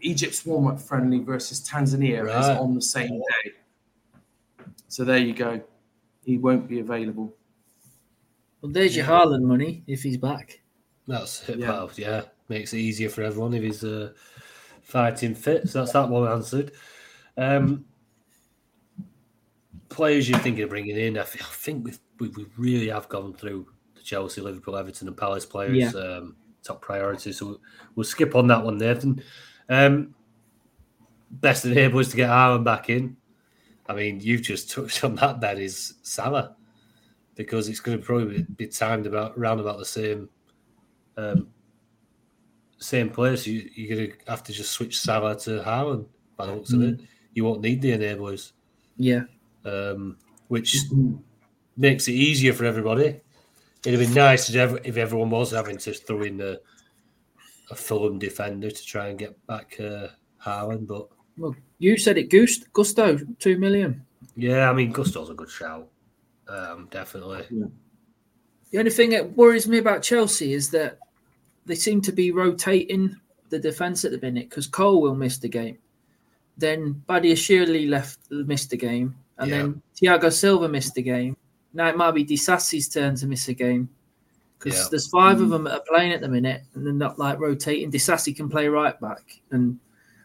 Egypt's 0.00 0.44
warm 0.44 0.66
up 0.66 0.78
friendly 0.80 1.20
versus 1.20 1.66
Tanzania 1.66 2.22
is 2.28 2.48
on 2.48 2.74
the 2.74 2.82
same 2.82 3.08
day. 3.10 3.52
So 4.88 5.04
there 5.04 5.18
you 5.18 5.32
go. 5.32 5.60
He 6.24 6.36
won't 6.38 6.68
be 6.68 6.80
available. 6.80 7.34
Well, 8.60 8.70
there's 8.70 8.94
your 8.94 9.06
Haaland 9.06 9.42
money 9.42 9.82
if 9.86 10.02
he's 10.02 10.16
back. 10.18 10.60
That's 11.08 11.48
it, 11.48 11.58
Yeah. 11.58 11.66
pal. 11.66 11.90
Yeah, 11.96 12.22
makes 12.48 12.72
it 12.74 12.78
easier 12.78 13.08
for 13.08 13.22
everyone 13.22 13.54
if 13.54 13.62
he's 13.62 13.82
uh, 13.82 14.12
fighting 14.92 15.34
fit. 15.34 15.68
So 15.68 15.80
that's 15.80 15.92
that 15.92 16.08
one 16.08 16.30
answered. 16.30 16.72
Um, 17.36 17.86
players 19.88 20.28
you're 20.28 20.38
thinking 20.38 20.64
of 20.64 20.70
bringing 20.70 20.96
in, 20.96 21.18
I, 21.18 21.22
thi- 21.22 21.40
I 21.40 21.44
think 21.44 21.84
we've, 21.84 21.98
we, 22.20 22.28
we 22.28 22.46
really 22.58 22.88
have 22.88 23.08
gone 23.08 23.32
through 23.32 23.66
the 23.94 24.02
Chelsea, 24.02 24.42
Liverpool, 24.42 24.76
Everton, 24.76 25.08
and 25.08 25.16
Palace 25.16 25.46
players. 25.46 25.94
Yeah. 25.94 26.00
Um, 26.00 26.36
top 26.62 26.80
priority. 26.82 27.32
So 27.32 27.46
we'll, 27.46 27.60
we'll 27.96 28.04
skip 28.04 28.36
on 28.36 28.46
that 28.48 28.64
one, 28.64 28.78
Nathan. 28.78 29.22
Um, 29.68 30.14
best 31.30 31.64
enablers 31.64 32.10
to 32.10 32.16
get 32.16 32.30
Aaron 32.30 32.62
back 32.62 32.90
in. 32.90 33.16
I 33.88 33.94
mean, 33.94 34.20
you've 34.20 34.42
just 34.42 34.70
touched 34.70 35.02
on 35.02 35.16
that. 35.16 35.40
That 35.40 35.58
is 35.58 35.94
Salah, 36.02 36.54
because 37.34 37.68
it's 37.68 37.80
going 37.80 37.98
to 37.98 38.04
probably 38.04 38.42
be 38.56 38.66
timed 38.66 39.06
about 39.06 39.36
around 39.36 39.58
about 39.58 39.78
the 39.78 39.84
same 39.84 40.28
um, 41.16 41.48
same 42.82 43.10
place. 43.10 43.46
You, 43.46 43.68
you're 43.74 43.96
going 43.96 44.10
to 44.10 44.16
have 44.30 44.42
to 44.44 44.52
just 44.52 44.72
switch 44.72 44.98
Salah 44.98 45.38
to 45.40 45.60
Haaland 45.62 46.06
by 46.36 46.46
the 46.46 46.54
looks 46.54 46.72
of 46.72 46.82
it. 46.82 47.00
You 47.34 47.44
won't 47.44 47.60
need 47.62 47.80
the 47.82 47.92
enablers, 47.92 48.52
Yeah, 48.96 49.22
um, 49.64 50.18
which 50.48 50.76
makes 51.76 52.08
it 52.08 52.12
easier 52.12 52.52
for 52.52 52.64
everybody. 52.64 53.20
It'd 53.84 53.98
be 53.98 54.14
nice 54.14 54.48
if, 54.50 54.56
ev- 54.56 54.80
if 54.84 54.96
everyone 54.96 55.30
was 55.30 55.50
having 55.50 55.78
to 55.78 55.92
throw 55.92 56.22
in 56.22 56.40
a, 56.40 56.56
a 57.70 57.74
Fulham 57.74 58.18
defender 58.18 58.70
to 58.70 58.84
try 58.84 59.08
and 59.08 59.18
get 59.18 59.44
back 59.46 59.76
uh, 59.80 60.08
Haaland, 60.44 60.86
but 60.86 61.08
well, 61.38 61.56
you 61.78 61.96
said 61.96 62.18
it, 62.18 62.30
Gust- 62.30 62.72
Gusto, 62.72 63.18
two 63.38 63.56
million. 63.58 64.04
yeah, 64.36 64.68
I 64.70 64.72
mean 64.74 64.92
Gusto's 64.92 65.30
a 65.30 65.34
good 65.34 65.50
shout, 65.50 65.88
um, 66.48 66.86
definitely. 66.90 67.42
The 68.70 68.78
only 68.78 68.90
thing 68.90 69.10
that 69.10 69.36
worries 69.36 69.66
me 69.66 69.78
about 69.78 70.02
Chelsea 70.02 70.52
is 70.52 70.70
that 70.70 70.98
they 71.66 71.74
seem 71.74 72.00
to 72.02 72.12
be 72.12 72.30
rotating 72.32 73.16
the 73.50 73.58
defence 73.58 74.04
at 74.04 74.10
the 74.12 74.18
minute 74.20 74.48
because 74.50 74.66
Colwill 74.66 75.14
miss 75.14 75.38
the 75.38 75.48
game. 75.48 75.78
Then 76.58 77.02
Badiashile 77.08 77.88
left 77.88 78.18
missed 78.30 78.70
the 78.70 78.76
game, 78.76 79.14
and 79.38 79.50
then 79.52 79.82
Thiago 80.00 80.32
Silva 80.32 80.68
missed 80.68 80.94
the 80.94 81.02
game. 81.02 81.36
Now 81.72 81.88
it 81.88 81.96
might 81.96 82.12
be 82.12 82.24
Disasi's 82.24 82.88
turn 82.88 83.16
to 83.16 83.26
miss 83.26 83.48
a 83.48 83.54
game 83.54 83.88
because 84.58 84.78
Yeah. 84.78 84.86
there's 84.90 85.08
five 85.08 85.40
of 85.40 85.48
them 85.48 85.64
that 85.64 85.72
are 85.74 85.84
playing 85.88 86.12
at 86.12 86.20
the 86.20 86.28
minute, 86.28 86.62
and 86.74 86.86
they're 86.86 86.92
not 86.92 87.18
like 87.18 87.38
rotating. 87.38 87.90
Disasi 87.90 88.36
can 88.36 88.48
play 88.48 88.68
right 88.68 88.98
back, 89.00 89.40
and 89.50 89.78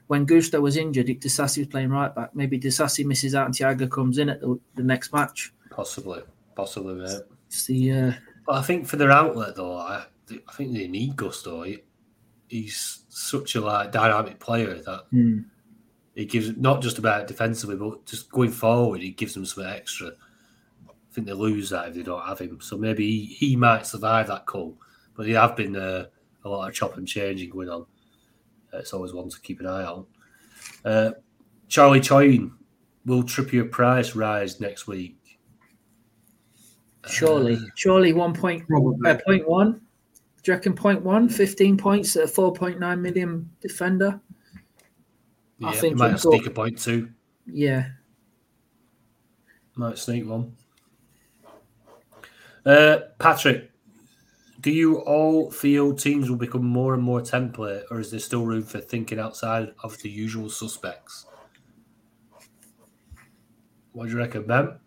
when 0.08 0.26
Gusto 0.26 0.60
was 0.62 0.78
injured, 0.78 1.08
Disasi 1.08 1.60
was 1.60 1.68
playing 1.68 1.90
right 1.90 2.14
back. 2.14 2.34
Maybe 2.36 2.60
Disassi 2.60 3.06
misses 3.06 3.36
out 3.36 3.46
and 3.46 3.54
Thiago 3.56 3.90
comes 3.90 4.18
in 4.20 4.30
at 4.30 4.40
the, 4.42 4.58
the 4.76 4.84
next 4.84 5.12
match. 5.14 5.54
Possibly, 5.70 6.22
possibly, 6.56 6.94
mate. 6.96 7.22
It's 7.48 7.66
the 7.66 7.92
uh, 7.92 8.12
But 8.46 8.56
I 8.56 8.62
think 8.62 8.88
for 8.88 8.96
their 8.96 9.12
outlet 9.12 9.56
though, 9.56 9.76
I, 9.76 10.06
I 10.32 10.54
think 10.54 10.74
they 10.74 10.88
need 10.88 11.16
Gusto. 11.16 11.64
He, 11.64 11.84
he's 12.48 13.04
such 13.10 13.56
a 13.56 13.62
like 13.62 13.92
dynamic 13.92 14.40
player 14.40 14.76
that 14.76 15.06
hmm. 15.12 15.40
he 16.16 16.26
gives 16.26 16.56
not 16.58 16.82
just 16.82 16.98
about 16.98 17.28
defensively, 17.28 17.76
but 17.76 18.06
just 18.06 18.32
going 18.32 18.52
forward, 18.52 19.02
he 19.02 19.12
gives 19.12 19.34
them 19.34 19.46
some 19.46 19.66
extra. 19.66 20.12
I 20.88 20.94
think 21.12 21.28
they 21.28 21.34
lose 21.34 21.70
that 21.72 21.90
if 21.90 21.96
they 21.96 22.04
don't 22.04 22.26
have 22.26 22.40
him. 22.40 22.60
So 22.62 22.78
maybe 22.78 23.10
he, 23.10 23.26
he 23.26 23.56
might 23.56 23.86
survive 23.86 24.28
that 24.28 24.46
call. 24.46 24.78
But 25.16 25.26
there 25.26 25.40
have 25.40 25.56
been 25.56 25.76
uh, 25.76 26.06
a 26.46 26.50
lot 26.50 26.68
of 26.68 26.76
chop 26.76 26.98
and 26.98 27.08
changing 27.08 27.50
going 27.50 27.70
on. 27.70 27.86
Uh, 28.74 28.78
it's 28.78 28.94
always 28.94 29.14
one 29.14 29.30
to 29.30 29.40
keep 29.42 29.60
an 29.60 29.68
eye 29.68 29.86
on. 29.86 30.06
Uh, 30.86 31.12
Charlie 31.68 32.02
Choyne, 32.02 32.52
will 33.06 33.24
Trippier 33.24 33.70
price 33.70 34.16
rise 34.16 34.60
next 34.60 34.88
week? 34.88 35.18
Surely, 37.08 37.56
Uh, 37.56 37.60
surely 37.76 38.14
one 38.14 38.34
point, 38.34 38.68
Probably. 38.68 39.10
uh, 39.10 39.18
point 39.26 39.48
one. 39.48 39.82
Do 40.48 40.54
you 40.54 40.56
reckon 40.56 40.76
point 40.76 41.02
one? 41.02 41.28
15 41.28 41.76
points 41.76 42.16
at 42.16 42.24
a 42.24 42.28
4.9 42.28 43.02
million 43.02 43.50
defender? 43.60 44.18
yeah, 45.58 45.68
I 45.68 45.72
think 45.74 45.98
might 45.98 46.12
have 46.12 46.24
go- 46.24 46.32
sneak 46.32 46.48
a 46.48 46.52
point 46.52 46.80
too. 46.80 47.10
Yeah. 47.46 47.90
Might 49.76 49.98
sneak 49.98 50.26
one. 50.26 50.56
Uh, 52.66 53.00
Patrick, 53.20 53.74
do 54.62 54.72
you 54.72 55.00
all 55.00 55.52
feel 55.52 55.94
teams 55.94 56.30
will 56.30 56.38
become 56.38 56.64
more 56.64 56.94
and 56.94 57.04
more 57.04 57.20
template, 57.20 57.84
or 57.92 58.00
is 58.00 58.12
there 58.12 58.22
still 58.22 58.46
room 58.46 58.64
for 58.64 58.80
thinking 58.80 59.20
outside 59.20 59.74
of 59.84 59.98
the 59.98 60.10
usual 60.10 60.50
suspects? 60.50 61.26
What 63.92 64.06
do 64.06 64.12
you 64.14 64.18
reckon, 64.18 64.48
Ben? 64.48 64.80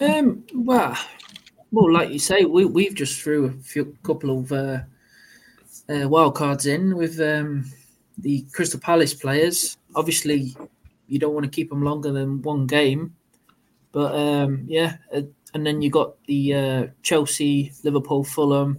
Um, 0.00 0.44
well, 0.54 0.96
well, 1.70 1.92
like 1.92 2.10
you 2.10 2.18
say, 2.18 2.44
we 2.44 2.64
we've 2.64 2.94
just 2.94 3.20
threw 3.20 3.46
a 3.46 3.52
few 3.62 3.96
couple 4.02 4.38
of 4.38 4.52
uh, 4.52 4.80
uh, 5.88 6.08
wild 6.08 6.34
cards 6.34 6.66
in 6.66 6.96
with 6.96 7.20
um, 7.20 7.70
the 8.18 8.44
Crystal 8.52 8.80
Palace 8.80 9.14
players. 9.14 9.76
Obviously, 9.94 10.56
you 11.08 11.18
don't 11.18 11.34
want 11.34 11.44
to 11.44 11.50
keep 11.50 11.70
them 11.70 11.82
longer 11.82 12.12
than 12.12 12.42
one 12.42 12.66
game, 12.66 13.14
but 13.92 14.14
um, 14.14 14.64
yeah, 14.66 14.96
uh, 15.14 15.22
and 15.54 15.66
then 15.66 15.82
you 15.82 15.90
got 15.90 16.22
the 16.26 16.54
uh, 16.54 16.86
Chelsea, 17.02 17.72
Liverpool, 17.84 18.24
Fulham. 18.24 18.78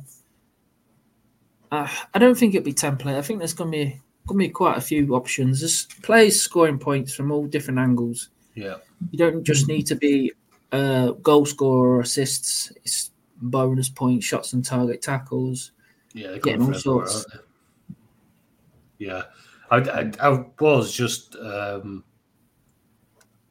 Uh, 1.72 1.88
I 2.14 2.20
don't 2.20 2.36
think 2.36 2.56
it'll 2.56 2.66
be 2.66 2.74
template. 2.74 3.16
I 3.16 3.22
think 3.22 3.40
there's 3.40 3.54
going 3.54 3.72
to 3.72 3.78
be 3.78 4.02
going 4.26 4.40
to 4.40 4.48
be 4.48 4.50
quite 4.50 4.78
a 4.78 4.82
few 4.82 5.16
options. 5.16 5.60
There's 5.60 5.86
players 6.04 6.40
scoring 6.40 6.80
points 6.80 7.14
from 7.14 7.32
all 7.32 7.46
different 7.46 7.80
angles. 7.80 8.30
Yeah, 8.56 8.76
You 9.12 9.18
don't 9.18 9.44
just 9.44 9.68
need 9.68 9.84
to 9.88 9.96
be 9.96 10.34
a 10.72 11.14
goal 11.22 11.46
scorer 11.46 12.02
assists. 12.02 12.72
It's 12.84 13.12
bonus 13.42 13.90
points, 13.90 14.26
shots 14.26 14.54
and 14.54 14.64
target 14.66 15.02
tackles. 15.02 15.72
yeah, 16.14 16.30
they're 16.32 16.40
Getting 16.40 16.62
all 16.64 16.74
sorts. 16.74 17.16
aren't 17.16 17.28
they? 17.32 19.06
Yeah, 19.06 19.24
I, 19.72 19.78
I, 19.78 20.12
I 20.20 20.46
was 20.60 20.92
just 20.94 21.36
um, 21.38 22.04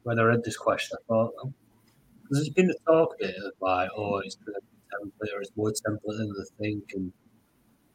when 0.03 0.19
I 0.19 0.23
read 0.23 0.43
this 0.43 0.57
question, 0.57 0.97
I 1.01 1.03
thought 1.07 1.31
because 2.21 2.37
there's 2.37 2.49
been 2.49 2.69
a 2.69 2.91
talk 2.91 3.15
of 3.19 3.29
it 3.29 3.35
of 3.43 3.53
like, 3.59 3.89
oh, 3.97 4.17
it's 4.19 4.37
the 4.45 4.51
template 4.93 5.33
or 5.35 5.41
it's 5.41 5.51
more 5.55 5.71
template 5.71 6.17
than 6.17 6.29
the 6.29 6.45
think, 6.59 6.83
and 6.93 7.11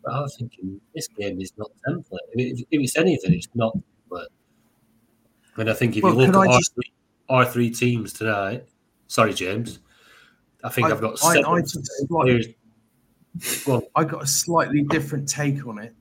but 0.03 0.13
I 0.15 0.21
was 0.21 0.37
thinking 0.37 0.81
this 0.95 1.07
game 1.09 1.41
is 1.41 1.53
not 1.57 1.71
template. 1.89 2.19
If, 2.33 2.59
if 2.61 2.67
it's 2.83 2.97
anything, 2.99 3.35
it's 3.35 3.49
not 3.55 3.77
template. 4.11 4.27
And 5.57 5.71
I 5.71 5.75
think 5.75 5.97
if 5.97 6.03
Well, 6.03 6.13
you 6.15 6.19
look 6.19 6.29
at 6.31 6.35
I 6.37 6.53
our, 6.53 6.59
just- 6.59 6.75
three, 6.75 6.93
our 7.29 7.45
three 7.45 7.71
teams 7.71 8.13
tonight, 8.13 8.67
sorry, 9.15 9.33
James, 9.33 9.79
I 10.65 10.69
think 10.71 10.87
I, 10.87 10.91
have 10.91 11.01
got 11.01 11.25
I- 11.25 11.39
I 11.39 11.61
took 11.61 11.85
slight- 11.85 12.09
players. 12.09 12.47
Go 13.65 13.75
on. 13.75 13.83
I 13.97 14.05
got 14.05 14.23
a 14.23 14.27
slightly 14.27 14.83
different 14.83 15.29
take 15.29 15.67
on 15.67 15.79
it 15.79 15.93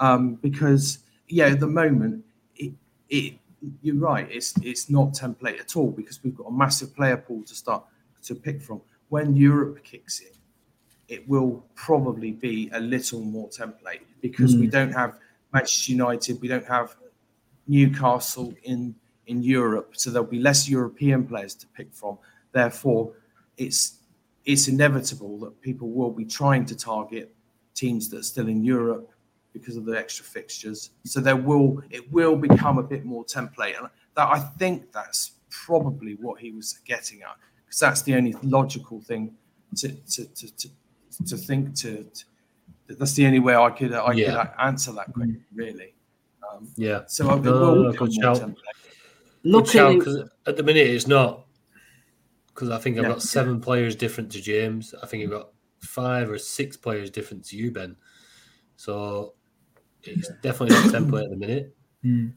um, 0.00 0.34
because, 0.36 0.98
yeah, 1.28 1.46
at 1.46 1.60
the 1.60 1.68
moment, 1.68 2.24
it, 2.56 2.72
it 3.08 3.34
you're 3.82 3.96
right. 3.96 4.26
It's 4.30 4.54
it's 4.62 4.90
not 4.90 5.12
template 5.12 5.60
at 5.60 5.76
all 5.76 5.90
because 5.90 6.22
we've 6.24 6.34
got 6.34 6.46
a 6.48 6.52
massive 6.52 6.94
player 6.96 7.16
pool 7.16 7.44
to 7.44 7.54
start 7.54 7.84
to 8.22 8.34
pick 8.34 8.60
from. 8.60 8.80
When 9.08 9.36
Europe 9.36 9.84
kicks 9.84 10.20
in, 10.20 10.34
it 11.08 11.28
will 11.28 11.64
probably 11.76 12.32
be 12.32 12.70
a 12.72 12.80
little 12.80 13.20
more 13.20 13.48
template 13.48 14.02
because 14.20 14.56
we 14.56 14.66
don't 14.66 14.92
have 14.92 15.16
Manchester 15.52 15.92
United, 15.92 16.40
we 16.40 16.48
don't 16.48 16.66
have 16.66 16.96
Newcastle 17.68 18.52
in 18.64 18.94
in 19.26 19.44
Europe, 19.44 19.92
so 19.92 20.10
there'll 20.10 20.26
be 20.26 20.40
less 20.40 20.68
European 20.68 21.24
players 21.24 21.54
to 21.54 21.66
pick 21.68 21.92
from. 21.92 22.18
Therefore, 22.52 23.12
it's 23.56 23.98
it's 24.44 24.68
inevitable 24.68 25.38
that 25.40 25.60
people 25.60 25.90
will 25.90 26.10
be 26.10 26.24
trying 26.24 26.64
to 26.66 26.74
target 26.76 27.34
teams 27.74 28.08
that 28.08 28.20
are 28.20 28.22
still 28.22 28.48
in 28.48 28.64
Europe 28.64 29.10
because 29.52 29.76
of 29.76 29.84
the 29.84 29.96
extra 29.98 30.24
fixtures. 30.24 30.90
So 31.04 31.20
there 31.20 31.36
will 31.36 31.82
it 31.90 32.10
will 32.12 32.36
become 32.36 32.78
a 32.78 32.82
bit 32.82 33.04
more 33.04 33.24
template, 33.24 33.78
and 33.78 33.88
that 34.16 34.28
I 34.28 34.38
think 34.58 34.92
that's 34.92 35.32
probably 35.50 36.14
what 36.14 36.40
he 36.40 36.52
was 36.52 36.78
getting 36.84 37.22
at 37.22 37.36
because 37.64 37.80
that's 37.80 38.02
the 38.02 38.14
only 38.14 38.34
logical 38.42 39.00
thing 39.00 39.34
to 39.76 39.88
to 39.88 40.24
to, 40.24 40.56
to, 40.56 40.68
to 41.26 41.36
think 41.36 41.74
to, 41.76 42.04
to. 42.04 42.24
That's 42.98 43.12
the 43.12 43.26
only 43.26 43.38
way 43.38 43.54
I 43.54 43.70
could 43.70 43.92
I 43.92 44.12
Yeah. 44.12 44.46
could 44.46 44.50
answer 44.60 44.92
that 44.92 45.12
question 45.12 45.44
really. 45.54 45.94
Um, 46.50 46.68
Yeah. 46.76 47.02
so 47.06 47.30
it 47.34 47.42
No, 47.42 47.52
will 47.52 47.60
no, 47.60 47.82
no, 47.82 47.92
become 47.92 48.08
good 48.08 48.14
more 48.22 48.34
shout. 48.34 48.48
template. 48.48 48.54
Good 49.44 49.68
shout, 49.68 49.94
Luckily, 49.94 50.04
'cause 50.04 50.30
at 50.46 50.56
the 50.56 50.62
minute 50.62 50.86
it's 50.88 51.06
not. 51.06 51.46
Because 52.60 52.76
I 52.76 52.78
think 52.78 52.98
I've 52.98 53.04
Yeah. 53.04 53.08
got 53.12 53.22
seven 53.22 53.58
players 53.58 53.96
different 53.96 54.30
to 54.32 54.40
James. 54.42 54.94
I 55.02 55.06
think 55.06 55.24
I've 55.24 55.30
got 55.30 55.52
five 55.78 56.30
or 56.30 56.36
six 56.36 56.76
players 56.76 57.10
different 57.10 57.42
to 57.46 57.56
you, 57.56 57.70
Ben. 57.70 57.96
So 58.76 59.32
it's 60.02 60.28
definitely 60.42 60.76
not 60.76 60.92
template 60.92 61.24
at 61.24 61.30
the 61.30 61.36
minute. 61.36 61.76
Hmm. 62.02 62.28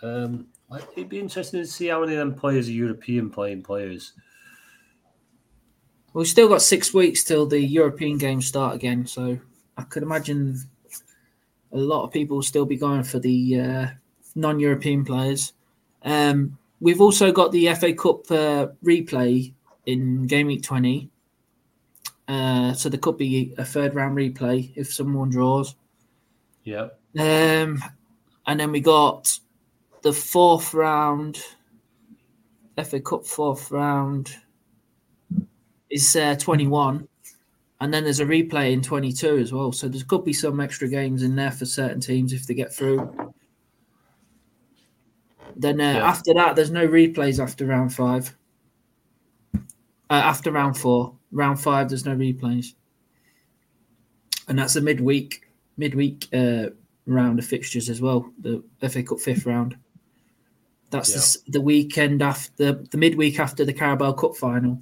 Um, 0.00 0.46
like, 0.70 0.84
it'd 0.96 1.08
be 1.08 1.18
interesting 1.18 1.60
to 1.60 1.66
see 1.66 1.88
how 1.88 2.00
many 2.00 2.12
of 2.12 2.18
them 2.20 2.36
players 2.36 2.68
are 2.68 2.72
European 2.72 3.30
playing 3.30 3.62
players. 3.64 4.12
we've 6.12 6.28
still 6.28 6.48
got 6.48 6.62
six 6.62 6.94
weeks 6.94 7.24
till 7.24 7.46
the 7.46 7.60
European 7.60 8.16
games 8.16 8.46
start 8.46 8.76
again, 8.76 9.04
so 9.04 9.40
I 9.76 9.82
could 9.82 10.04
imagine 10.04 10.56
a 11.72 11.78
lot 11.78 12.04
of 12.04 12.12
people 12.12 12.36
will 12.36 12.42
still 12.44 12.64
be 12.64 12.76
going 12.76 13.02
for 13.02 13.18
the 13.18 13.60
uh, 13.60 13.86
non-European 14.36 15.04
players. 15.04 15.52
Um, 16.04 16.58
we've 16.82 17.00
also 17.00 17.30
got 17.32 17.52
the 17.52 17.72
FA 17.74 17.94
Cup 17.94 18.30
uh, 18.30 18.66
replay 18.84 19.54
in 19.86 20.26
Game 20.26 20.48
Week 20.48 20.62
20. 20.62 21.08
Uh, 22.28 22.72
so 22.74 22.88
there 22.88 22.98
could 22.98 23.16
be 23.16 23.54
a 23.56 23.64
third 23.64 23.94
round 23.94 24.16
replay 24.16 24.72
if 24.74 24.92
someone 24.92 25.30
draws. 25.30 25.76
Yeah. 26.64 26.88
Um, 27.18 27.82
and 28.46 28.60
then 28.60 28.72
we 28.72 28.80
got 28.80 29.38
the 30.02 30.12
fourth 30.12 30.74
round, 30.74 31.38
FA 32.84 33.00
Cup 33.00 33.24
fourth 33.26 33.70
round 33.70 34.34
is 35.88 36.16
uh, 36.16 36.34
21. 36.36 37.06
And 37.80 37.94
then 37.94 38.04
there's 38.04 38.20
a 38.20 38.24
replay 38.24 38.72
in 38.72 38.82
22 38.82 39.38
as 39.38 39.52
well. 39.52 39.72
So 39.72 39.88
there 39.88 40.02
could 40.06 40.24
be 40.24 40.32
some 40.32 40.60
extra 40.60 40.88
games 40.88 41.22
in 41.22 41.36
there 41.36 41.50
for 41.50 41.64
certain 41.64 42.00
teams 42.00 42.32
if 42.32 42.46
they 42.46 42.54
get 42.54 42.72
through. 42.72 43.32
Then 45.56 45.80
uh, 45.80 45.92
Yeah. 45.94 46.08
after 46.08 46.34
that, 46.34 46.56
there's 46.56 46.70
no 46.70 46.86
replays 46.86 47.42
after 47.42 47.66
round 47.66 47.92
five. 47.94 48.36
Uh, 49.54 49.60
after 50.10 50.50
round 50.52 50.76
four, 50.76 51.14
round 51.30 51.58
five, 51.60 51.88
there's 51.88 52.04
no 52.04 52.14
replays, 52.14 52.74
and 54.48 54.58
that's 54.58 54.76
a 54.76 54.80
midweek 54.80 55.46
midweek 55.78 56.28
uh, 56.34 56.66
round 57.06 57.38
of 57.38 57.46
fixtures 57.46 57.88
as 57.88 58.00
well. 58.02 58.30
The 58.40 58.62
FA 58.88 59.02
Cup 59.02 59.20
fifth 59.20 59.46
round. 59.46 59.76
That's 60.90 61.40
the, 61.42 61.52
the 61.52 61.60
weekend 61.62 62.20
after 62.20 62.72
the 62.74 62.98
midweek 62.98 63.40
after 63.40 63.64
the 63.64 63.72
Carabao 63.72 64.12
Cup 64.12 64.36
final. 64.36 64.78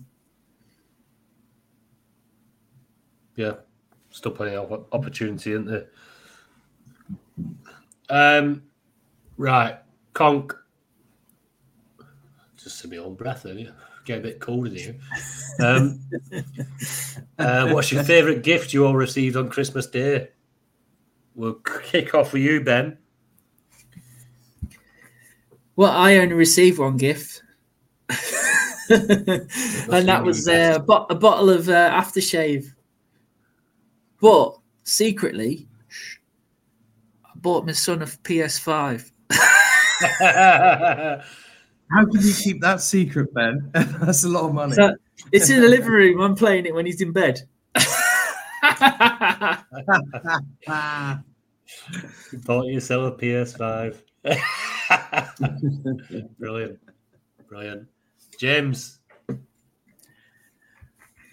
Yeah. 3.36 3.54
Still 4.10 4.32
plenty 4.32 4.56
of 4.56 4.86
opportunity, 4.92 5.52
isn't 5.52 5.66
there? 5.66 5.86
Um, 8.08 8.62
right. 9.36 9.78
Conk. 10.12 10.52
Just 12.62 12.82
to 12.82 12.88
my 12.88 12.98
own 12.98 13.14
breath, 13.14 13.44
there. 13.44 13.54
you? 13.54 13.72
Get 14.04 14.18
a 14.18 14.22
bit 14.22 14.40
cold 14.40 14.66
in 14.68 14.74
here. 14.74 14.96
Um, 15.60 16.00
uh, 17.38 17.68
what's 17.68 17.92
your 17.92 18.02
favourite 18.02 18.42
gift 18.42 18.72
you 18.72 18.86
all 18.86 18.94
received 18.94 19.36
on 19.36 19.50
Christmas 19.50 19.86
Day? 19.86 20.30
We'll 21.34 21.54
kick 21.54 22.14
off 22.14 22.32
with 22.32 22.40
you, 22.40 22.62
Ben. 22.62 22.96
Well, 25.76 25.90
I 25.90 26.16
only 26.16 26.34
received 26.34 26.78
one 26.78 26.96
gift, 26.96 27.42
and 28.08 30.08
that 30.08 30.22
was 30.24 30.48
uh, 30.48 30.74
a, 30.76 30.80
bo- 30.80 31.06
a 31.10 31.14
bottle 31.14 31.50
of 31.50 31.68
uh, 31.68 31.90
aftershave. 31.90 32.72
But 34.18 34.56
secretly, 34.84 35.68
I 37.24 37.32
bought 37.36 37.66
my 37.66 37.72
son 37.72 38.00
a 38.00 38.06
PS5. 38.06 39.10
How 41.90 42.04
can 42.04 42.20
you 42.20 42.32
keep 42.32 42.60
that 42.60 42.80
secret, 42.80 43.34
Ben? 43.34 43.70
That's 43.74 44.24
a 44.24 44.28
lot 44.28 44.44
of 44.44 44.54
money. 44.54 44.74
So 44.74 44.94
it's 45.32 45.50
in 45.50 45.60
the 45.60 45.68
living 45.68 45.90
room. 45.90 46.20
I'm 46.20 46.36
playing 46.36 46.66
it 46.66 46.74
when 46.74 46.86
he's 46.86 47.00
in 47.00 47.12
bed. 47.12 47.40
Ah, 50.68 51.22
You 52.32 52.38
bought 52.38 52.66
yourself 52.66 53.14
a 53.14 53.16
PS5. 53.16 54.00
Brilliant. 56.38 56.78
Brilliant. 57.48 57.88
James. 58.38 58.98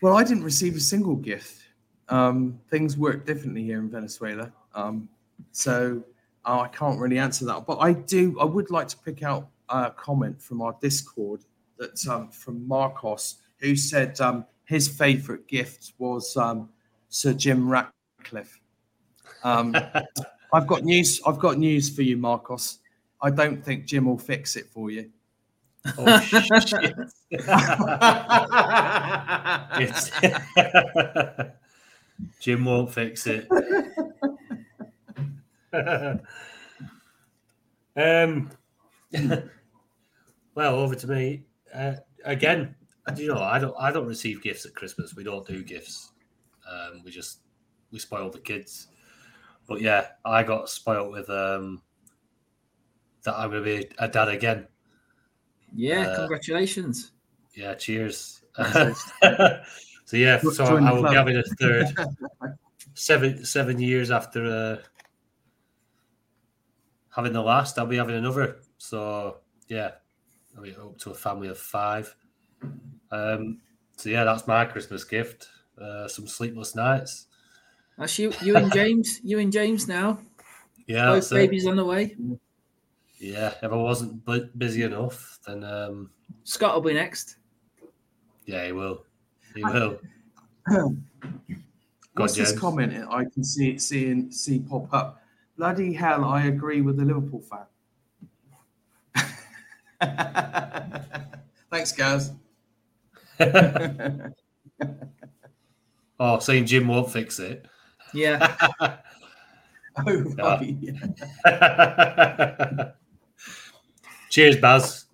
well, 0.01 0.17
I 0.17 0.23
didn't 0.23 0.43
receive 0.43 0.75
a 0.75 0.79
single 0.79 1.15
gift. 1.15 1.63
Um, 2.09 2.59
things 2.69 2.97
work 2.97 3.25
differently 3.25 3.63
here 3.63 3.79
in 3.79 3.89
Venezuela, 3.89 4.51
um, 4.73 5.09
so 5.51 6.01
uh, 6.45 6.61
I 6.61 6.67
can't 6.69 6.99
really 6.99 7.19
answer 7.19 7.45
that. 7.45 7.65
But 7.65 7.79
I 7.79 7.93
do. 7.93 8.39
I 8.39 8.45
would 8.45 8.71
like 8.71 8.87
to 8.89 8.97
pick 8.97 9.23
out 9.23 9.49
a 9.69 9.91
comment 9.91 10.41
from 10.41 10.61
our 10.61 10.75
Discord 10.81 11.41
that 11.77 12.07
um, 12.07 12.29
from 12.29 12.67
Marcos, 12.67 13.35
who 13.59 13.75
said 13.75 14.19
um, 14.21 14.45
his 14.65 14.87
favourite 14.87 15.47
gift 15.47 15.93
was 15.97 16.35
um, 16.37 16.69
Sir 17.09 17.33
Jim 17.33 17.69
Ratcliffe. 17.69 18.59
Um, 19.43 19.75
I've 20.53 20.67
got 20.67 20.83
news. 20.83 21.21
I've 21.25 21.39
got 21.39 21.57
news 21.57 21.93
for 21.93 22.01
you, 22.01 22.17
Marcos. 22.17 22.79
I 23.21 23.31
don't 23.31 23.63
think 23.63 23.85
Jim 23.85 24.05
will 24.05 24.17
fix 24.17 24.55
it 24.55 24.67
for 24.67 24.91
you. 24.91 25.09
Oh 25.97 26.19
shit! 26.19 26.51
Jim 32.39 32.65
won't 32.65 32.93
fix 32.93 33.27
it. 33.27 33.47
um, 37.95 38.49
well, 40.55 40.75
over 40.75 40.95
to 40.95 41.07
me 41.07 41.43
uh, 41.73 41.93
again. 42.25 42.75
You 43.15 43.29
know, 43.33 43.41
I 43.41 43.57
don't. 43.57 43.75
I 43.79 43.91
don't 43.91 44.07
receive 44.07 44.41
gifts 44.43 44.65
at 44.65 44.75
Christmas. 44.75 45.15
We 45.15 45.23
don't 45.23 45.47
do 45.47 45.63
gifts. 45.63 46.11
Um, 46.69 47.01
we 47.05 47.11
just 47.11 47.39
we 47.91 47.99
spoil 47.99 48.29
the 48.29 48.39
kids. 48.39 48.87
But 49.67 49.81
yeah, 49.81 50.07
I 50.25 50.43
got 50.43 50.69
spoiled 50.69 51.11
with 51.11 51.29
um, 51.29 51.81
that 53.23 53.37
I'm 53.37 53.49
going 53.49 53.63
to 53.63 53.79
be 53.81 53.89
a 53.97 54.07
dad 54.07 54.29
again. 54.29 54.67
Yeah, 55.73 56.01
Uh, 56.01 56.15
congratulations. 56.19 57.11
Yeah, 57.53 57.75
cheers. 57.75 58.41
so 58.71 60.17
yeah, 60.17 60.39
so 60.39 60.65
I 60.77 60.91
will 60.91 61.03
be 61.03 61.09
club. 61.09 61.13
having 61.13 61.37
a 61.37 61.43
third 61.59 61.87
seven 62.93 63.45
seven 63.45 63.79
years 63.79 64.09
after 64.11 64.45
uh, 64.45 64.77
having 67.15 67.33
the 67.33 67.41
last. 67.41 67.77
I'll 67.77 67.85
be 67.85 67.97
having 67.97 68.15
another. 68.15 68.59
So 68.77 69.41
yeah, 69.67 69.95
I 70.57 70.61
mean 70.61 70.75
up 70.75 70.97
to 70.99 71.11
a 71.11 71.15
family 71.15 71.49
of 71.49 71.57
five. 71.59 72.15
Um, 73.11 73.61
so 73.97 74.09
yeah, 74.09 74.23
that's 74.23 74.47
my 74.47 74.65
Christmas 74.65 75.03
gift. 75.03 75.49
Uh, 75.79 76.07
some 76.07 76.27
sleepless 76.27 76.75
nights. 76.75 77.27
That's 77.97 78.17
you, 78.19 78.33
you 78.41 78.57
and 78.57 78.71
James. 78.71 79.19
You 79.23 79.39
and 79.39 79.51
James 79.51 79.87
now. 79.87 80.19
Yeah, 80.87 81.05
Both 81.05 81.13
that's 81.13 81.31
it. 81.31 81.35
babies 81.35 81.67
on 81.67 81.75
the 81.77 81.85
way. 81.85 82.17
Yeah, 83.19 83.55
if 83.61 83.71
I 83.71 83.75
wasn't 83.75 84.23
bu- 84.25 84.49
busy 84.57 84.83
enough, 84.83 85.39
then 85.45 85.63
um, 85.63 86.11
Scott 86.43 86.73
will 86.73 86.81
be 86.81 86.93
next. 86.93 87.37
yeah, 88.45 88.65
he 88.65 88.71
will. 88.71 89.05
He 89.53 89.65
will. 89.65 89.99
Go 90.69 90.95
What's 92.15 92.35
this 92.35 92.51
James. 92.51 92.59
comment 92.59 92.93
I 93.09 93.25
can 93.25 93.43
see 93.43 93.69
it 93.71 93.81
see 93.81 94.29
see 94.31 94.59
pop 94.59 94.91
up? 94.93 95.21
Bloody 95.55 95.93
hell! 95.93 96.25
I 96.25 96.45
agree 96.45 96.81
with 96.81 96.97
the 96.97 97.05
Liverpool 97.05 97.41
fan. 97.41 97.65
Thanks, 101.71 101.91
Gaz. 101.91 102.31
Oh, 106.19 106.39
saying 106.39 106.65
Jim 106.65 106.87
won't 106.87 107.11
fix 107.11 107.39
it. 107.39 107.65
Yeah. 108.13 108.55
Oh, 110.05 110.19
right. 110.37 110.75
yeah. 110.79 110.93
Cheers, 114.29 114.57
Baz. 114.57 115.05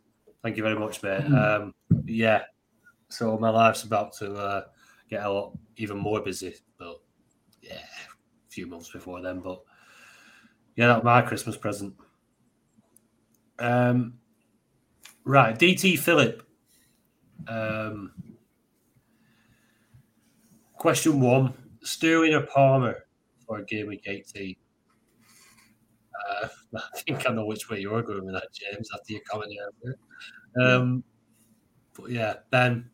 Thank 0.41 0.57
you 0.57 0.63
very 0.63 0.77
much, 0.77 1.01
mate. 1.01 1.21
Hmm. 1.21 1.35
Um, 1.35 1.73
yeah, 2.03 2.41
so 3.07 3.37
my 3.37 3.49
life's 3.49 3.83
about 3.83 4.11
to 4.17 4.33
uh, 4.33 4.63
get 5.09 5.23
a 5.23 5.31
lot 5.31 5.57
even 5.77 5.97
more 5.97 6.19
busy, 6.19 6.55
but 6.77 6.97
yeah, 7.61 7.75
a 7.75 8.49
few 8.49 8.67
months 8.67 8.91
before 8.91 9.21
then. 9.21 9.39
But 9.39 9.61
yeah, 10.75 10.87
that's 10.87 11.05
my 11.05 11.21
Christmas 11.21 11.55
present. 11.55 11.93
Um, 13.59 14.15
right, 15.25 15.57
DT 15.57 15.97
Philip. 15.99 16.43
Um, 17.47 18.11
question 20.75 21.19
one: 21.19 21.53
Sterling 21.81 22.33
or 22.33 22.45
Palmer 22.45 23.05
for 23.45 23.59
a 23.59 23.65
game 23.65 23.87
week 23.87 24.03
eighteen? 24.07 24.55
Uh, 26.29 26.47
I 26.75 26.99
think 26.99 27.29
I 27.29 27.33
know 27.33 27.45
which 27.45 27.69
way 27.69 27.79
you're 27.79 28.01
going 28.01 28.25
with 28.25 28.35
that, 28.35 28.53
James. 28.53 28.89
After 28.93 29.13
your 29.13 29.21
comment 29.29 29.51
earlier. 29.83 29.97
Um, 30.61 31.03
but 31.93 32.09
yeah, 32.09 32.35
Ben. 32.49 32.89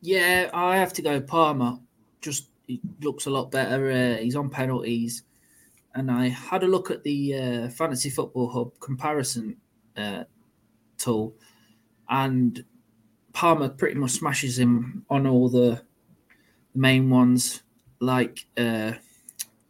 Yeah, 0.00 0.50
I 0.52 0.76
have 0.76 0.92
to 0.94 1.02
go 1.02 1.20
Palmer. 1.20 1.78
Just 2.20 2.50
he 2.66 2.80
looks 3.00 3.26
a 3.26 3.30
lot 3.30 3.50
better. 3.50 3.90
Uh, 3.90 4.16
he's 4.22 4.36
on 4.36 4.50
penalties, 4.50 5.22
and 5.94 6.10
I 6.10 6.28
had 6.28 6.62
a 6.62 6.68
look 6.68 6.90
at 6.90 7.02
the 7.02 7.34
uh, 7.34 7.68
Fantasy 7.70 8.10
Football 8.10 8.48
Hub 8.48 8.78
comparison 8.80 9.56
uh, 9.96 10.24
tool, 10.98 11.34
and 12.08 12.64
Palmer 13.32 13.68
pretty 13.68 13.96
much 13.96 14.12
smashes 14.12 14.58
him 14.58 15.04
on 15.10 15.26
all 15.26 15.48
the 15.48 15.82
main 16.74 17.10
ones, 17.10 17.62
like 18.00 18.46
uh, 18.56 18.92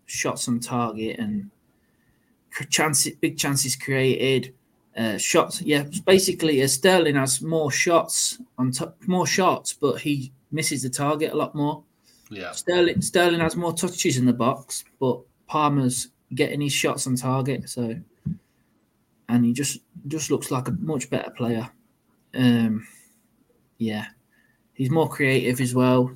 shots 0.07 0.49
on 0.49 0.61
target 0.61 1.19
and 1.19 1.51
chances, 2.71 3.15
big 3.17 3.37
chances 3.37 3.77
created. 3.77 4.55
Uh, 4.97 5.19
shots, 5.19 5.61
yeah. 5.61 5.85
Basically, 6.07 6.63
uh, 6.63 6.67
Sterling 6.67 7.17
has 7.17 7.43
more 7.43 7.71
shots 7.71 8.39
on 8.57 8.71
top, 8.71 8.97
more 9.07 9.27
shots, 9.27 9.75
but 9.75 10.01
he 10.01 10.33
misses 10.51 10.83
the 10.83 10.89
target 10.89 11.33
a 11.33 11.37
lot 11.37 11.55
more. 11.55 11.83
Yeah, 12.31 12.53
Sterling 12.53 13.03
Sterling 13.03 13.41
has 13.41 13.57
more 13.57 13.75
touches 13.75 14.17
in 14.17 14.25
the 14.25 14.33
box, 14.33 14.85
but 14.99 15.21
Palmer's 15.47 16.09
getting 16.35 16.63
his 16.63 16.73
shots 16.73 17.07
on 17.07 17.17
target. 17.17 17.69
So, 17.69 17.95
and 19.29 19.45
he 19.45 19.53
just 19.53 19.81
just 20.09 20.31
looks 20.31 20.51
like 20.51 20.69
a 20.69 20.73
much 20.73 21.11
better 21.11 21.31
player. 21.31 21.69
Um, 22.35 22.87
yeah, 23.79 24.07
he's 24.75 24.91
more 24.91 25.09
creative 25.09 25.61
as 25.61 25.75
well. 25.75 26.11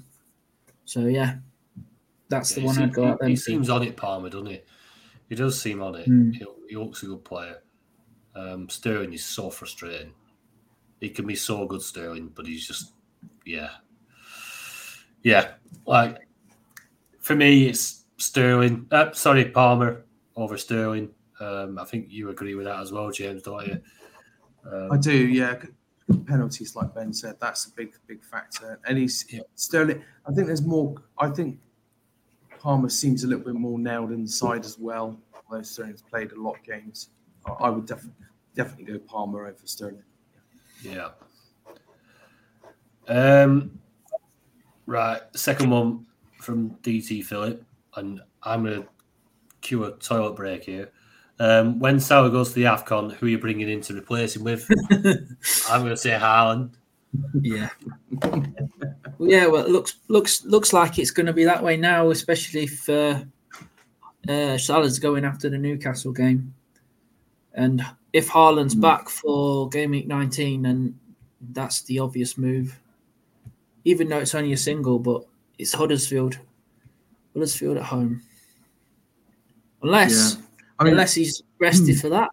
So 0.85 1.07
yeah, 1.07 1.37
that's 2.29 2.55
the 2.55 2.63
one 2.63 2.75
seems, 2.75 2.91
I'd 2.91 2.95
go 2.95 3.05
out 3.07 3.25
he, 3.25 3.31
he 3.31 3.37
seems 3.37 3.71
on 3.71 3.83
it, 3.83 3.97
Palmer, 3.97 4.29
doesn't 4.29 4.47
he? 4.47 4.61
He 5.29 5.35
does 5.35 5.61
seem 5.61 5.83
on 5.83 5.95
it. 5.95 6.07
Hmm. 6.07 6.31
He, 6.33 6.45
he 6.69 6.77
looks 6.77 7.03
a 7.03 7.07
good 7.07 7.25
player. 7.25 7.63
Um, 8.35 8.69
Sterling 8.69 9.13
is 9.13 9.25
so 9.25 9.51
frustrating. 9.51 10.13
He 11.01 11.09
can 11.09 11.27
be 11.27 11.35
so 11.35 11.67
good, 11.67 11.83
Sterling, 11.83 12.31
but 12.35 12.47
he's 12.47 12.67
just, 12.67 12.93
yeah, 13.45 13.71
yeah. 15.23 15.53
Like 15.87 16.19
for 17.21 17.35
me, 17.35 17.67
it's 17.67 18.05
Sterling. 18.19 18.87
Uh, 18.91 19.13
sorry, 19.13 19.47
Palmer 19.47 20.05
over 20.37 20.57
Sterling. 20.59 21.11
Um, 21.41 21.79
I 21.79 21.85
think 21.85 22.07
you 22.11 22.29
agree 22.29 22.55
with 22.55 22.67
that 22.67 22.81
as 22.81 22.93
well, 22.93 23.11
James, 23.11 23.43
don't 23.43 23.67
you? 23.67 23.81
Um, 24.71 24.93
I 24.93 24.97
do, 24.99 25.13
yeah. 25.17 25.61
Penalties, 26.27 26.75
like 26.77 26.95
Ben 26.95 27.13
said, 27.13 27.37
that's 27.41 27.67
a 27.67 27.71
big, 27.73 27.95
big 28.07 28.23
factor. 28.25 28.79
And 28.87 28.99
he's 28.99 29.25
Yeah. 29.33 29.41
Sterling. 29.55 30.03
I 30.29 30.33
think 30.33 30.49
there's 30.49 30.67
more. 30.67 30.97
I 31.19 31.31
think 31.31 31.59
Palmer 32.59 32.89
seems 32.89 33.25
a 33.25 33.29
little 33.29 33.45
bit 33.45 33.55
more 33.55 33.79
nailed 33.79 34.11
inside 34.13 34.65
as 34.65 34.79
well. 34.79 35.19
Although 35.49 35.63
Sterling's 35.63 36.03
played 36.03 36.33
a 36.33 36.41
lot 36.41 36.59
of 36.59 36.63
games, 36.65 37.11
I- 37.47 37.53
I 37.53 37.71
would 37.71 37.87
definitely, 37.87 38.27
definitely 38.55 38.85
go 38.93 38.99
Palmer 38.99 39.47
over 39.47 39.67
Sterling. 39.67 40.03
Yeah. 40.83 41.11
Um. 43.09 43.79
Right. 44.87 45.21
Second 45.37 45.71
one 45.71 46.07
from 46.41 46.71
DT 46.83 47.23
Philip, 47.25 47.65
and 47.97 48.21
I'm 48.43 48.65
gonna 48.65 48.87
cue 49.61 49.85
a 49.85 49.93
toilet 49.93 50.35
break 50.37 50.65
here. 50.65 50.91
Um, 51.41 51.79
when 51.79 51.99
Salah 51.99 52.31
goes 52.31 52.51
to 52.51 52.55
the 52.57 52.65
Afcon, 52.65 53.13
who 53.13 53.27
are 53.27 53.31
you 53.31 53.39
bringing 53.39 53.69
in 53.69 53.81
to 53.83 53.97
replace 53.97 54.37
him 54.37 54.45
with? 54.45 54.69
I'm 55.71 55.83
gonna 55.83 55.97
say 55.97 56.11
Haaland. 56.11 56.75
Yeah. 57.41 57.71
Yeah, 59.19 59.47
well, 59.47 59.65
it 59.65 59.71
looks 59.71 59.97
looks 60.09 60.45
looks 60.45 60.73
like 60.73 60.99
it's 60.99 61.11
going 61.11 61.27
to 61.27 61.33
be 61.33 61.45
that 61.45 61.63
way 61.63 61.77
now, 61.77 62.11
especially 62.11 62.65
if 62.65 62.89
uh, 62.89 63.23
uh, 64.29 64.57
Salah's 64.57 64.99
going 64.99 65.25
after 65.25 65.51
the 65.51 65.59
Newcastle 65.59 66.13
game, 66.13 66.55
and 67.55 67.85
if 68.13 68.29
Haaland's 68.29 68.75
back 68.75 69.09
for 69.09 69.69
game 69.69 69.91
week 69.91 70.07
19, 70.07 70.63
then 70.63 70.99
that's 71.53 71.83
the 71.83 71.99
obvious 71.99 72.39
move. 72.39 72.79
Even 73.85 74.09
though 74.09 74.19
it's 74.19 74.35
only 74.35 74.53
a 74.53 74.57
single, 74.57 74.99
but 74.99 75.25
it's 75.59 75.73
Huddersfield, 75.73 76.39
Huddersfield 77.35 77.79
at 77.79 77.85
home. 77.85 78.23
Unless 79.83 80.37
I 80.81 80.85
mean, 80.85 80.95
unless 80.95 81.15
he's 81.15 81.43
rested 81.61 82.01
for 82.01 82.09
that. 82.09 82.31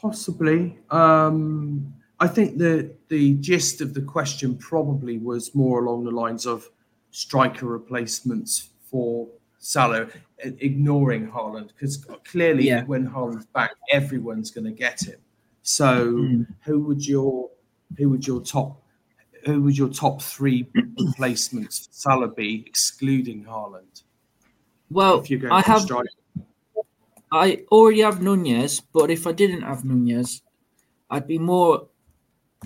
Possibly. 0.00 0.78
Um, 0.90 1.94
I 2.20 2.28
think 2.28 2.58
the 2.58 2.94
the 3.08 3.34
gist 3.34 3.80
of 3.80 3.94
the 3.94 4.02
question 4.02 4.56
probably 4.56 5.18
was 5.18 5.54
more 5.54 5.84
along 5.84 6.04
the 6.04 6.10
lines 6.10 6.46
of 6.46 6.70
striker 7.10 7.66
replacements 7.66 8.70
for 8.90 9.28
Salah, 9.58 10.08
ignoring 10.38 11.26
Haaland, 11.30 11.68
because 11.68 12.04
clearly 12.24 12.66
Yeah. 12.66 12.84
when 12.84 13.08
Haaland's 13.08 13.46
back, 13.46 13.70
everyone's 13.90 14.50
going 14.50 14.66
to 14.66 14.72
get 14.72 15.00
him. 15.02 15.18
So, 15.62 16.12
Mm. 16.12 16.46
who 16.64 16.80
would 16.80 17.06
your 17.06 17.50
who 17.96 18.10
would 18.10 18.26
your 18.26 18.42
top 18.42 18.82
who 19.46 19.62
would 19.62 19.76
your 19.76 19.88
top 19.88 20.20
three 20.22 20.66
replacements 20.98 21.86
for 21.86 21.92
Salah 21.92 22.28
be, 22.28 22.64
excluding 22.66 23.44
Haaland? 23.44 24.02
Well, 24.94 25.18
If 25.18 25.28
you're 25.28 25.40
going 25.40 25.52
I 25.52 25.60
have 25.62 25.82
striker, 25.82 26.08
I 27.32 27.64
already 27.72 28.02
have 28.02 28.22
Nunez, 28.22 28.78
but 28.78 29.10
if 29.10 29.26
I 29.26 29.32
didn't 29.32 29.62
have 29.62 29.84
Nunez, 29.84 30.42
I'd 31.10 31.26
be 31.26 31.36
more 31.36 31.88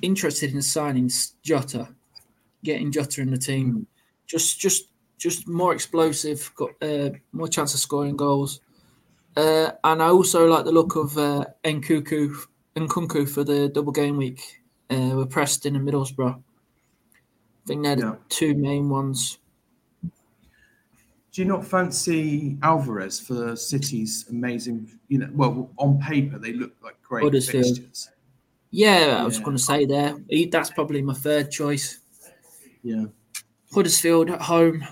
interested 0.03 0.53
in 0.53 0.61
signing 0.61 1.11
Jota, 1.43 1.89
getting 2.63 2.93
Jota 2.93 3.23
in 3.23 3.31
the 3.31 3.39
team. 3.39 3.87
Just, 4.27 4.61
just, 4.61 4.91
just 5.17 5.49
more 5.49 5.73
explosive, 5.73 6.53
got 6.55 6.71
uh, 6.83 7.11
more 7.33 7.49
chance 7.49 7.73
of 7.73 7.81
scoring 7.81 8.15
goals. 8.15 8.61
Uh, 9.35 9.71
and 9.85 10.03
I 10.03 10.09
also 10.09 10.47
like 10.47 10.67
the 10.67 10.73
look 10.73 10.97
of 10.97 11.17
uh, 11.17 11.47
Nkuku, 11.65 12.35
Nkunku 12.77 13.27
for 13.27 13.43
the 13.43 13.71
double 13.71 13.93
game 13.93 14.19
week 14.19 14.43
uh, 14.91 15.15
with 15.17 15.31
Preston 15.31 15.77
and 15.77 15.89
Middlesbrough. 15.89 16.35
I 16.37 17.67
think 17.67 17.85
they're 17.85 17.99
Yeah. 17.99 18.11
the 18.11 18.19
two 18.29 18.55
main 18.55 18.91
ones. 18.91 19.39
Do 21.39 21.45
you 21.45 21.49
not 21.51 21.65
fancy 21.65 22.59
Alvarez 22.65 23.21
for 23.21 23.55
City's 23.55 24.27
amazing? 24.29 24.91
You 25.07 25.19
know, 25.19 25.29
well, 25.33 25.71
on 25.77 26.01
paper 26.01 26.37
they 26.37 26.53
look 26.53 26.73
like 26.83 27.01
great 27.01 27.23
Huddersfield. 27.23 27.65
fixtures. 27.77 28.11
Yeah, 28.73 29.19
I 29.21 29.25
was 29.25 29.39
going 29.39 29.57
to 29.57 29.63
say 29.63 29.85
there. 29.85 30.17
That's 30.51 30.71
probably 30.71 31.01
my 31.01 31.15
third 31.15 31.53
choice. 31.53 32.01
Yeah, 32.83 33.05
Huddersfield 33.73 34.31
at 34.31 34.43
home, 34.43 34.85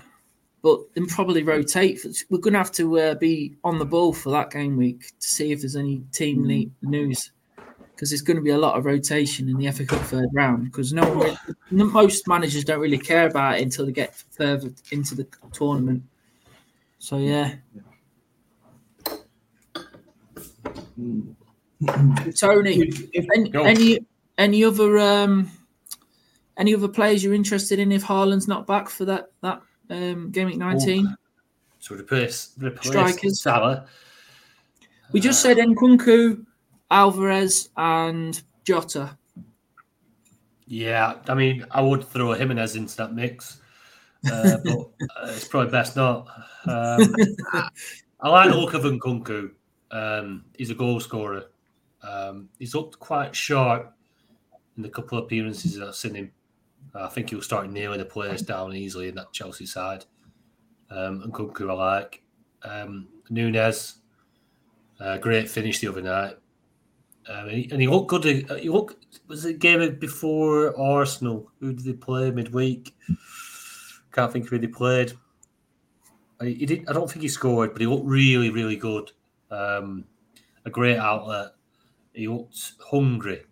but 0.61 0.79
then 0.95 1.07
probably 1.07 1.43
rotate. 1.43 1.99
We're 2.29 2.37
going 2.37 2.53
to 2.53 2.59
have 2.59 2.71
to 2.75 2.97
uh, 2.97 3.15
be 3.15 3.57
on 3.65 3.77
the 3.77 3.85
ball 3.85 4.13
for 4.13 4.29
that 4.29 4.49
game 4.49 4.77
week 4.77 5.01
to 5.19 5.27
see 5.27 5.51
if 5.51 5.59
there's 5.59 5.75
any 5.75 6.01
team 6.13 6.45
Mm. 6.45 6.71
news 6.83 7.31
because 7.93 8.09
there's 8.11 8.21
going 8.21 8.37
to 8.37 8.41
be 8.43 8.51
a 8.51 8.57
lot 8.57 8.77
of 8.77 8.85
rotation 8.85 9.49
in 9.49 9.57
the 9.57 9.69
FA 9.73 9.85
Cup 9.85 9.99
third 10.03 10.29
round 10.31 10.63
because 10.63 10.93
no 10.93 11.03
one, 11.13 11.37
really- 11.71 11.91
most 11.91 12.25
managers 12.25 12.63
don't 12.63 12.79
really 12.79 12.97
care 12.97 13.27
about 13.27 13.59
it 13.59 13.63
until 13.63 13.85
they 13.85 13.91
get 13.91 14.15
further 14.31 14.69
into 14.91 15.13
the 15.13 15.27
tournament. 15.51 16.01
So 16.99 17.17
yeah. 17.17 17.55
Tony, 22.35 22.91
If- 23.13 23.25
any 23.35 23.51
any, 23.55 23.99
any 24.37 24.63
other 24.63 24.97
um, 24.97 25.51
any 26.57 26.73
other 26.75 26.87
players 26.87 27.23
you're 27.23 27.33
interested 27.33 27.79
in 27.79 27.91
if 27.91 28.03
Haaland's 28.03 28.47
not 28.47 28.65
back 28.65 28.89
for 28.89 29.05
that 29.05 29.31
that 29.41 29.61
um, 29.89 30.31
game 30.31 30.47
week 30.47 30.57
19? 30.57 31.15
So 31.79 31.95
replace, 31.95 32.53
replace 32.59 32.87
Strikers. 32.87 33.41
Salah. 33.41 33.85
We 35.11 35.19
just 35.21 35.41
said 35.41 35.57
Nkunku, 35.57 36.45
Alvarez, 36.91 37.69
and 37.77 38.41
Jota. 38.65 39.17
Yeah, 40.65 41.15
I 41.29 41.33
mean, 41.33 41.65
I 41.71 41.81
would 41.81 42.03
throw 42.03 42.33
Jimenez 42.33 42.75
into 42.75 42.97
that 42.97 43.13
mix, 43.13 43.61
uh, 44.31 44.57
but 44.63 44.79
uh, 44.79 45.27
it's 45.27 45.47
probably 45.47 45.71
best 45.71 45.95
not. 45.95 46.27
Um, 46.65 47.15
I 48.19 48.29
like 48.29 48.49
the 48.51 48.57
look 48.57 48.73
of 48.73 48.83
Nkunku. 48.83 49.51
Um, 49.91 50.45
he's 50.57 50.69
a 50.71 50.75
goal 50.75 50.99
scorer. 50.99 51.45
Um, 52.01 52.49
he's 52.59 52.75
looked 52.75 52.99
quite 52.99 53.35
sharp 53.35 53.93
in 54.75 54.83
the 54.83 54.89
couple 54.89 55.17
of 55.17 55.25
appearances 55.25 55.75
that 55.75 55.87
I've 55.87 55.95
seen 55.95 56.15
him. 56.15 56.31
I 56.95 57.07
think 57.07 57.29
he'll 57.29 57.41
start 57.41 57.69
nailing 57.69 57.99
the 57.99 58.05
players 58.05 58.41
down 58.41 58.73
easily 58.73 59.09
in 59.09 59.15
that 59.15 59.31
Chelsea 59.33 59.65
side. 59.65 60.05
Um, 60.89 61.21
Nkunku 61.27 61.69
I 61.69 61.73
like. 61.73 62.23
Um, 62.63 63.07
Nunez, 63.29 63.95
uh, 64.99 65.17
great 65.17 65.49
finish 65.49 65.79
the 65.79 65.87
other 65.89 66.01
night. 66.01 66.37
Um, 67.29 67.49
and, 67.49 67.51
he, 67.51 67.69
and 67.71 67.81
he 67.81 67.87
looked 67.87 68.07
good. 68.07 68.49
uh, 68.49 68.55
He 68.55 68.69
looked 68.69 69.19
was 69.27 69.45
it 69.45 69.55
a 69.55 69.57
game 69.57 69.99
before 69.99 70.79
Arsenal? 70.79 71.51
Who 71.59 71.73
did 71.73 71.85
they 71.85 71.93
play 71.93 72.31
midweek? 72.31 72.95
Can't 74.17 74.33
think 74.33 74.49
who 74.49 74.57
they 74.57 74.65
played. 74.65 75.11
Uh, 76.41 76.45
He 76.45 76.65
did. 76.65 76.89
I 76.89 76.93
don't 76.93 77.07
think 77.09 77.21
he 77.21 77.27
scored, 77.27 77.71
but 77.71 77.81
he 77.81 77.85
looked 77.85 78.07
really, 78.07 78.49
really 78.49 78.75
good. 78.75 79.11
Um, 79.51 80.05
a 80.65 80.71
great 80.71 80.97
outlet. 80.97 81.51
He 82.13 82.27
looked 82.27 82.73
hungry, 82.89 83.43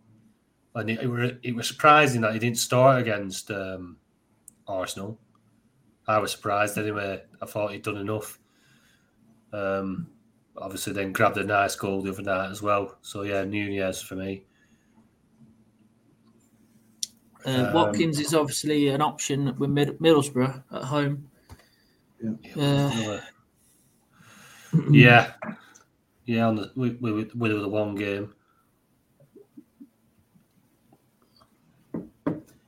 and 0.73 0.89
it, 0.89 1.03
it, 1.03 1.07
were, 1.07 1.33
it 1.43 1.55
was 1.55 1.67
surprising 1.67 2.21
that 2.21 2.33
he 2.33 2.39
didn't 2.39 2.57
start 2.57 2.99
against 2.99 3.51
um, 3.51 3.97
Arsenal. 4.67 5.19
I 6.07 6.17
was 6.17 6.31
surprised 6.31 6.79
anyway. 6.79 7.21
I 7.39 7.45
thought 7.45 7.71
he'd 7.71 7.83
done 7.83 7.97
enough. 7.97 8.39
Um, 9.53 10.07
obviously, 10.57 10.93
then 10.93 11.13
grabbed 11.13 11.37
a 11.37 11.43
nice 11.43 11.75
goal 11.75 12.01
the 12.01 12.11
other 12.11 12.23
night 12.23 12.49
as 12.49 12.63
well. 12.63 12.97
So 13.03 13.21
yeah, 13.21 13.43
Nunez 13.43 14.01
for 14.01 14.15
me. 14.15 14.45
Uh, 17.45 17.65
Um, 17.67 17.73
Watkins 17.73 18.19
is 18.19 18.33
obviously 18.33 18.87
an 18.89 19.01
option 19.01 19.55
with 19.57 19.69
Mid- 19.69 19.99
Middlesbrough 19.99 20.63
at 20.71 20.83
home. 20.83 21.29
Uh, 22.59 23.19
Yeah, 24.91 25.31
yeah. 26.25 26.47
On 26.47 26.55
the 26.57 26.71
with, 26.75 26.99
with, 26.99 27.33
with 27.33 27.51
the 27.51 27.69
one 27.69 27.95
game. 27.95 28.33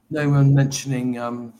no 0.09 0.29
one 0.29 0.53
mentioning 0.53 1.17
um, 1.17 1.53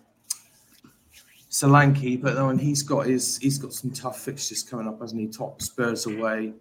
Solanke, 1.50 2.22
but 2.22 2.36
then 2.36 2.58
he's 2.58 2.82
got 2.82 3.08
his 3.08 3.38
he's 3.40 3.58
got 3.58 3.74
some 3.74 3.92
tough 3.92 4.20
fixtures 4.22 4.64
coming 4.64 4.88
up, 4.88 5.02
hasn't 5.02 5.20
he? 5.20 5.28
Top 5.28 5.62
Spurs 5.62 6.06
away, 6.06 6.54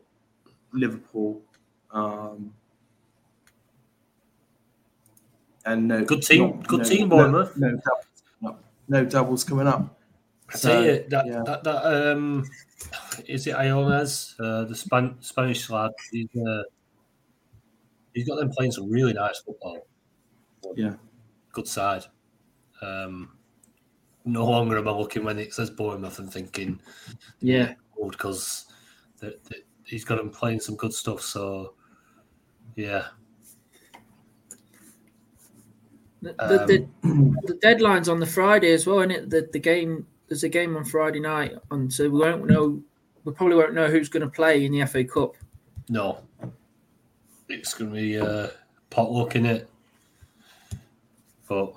Liverpool, 0.73 1.43
um, 1.93 2.53
and 5.67 5.89
no 5.89 6.05
Good 6.05 6.23
team- 6.23 6.51
not- 6.57 6.67
good 6.69 6.79
no- 6.83 6.85
team, 6.89 7.09
no- 7.09 7.17
Bournemouth. 7.17 7.57
No, 7.57 7.69
doubles, 7.71 8.23
no, 8.41 8.57
no 8.89 9.05
doubles 9.05 9.45
coming 9.45 9.67
up. 9.67 9.99
I 10.49 10.57
So, 10.57 10.69
tell 10.71 10.85
you 10.85 11.05
that 11.09 11.27
yeah. 11.27 11.43
that, 11.45 11.65
that 11.65 11.85
um, 12.13 12.45
is 13.27 13.47
it 13.49 13.57
Iones, 13.57 14.35
uh, 14.39 14.65
the 14.65 14.75
Span- 14.77 15.17
Spanish 15.21 15.69
lad. 15.71 15.91
He's 16.13 16.29
uh, 16.37 16.63
he's 18.15 18.29
got 18.29 18.37
them 18.37 18.51
playing 18.51 18.73
some 18.73 18.89
really 18.89 19.13
nice 19.13 19.41
football. 19.41 19.87
Yeah. 20.77 20.95
good 21.53 21.67
side. 21.69 22.05
Um, 22.83 23.33
no 24.25 24.45
longer 24.45 24.77
am 24.79 24.89
I 24.89 24.91
looking 24.93 25.25
when 25.25 25.39
it 25.39 25.55
says 25.55 25.71
Bournemouth 25.71 26.19
and 26.19 26.33
thinking, 26.33 26.81
yeah, 27.41 27.75
because 28.11 28.67
he's 29.85 30.05
got 30.05 30.19
him 30.19 30.31
playing 30.31 30.61
some 30.61 30.77
good 30.77 30.93
stuff. 30.93 31.21
So, 31.23 31.75
yeah, 32.75 33.07
the, 36.23 36.33
the, 36.33 36.89
the, 37.03 37.37
the 37.47 37.59
deadline's 37.63 38.09
on 38.09 38.21
the 38.21 38.27
Friday 38.27 38.73
as 38.73 38.87
well, 38.87 39.01
and 39.01 39.13
it 39.13 39.31
the, 39.31 39.49
the 39.53 39.59
game 39.59 40.07
there's 40.29 40.45
a 40.45 40.49
game 40.49 40.77
on 40.77 40.85
Friday 40.85 41.21
night, 41.21 41.55
and 41.71 41.93
so 41.93 42.09
we 42.09 42.19
won't 42.19 42.47
know. 42.47 42.83
We 43.25 43.33
probably 43.33 43.57
won't 43.57 43.75
know 43.75 43.89
who's 43.89 44.09
going 44.09 44.23
to 44.23 44.29
play 44.31 44.65
in 44.65 44.73
the 44.73 44.87
FA 44.87 45.05
Cup. 45.05 45.35
no, 45.89 46.19
it's 47.49 47.75
going 47.75 47.91
to 47.91 47.97
be 47.97 48.19
uh, 48.19 48.49
potluck 48.91 49.37
in 49.37 49.47
it. 49.47 49.69
But 51.49 51.75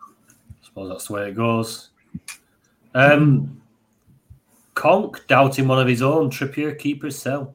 I 0.00 0.64
suppose 0.64 0.88
that's 0.90 1.06
the 1.06 1.12
way 1.12 1.28
it 1.28 1.36
goes. 1.36 1.90
Um, 2.94 3.60
Conk 4.74 5.26
doubting 5.26 5.68
one 5.68 5.80
of 5.80 5.88
his 5.88 6.02
own. 6.02 6.30
Trippier 6.30 6.78
keepers 6.78 7.18
sell. 7.18 7.54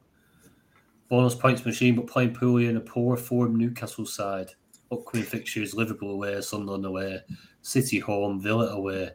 Bonus 1.10 1.36
points 1.36 1.66
machine, 1.66 1.96
but 1.96 2.08
playing 2.08 2.34
poorly 2.34 2.68
in 2.68 2.78
a 2.78 2.82
poor 2.82 3.18
form 3.18 3.56
Newcastle 3.56 4.06
side. 4.06 4.52
Upcoming 4.92 5.26
fixtures: 5.26 5.74
Liverpool 5.74 6.12
away, 6.12 6.40
Sunderland 6.42 6.86
away, 6.86 7.20
City 7.62 8.00
home, 8.00 8.40
Villa 8.42 8.68
away. 8.68 9.12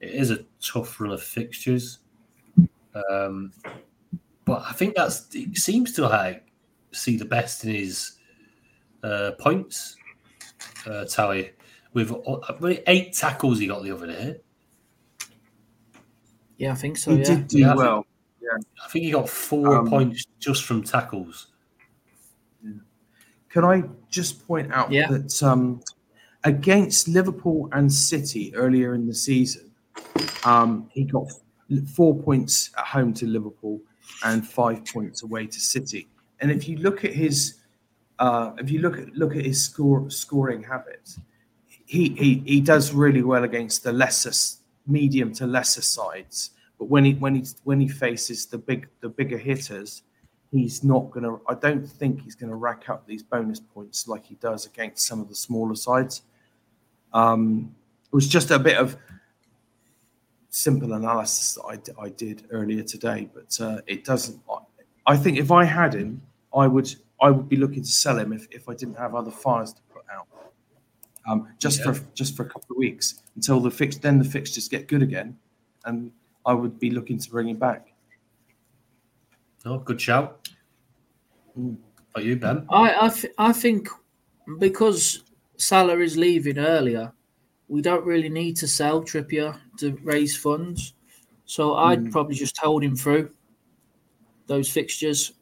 It 0.00 0.10
is 0.10 0.30
a 0.30 0.44
tough 0.60 1.00
run 1.00 1.12
of 1.12 1.22
fixtures. 1.22 1.98
Um, 3.10 3.52
but 4.44 4.62
I 4.68 4.72
think 4.72 4.94
that's 4.94 5.32
he 5.32 5.54
seems 5.54 5.92
to 5.92 6.02
like 6.02 6.46
see 6.92 7.16
the 7.16 7.24
best 7.24 7.64
in 7.64 7.74
his 7.74 8.18
uh, 9.02 9.32
points 9.38 9.96
uh, 10.86 11.04
tally 11.06 11.52
with 11.94 12.12
uh, 12.12 12.74
eight 12.86 13.12
tackles 13.14 13.58
he 13.58 13.66
got 13.66 13.82
the 13.82 13.90
other 13.92 14.06
day. 14.06 14.36
Yeah, 16.58 16.72
I 16.72 16.74
think 16.76 16.98
so. 16.98 17.12
he 17.12 17.18
yeah, 17.18 17.24
did 17.24 17.48
do 17.48 17.58
Yeah, 17.58 17.66
I 17.66 17.70
think- 17.70 17.78
well. 17.82 18.06
I 18.84 18.88
think 18.90 19.06
he 19.06 19.10
got 19.10 19.28
four 19.28 19.78
Um, 19.78 19.88
points 19.88 20.26
just 20.38 20.64
from 20.64 20.84
tackles. 20.84 21.48
Can 23.54 23.64
I 23.64 23.84
just 24.10 24.44
point 24.48 24.72
out 24.72 24.90
Yeah. 24.90 25.06
that 25.12 25.40
um, 25.40 25.80
against 26.42 27.06
Liverpool 27.06 27.68
and 27.70 27.86
City 27.90 28.52
earlier 28.56 28.94
in 28.94 29.06
the 29.06 29.14
season, 29.14 29.70
um, 30.44 30.88
he 30.92 31.04
got 31.04 31.26
four 31.94 32.20
points 32.20 32.70
at 32.76 32.84
home 32.84 33.14
to 33.14 33.26
Liverpool 33.26 33.80
and 34.24 34.44
five 34.44 34.84
points 34.86 35.22
away 35.22 35.46
to 35.46 35.60
City. 35.60 36.08
And 36.40 36.50
if 36.50 36.68
you 36.68 36.78
look 36.78 37.04
at 37.04 37.12
his, 37.12 37.60
uh, 38.18 38.54
if 38.58 38.72
you 38.72 38.80
look 38.80 38.98
at 38.98 39.14
look 39.14 39.36
at 39.36 39.44
his 39.44 39.62
score 39.64 40.10
scoring 40.10 40.64
habits, 40.64 41.20
he, 41.86 42.08
he 42.22 42.42
he 42.44 42.60
does 42.60 42.92
really 42.92 43.22
well 43.22 43.44
against 43.44 43.84
the 43.84 43.92
lesser, 43.92 44.32
medium 44.84 45.32
to 45.34 45.46
lesser 45.46 45.82
sides. 45.82 46.50
But 46.76 46.86
when 46.86 47.04
he 47.04 47.12
when 47.14 47.36
he 47.36 47.44
when 47.62 47.78
he 47.78 47.86
faces 47.86 48.46
the 48.46 48.58
big 48.58 48.88
the 49.00 49.08
bigger 49.08 49.38
hitters, 49.38 50.02
he's 50.54 50.84
not 50.84 51.10
going 51.10 51.24
to 51.24 51.40
i 51.48 51.54
don't 51.54 51.84
think 51.86 52.22
he's 52.22 52.34
going 52.34 52.50
to 52.50 52.56
rack 52.56 52.88
up 52.88 53.06
these 53.06 53.22
bonus 53.22 53.58
points 53.60 54.06
like 54.06 54.24
he 54.24 54.36
does 54.36 54.66
against 54.66 55.06
some 55.06 55.20
of 55.20 55.28
the 55.28 55.34
smaller 55.34 55.74
sides 55.74 56.22
um, 57.12 57.74
it 58.06 58.14
was 58.14 58.26
just 58.28 58.50
a 58.50 58.58
bit 58.58 58.76
of 58.76 58.96
simple 60.50 60.92
analysis 60.94 61.54
that 61.54 61.94
I 61.98 62.08
did 62.10 62.46
earlier 62.50 62.82
today 62.82 63.28
but 63.34 63.60
uh, 63.60 63.80
it 63.86 64.04
doesn't 64.04 64.40
I, 64.50 65.12
I 65.12 65.16
think 65.16 65.38
if 65.38 65.50
i 65.50 65.64
had 65.64 65.94
him 65.94 66.22
i 66.54 66.66
would 66.68 66.94
i 67.20 67.30
would 67.30 67.48
be 67.48 67.56
looking 67.56 67.82
to 67.82 67.88
sell 67.88 68.18
him 68.18 68.32
if, 68.32 68.46
if 68.52 68.68
i 68.68 68.74
didn't 68.74 68.96
have 68.96 69.14
other 69.16 69.32
fires 69.32 69.72
to 69.72 69.80
put 69.92 70.02
out 70.16 70.26
um, 71.28 71.48
just 71.58 71.80
Yeah. 71.80 71.92
for 71.92 72.04
just 72.14 72.36
for 72.36 72.44
a 72.44 72.48
couple 72.48 72.68
of 72.70 72.76
weeks 72.76 73.22
until 73.34 73.58
the 73.60 73.70
fix 73.70 73.96
then 73.96 74.18
the 74.18 74.24
fixtures 74.24 74.68
get 74.68 74.86
good 74.86 75.02
again 75.02 75.36
and 75.86 76.12
i 76.46 76.52
would 76.52 76.78
be 76.78 76.90
looking 76.90 77.18
to 77.18 77.30
bring 77.30 77.48
him 77.48 77.56
back 77.56 77.90
Oh, 79.66 79.78
good 79.78 79.98
shout. 79.98 80.43
Are 82.14 82.20
you, 82.20 82.36
Ben? 82.36 82.66
I 82.70 83.06
I, 83.06 83.08
th- 83.08 83.34
I 83.38 83.52
think 83.52 83.88
because 84.58 85.24
Salah 85.56 85.98
is 85.98 86.16
leaving 86.16 86.58
earlier, 86.58 87.12
we 87.68 87.82
don't 87.82 88.04
really 88.04 88.28
need 88.28 88.56
to 88.56 88.68
sell 88.68 89.02
Trippier 89.02 89.58
to 89.78 89.98
raise 90.02 90.36
funds. 90.36 90.94
So 91.46 91.74
I'd 91.74 92.10
probably 92.10 92.34
just 92.34 92.56
hold 92.58 92.82
him 92.82 92.96
through 92.96 93.30
those 94.46 94.70
fixtures. 94.70 95.32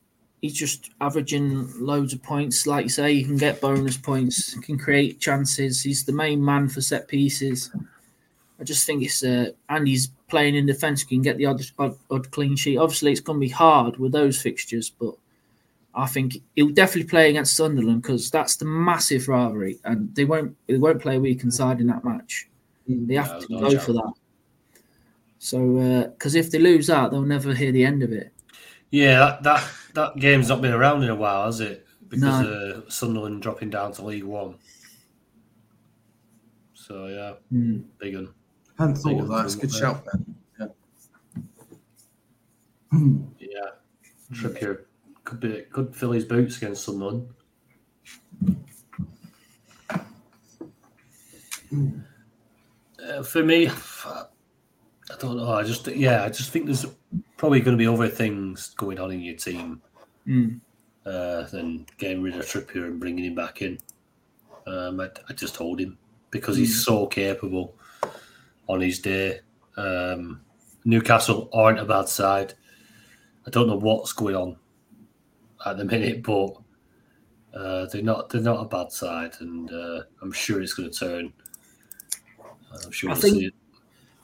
He's 0.40 0.54
just 0.54 0.90
averaging 1.00 1.72
loads 1.80 2.12
of 2.12 2.22
points. 2.22 2.66
Like 2.66 2.84
you 2.84 2.88
say, 2.88 3.14
he 3.14 3.24
can 3.24 3.36
get 3.36 3.60
bonus 3.60 3.96
points, 3.96 4.54
can 4.60 4.76
create 4.76 5.20
chances. 5.20 5.82
He's 5.82 6.04
the 6.04 6.12
main 6.12 6.44
man 6.44 6.68
for 6.68 6.80
set 6.80 7.06
pieces. 7.06 7.70
I 8.60 8.64
just 8.64 8.84
think 8.86 9.02
it's 9.02 9.22
uh, 9.22 9.50
and 9.68 9.86
he's 9.86 10.08
playing 10.28 10.56
in 10.56 10.66
defence. 10.66 11.04
Can 11.04 11.22
get 11.22 11.36
the 11.36 11.46
odd, 11.46 11.62
odd, 11.78 11.96
odd 12.10 12.30
clean 12.32 12.56
sheet. 12.56 12.78
Obviously, 12.78 13.12
it's 13.12 13.20
going 13.20 13.38
to 13.38 13.46
be 13.46 13.52
hard 13.52 13.98
with 13.98 14.12
those 14.12 14.40
fixtures, 14.40 14.90
but 14.90 15.14
I 15.94 16.06
think 16.06 16.38
he'll 16.56 16.70
definitely 16.70 17.08
play 17.10 17.28
against 17.30 17.54
Sunderland 17.56 18.02
because 18.02 18.30
that's 18.30 18.56
the 18.56 18.64
massive 18.64 19.28
rivalry, 19.28 19.78
and 19.84 20.14
they 20.14 20.24
won't 20.24 20.56
they 20.66 20.78
won't 20.78 21.02
play 21.02 21.16
a 21.16 21.20
weakened 21.20 21.52
side 21.52 21.80
in 21.80 21.86
that 21.88 22.04
match. 22.04 22.48
They 22.88 23.14
have 23.14 23.32
No, 23.50 23.60
to 23.68 23.70
go 23.70 23.78
for 23.78 23.92
that. 23.92 24.12
So, 25.38 26.10
because 26.12 26.34
if 26.34 26.50
they 26.50 26.58
lose 26.58 26.86
that, 26.86 27.10
they'll 27.10 27.22
never 27.22 27.52
hear 27.52 27.72
the 27.72 27.84
end 27.84 28.02
of 28.02 28.12
it. 28.12 28.32
Yeah, 28.90 29.18
that, 29.18 29.40
that 29.42 29.70
that 29.94 30.16
game's 30.16 30.48
not 30.48 30.62
been 30.62 30.72
around 30.72 31.02
in 31.02 31.10
a 31.10 31.14
while, 31.14 31.46
has 31.46 31.60
it? 31.60 31.86
Because 32.08 32.42
No. 32.42 32.82
uh, 32.86 32.90
Sunderland 32.90 33.42
dropping 33.42 33.70
down 33.70 33.92
to 33.92 34.04
League 34.04 34.24
One. 34.24 34.56
So 36.74 37.06
yeah, 37.06 37.34
Mm. 37.52 37.84
big 37.98 38.14
one. 38.14 38.28
hadn't 38.78 38.96
thought 38.96 39.20
of 39.20 39.28
that. 39.28 39.44
It's 39.46 39.54
a 39.54 39.58
good 39.58 39.64
improvement 39.74 40.04
shout, 40.04 40.04
Ben. 40.58 40.72
Yeah. 42.90 43.38
Yeah, 43.38 43.70
Trippier 44.32 44.84
could 45.24 45.40
be 45.40 45.62
could 45.70 45.94
fill 45.94 46.12
his 46.12 46.24
boots 46.24 46.56
against 46.58 46.84
someone. 46.84 47.28
Uh, 53.02 53.22
for 53.22 53.42
me, 53.42 53.68
I 53.68 54.24
don't 55.18 55.36
know. 55.36 55.52
I 55.52 55.62
just 55.62 55.86
yeah, 55.88 56.24
I 56.24 56.28
just 56.28 56.50
think 56.50 56.66
there's 56.66 56.86
probably 57.36 57.60
going 57.60 57.76
to 57.76 57.82
be 57.82 57.86
other 57.92 58.08
things 58.08 58.70
going 58.76 58.98
on 58.98 59.10
in 59.12 59.20
your 59.20 59.36
team 59.36 59.82
Mm. 60.28 60.60
uh, 61.04 61.42
than 61.50 61.84
getting 61.98 62.22
rid 62.22 62.36
of 62.36 62.42
Trippier 62.46 62.84
and 62.86 63.00
bringing 63.00 63.24
him 63.24 63.34
back 63.34 63.60
in. 63.60 63.76
Um, 64.68 65.00
I, 65.00 65.08
I 65.28 65.32
just 65.32 65.56
hold 65.56 65.80
him 65.80 65.98
because 66.30 66.56
he's 66.56 66.84
so 66.84 67.08
capable 67.08 67.74
on 68.68 68.80
his 68.80 69.00
day. 69.00 69.40
Um, 69.76 70.42
Newcastle 70.84 71.50
aren't 71.52 71.80
a 71.80 71.84
bad 71.84 72.08
side. 72.08 72.54
I 73.44 73.50
don't 73.50 73.66
know 73.66 73.78
what's 73.78 74.12
going 74.12 74.36
on 74.36 74.56
at 75.66 75.76
the 75.76 75.84
minute, 75.84 76.22
but 76.22 76.56
uh, 77.54 77.86
they're 77.86 78.02
not 78.02 78.30
they're 78.30 78.40
not 78.40 78.62
a 78.62 78.68
bad 78.68 78.92
side, 78.92 79.34
and 79.40 79.70
uh, 79.72 80.02
I'm 80.20 80.32
sure 80.32 80.60
it's 80.62 80.74
going 80.74 80.90
to 80.90 80.98
turn. 80.98 81.32
I'm 82.84 82.90
sure 82.90 83.10
I 83.10 83.12
we'll 83.12 83.22
think- 83.22 83.36
see 83.36 83.46
it. 83.46 83.54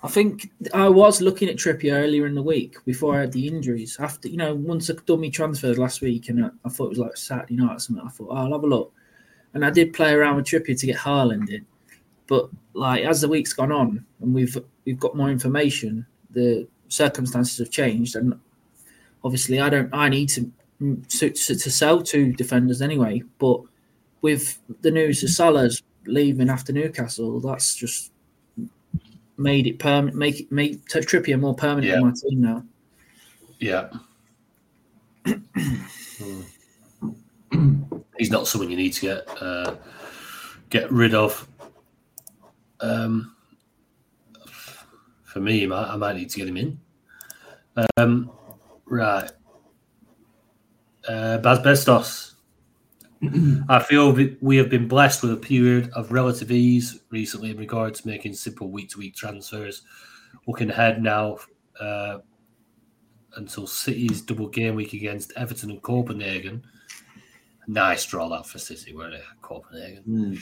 I 0.01 0.07
think 0.07 0.53
I 0.73 0.89
was 0.89 1.21
looking 1.21 1.49
at 1.49 1.57
Trippier 1.57 1.93
earlier 2.05 2.27
in 2.27 2.37
the 2.37 2.43
week 2.43 2.77
before 2.85 3.17
I 3.17 3.23
had 3.23 3.33
the 3.33 3.49
injuries. 3.49 3.97
After 3.99 4.29
you 4.29 4.37
know, 4.37 4.55
once 4.55 4.89
I 4.89 4.95
dummy 5.07 5.27
my 5.27 5.33
transfers 5.33 5.77
last 5.77 6.01
week, 6.03 6.29
and 6.29 6.45
I, 6.45 6.51
I 6.65 6.69
thought 6.69 6.87
it 6.87 6.91
was 6.91 6.99
like 6.99 7.17
Saturday 7.17 7.57
night 7.57 7.77
or 7.77 7.79
something. 7.81 8.07
I 8.07 8.11
thought 8.11 8.29
oh, 8.31 8.37
I'll 8.37 8.53
have 8.53 8.63
a 8.63 8.67
look, 8.69 8.93
and 9.55 9.65
I 9.65 9.71
did 9.71 9.93
play 9.93 10.13
around 10.13 10.37
with 10.37 10.47
Trippier 10.47 10.79
to 10.79 10.87
get 10.87 10.97
Haaland 10.97 11.51
in. 11.51 11.67
But 12.29 12.49
like 12.75 13.05
as 13.05 13.21
the 13.21 13.29
week's 13.29 13.53
gone 13.53 13.73
on, 13.73 14.05
and 14.21 14.33
we've 14.33 14.57
we've 14.85 15.01
got 15.01 15.17
more 15.17 15.31
information, 15.31 16.07
the 16.31 16.69
circumstances 16.87 17.59
have 17.59 17.71
changed, 17.71 18.15
and 18.15 18.39
obviously 19.25 19.59
I 19.59 19.69
don't. 19.69 19.93
I 19.93 20.09
need 20.09 20.29
to 20.31 20.49
to, 20.81 21.31
to, 21.31 21.55
to 21.55 21.71
sell 21.71 22.03
two 22.03 22.33
defenders 22.33 22.83
anyway. 22.83 23.23
But 23.39 23.61
with 24.23 24.59
the 24.81 24.91
news 24.91 25.23
of 25.23 25.31
Salah's 25.31 25.83
leaving 26.07 26.49
after 26.51 26.73
Newcastle, 26.73 27.41
that's 27.41 27.75
just 27.75 28.13
made 29.37 29.67
it 29.67 29.79
permanent. 29.79 30.17
Make 30.17 30.41
it 30.41 30.53
make 30.53 30.85
Trippier 30.87 31.39
more 31.39 31.55
permanent 31.55 31.87
Yeah. 31.87 31.97
in 31.99 32.07
my 32.07 32.13
team 32.13 32.41
now. 32.41 32.65
Yeah. 33.59 33.89
Hmm. 37.51 37.83
He's 38.19 38.31
not 38.31 38.47
someone 38.49 38.71
you 38.71 38.77
need 38.77 38.93
to 38.95 39.01
get 39.01 39.43
uh, 39.43 39.77
get 40.71 40.91
rid 40.91 41.15
of. 41.15 41.49
Um, 42.81 43.35
for 45.25 45.41
me, 45.41 45.65
I 45.65 45.67
might, 45.67 45.89
I 45.89 45.97
might 45.97 46.17
need 46.17 46.31
to 46.31 46.39
get 46.39 46.49
him 46.49 46.57
in. 46.57 46.81
Um, 47.97 48.31
right. 48.87 49.31
Uh, 51.09 51.39
Baz 51.39 51.59
Bestos. 51.61 52.35
I 53.69 53.81
feel 53.81 54.17
we 54.41 54.57
have 54.59 54.69
been 54.69 54.87
blessed 54.87 55.23
with 55.23 55.33
a 55.33 55.37
period 55.37 55.91
of 55.95 56.13
relative 56.13 56.53
ease 56.53 57.01
recently 57.11 57.51
in 57.51 57.57
regards 57.57 58.01
to 58.01 58.09
making 58.09 58.35
simple 58.35 58.71
week 58.71 58.91
to 58.91 58.99
week 58.99 59.17
transfers. 59.17 59.83
Looking 60.47 60.71
ahead 60.71 61.03
now, 61.03 61.39
uh, 61.81 62.19
until 63.37 63.67
City's 63.67 64.21
double 64.23 64.49
game 64.49 64.75
week 64.75 64.93
against 64.93 65.33
Everton 65.37 65.71
and 65.71 65.83
Copenhagen. 65.83 66.63
Nice 67.67 68.05
draw 68.07 68.29
that 68.29 68.47
for 68.47 68.59
City, 68.59 68.95
weren't 68.95 69.15
it? 69.15 69.23
Copenhagen. 69.43 70.39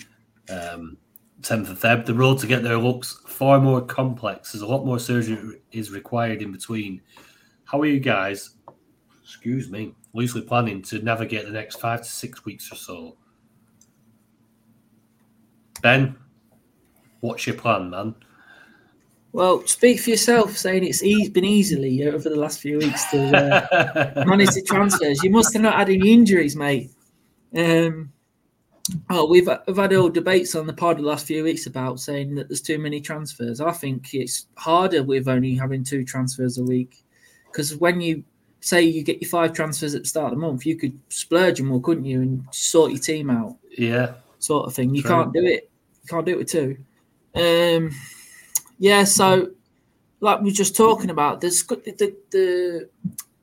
Um, 0.48 0.96
10th 1.42 1.70
of 1.70 1.80
Feb. 1.80 2.06
The 2.06 2.14
road 2.14 2.38
to 2.38 2.46
get 2.46 2.62
there 2.62 2.78
looks 2.78 3.20
far 3.26 3.60
more 3.60 3.82
complex. 3.82 4.52
There's 4.52 4.62
a 4.62 4.66
lot 4.66 4.86
more 4.86 4.98
surgery 4.98 5.60
is 5.72 5.90
required 5.90 6.40
in 6.40 6.52
between. 6.52 7.02
How 7.64 7.80
are 7.80 7.86
you 7.86 8.00
guys, 8.00 8.50
excuse 9.22 9.68
me, 9.70 9.94
loosely 10.16 10.42
planning 10.42 10.82
to 10.82 10.98
navigate 11.00 11.44
the 11.44 11.52
next 11.52 11.76
five 11.76 12.00
to 12.00 12.08
six 12.08 12.44
weeks 12.44 12.72
or 12.72 12.76
so? 12.76 13.16
Ben, 15.82 16.16
what's 17.20 17.46
your 17.46 17.56
plan, 17.56 17.90
man? 17.90 18.14
Well, 19.32 19.66
speak 19.66 20.00
for 20.00 20.10
yourself, 20.10 20.56
saying 20.56 20.84
it's 20.84 21.02
e- 21.02 21.28
been 21.28 21.44
easily 21.44 22.08
over 22.08 22.30
the 22.30 22.36
last 22.36 22.60
few 22.60 22.78
weeks 22.78 23.04
to 23.10 23.36
uh, 23.36 24.24
manage 24.26 24.54
the 24.54 24.62
transfers. 24.62 25.22
You 25.22 25.28
must 25.28 25.52
have 25.52 25.62
not 25.62 25.74
had 25.74 25.90
any 25.90 26.10
injuries, 26.10 26.56
mate. 26.56 26.90
Um, 27.54 28.12
oh, 29.10 29.26
we've, 29.28 29.48
we've 29.66 29.76
had 29.76 29.92
all 29.92 30.08
debates 30.08 30.54
on 30.54 30.66
the 30.66 30.72
pod 30.72 30.96
the 30.96 31.02
last 31.02 31.26
few 31.26 31.44
weeks 31.44 31.66
about 31.66 32.00
saying 32.00 32.34
that 32.36 32.48
there's 32.48 32.62
too 32.62 32.78
many 32.78 32.98
transfers. 32.98 33.60
I 33.60 33.72
think 33.72 34.14
it's 34.14 34.46
harder 34.56 35.02
with 35.02 35.28
only 35.28 35.54
having 35.54 35.84
two 35.84 36.02
transfers 36.02 36.56
a 36.56 36.64
week 36.64 37.04
because 37.46 37.76
when 37.76 38.00
you 38.00 38.24
say 38.66 38.82
you 38.82 39.04
get 39.04 39.20
your 39.22 39.30
five 39.30 39.52
transfers 39.52 39.94
at 39.94 40.02
the 40.02 40.08
start 40.08 40.32
of 40.32 40.38
the 40.38 40.44
month, 40.44 40.66
you 40.66 40.76
could 40.76 40.98
splurge 41.08 41.58
them 41.58 41.68
more, 41.68 41.80
couldn't 41.80 42.04
you, 42.04 42.20
and 42.20 42.44
sort 42.50 42.90
your 42.90 43.00
team 43.00 43.30
out, 43.30 43.56
yeah, 43.78 44.14
sort 44.40 44.66
of 44.66 44.74
thing. 44.74 44.94
You 44.94 45.02
True. 45.02 45.10
can't 45.10 45.32
do 45.32 45.44
it. 45.44 45.70
You 46.02 46.08
can't 46.08 46.26
do 46.26 46.32
it 46.32 46.38
with 46.38 46.48
two. 46.48 46.76
Um, 47.34 47.92
yeah, 48.78 49.04
so 49.04 49.52
like 50.20 50.40
we 50.40 50.50
were 50.50 50.54
just 50.54 50.74
talking 50.74 51.10
about, 51.10 51.40
there's 51.40 51.62
the 51.64 51.76
the 51.76 52.16
the, 52.30 52.88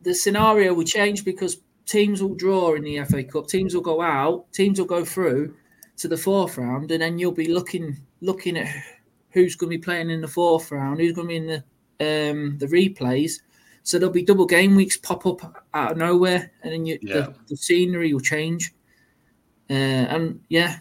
the 0.01 0.13
scenario 0.13 0.73
will 0.73 0.83
change 0.83 1.23
because 1.23 1.59
teams 1.85 2.21
will 2.21 2.35
draw 2.35 2.73
in 2.75 2.83
the 2.83 3.03
FA 3.05 3.23
Cup, 3.23 3.47
teams 3.47 3.73
will 3.73 3.81
go 3.81 4.01
out, 4.01 4.51
teams 4.51 4.77
will 4.77 4.85
go 4.85 5.05
through 5.05 5.55
to 5.97 6.07
the 6.09 6.17
fourth 6.17 6.57
round, 6.57 6.91
and 6.91 7.01
then 7.01 7.17
you'll 7.17 7.31
be 7.31 7.53
looking 7.53 7.97
looking 8.19 8.57
at 8.57 8.67
who's 9.29 9.55
going 9.55 9.71
to 9.71 9.77
be 9.77 9.81
playing 9.81 10.09
in 10.09 10.19
the 10.19 10.27
fourth 10.27 10.69
round, 10.71 10.99
who's 10.99 11.13
going 11.13 11.27
to 11.27 11.31
be 11.31 11.37
in 11.37 11.47
the 11.47 12.29
um, 12.31 12.57
the 12.57 12.67
replays. 12.67 13.39
So 13.83 13.99
there'll 13.99 14.13
be 14.13 14.23
double 14.23 14.45
game 14.45 14.75
weeks 14.75 14.95
pop 14.97 15.25
up 15.25 15.65
out 15.73 15.91
of 15.91 15.97
nowhere, 15.97 16.51
and 16.63 16.71
then 16.73 16.85
you, 16.85 16.97
Yeah. 17.01 17.13
the, 17.13 17.35
the 17.49 17.57
scenery 17.57 18.13
will 18.13 18.21
change. 18.21 18.73
Uh, 19.69 19.73
and 19.73 20.39
yeah, 20.49 20.79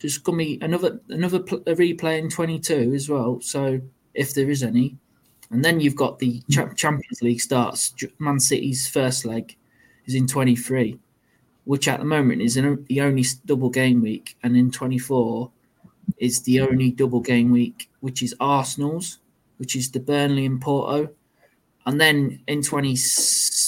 there's 0.00 0.18
to 0.18 0.32
be 0.36 0.58
another 0.62 1.00
another 1.08 1.40
pl- 1.40 1.62
a 1.66 1.74
replay 1.74 2.18
in 2.18 2.28
22 2.30 2.92
as 2.94 3.08
well. 3.08 3.40
So 3.40 3.80
if 4.14 4.34
there 4.34 4.48
is 4.50 4.62
any, 4.62 4.96
and 5.50 5.64
then 5.64 5.80
you've 5.80 5.96
got 5.96 6.18
the 6.18 6.40
cha- 6.50 6.72
Champions 6.74 7.22
League 7.22 7.40
starts. 7.40 7.94
Man 8.18 8.38
City's 8.38 8.88
first 8.88 9.24
leg 9.24 9.56
is 10.06 10.14
in 10.14 10.26
23, 10.26 10.98
which 11.64 11.88
at 11.88 11.98
the 11.98 12.04
moment 12.04 12.42
is 12.42 12.56
in 12.56 12.84
the 12.88 13.00
only 13.00 13.24
double 13.46 13.70
game 13.70 14.02
week, 14.02 14.36
and 14.42 14.56
in 14.56 14.70
24 14.70 15.50
is 16.18 16.42
the 16.42 16.60
only 16.60 16.90
double 16.92 17.20
game 17.20 17.50
week, 17.50 17.88
which 18.00 18.22
is 18.22 18.34
Arsenal's, 18.38 19.18
which 19.56 19.74
is 19.74 19.90
the 19.90 20.00
Burnley 20.00 20.44
and 20.46 20.60
Porto, 20.60 21.08
and 21.86 22.00
then 22.00 22.40
in 22.48 22.62
20, 22.62 22.96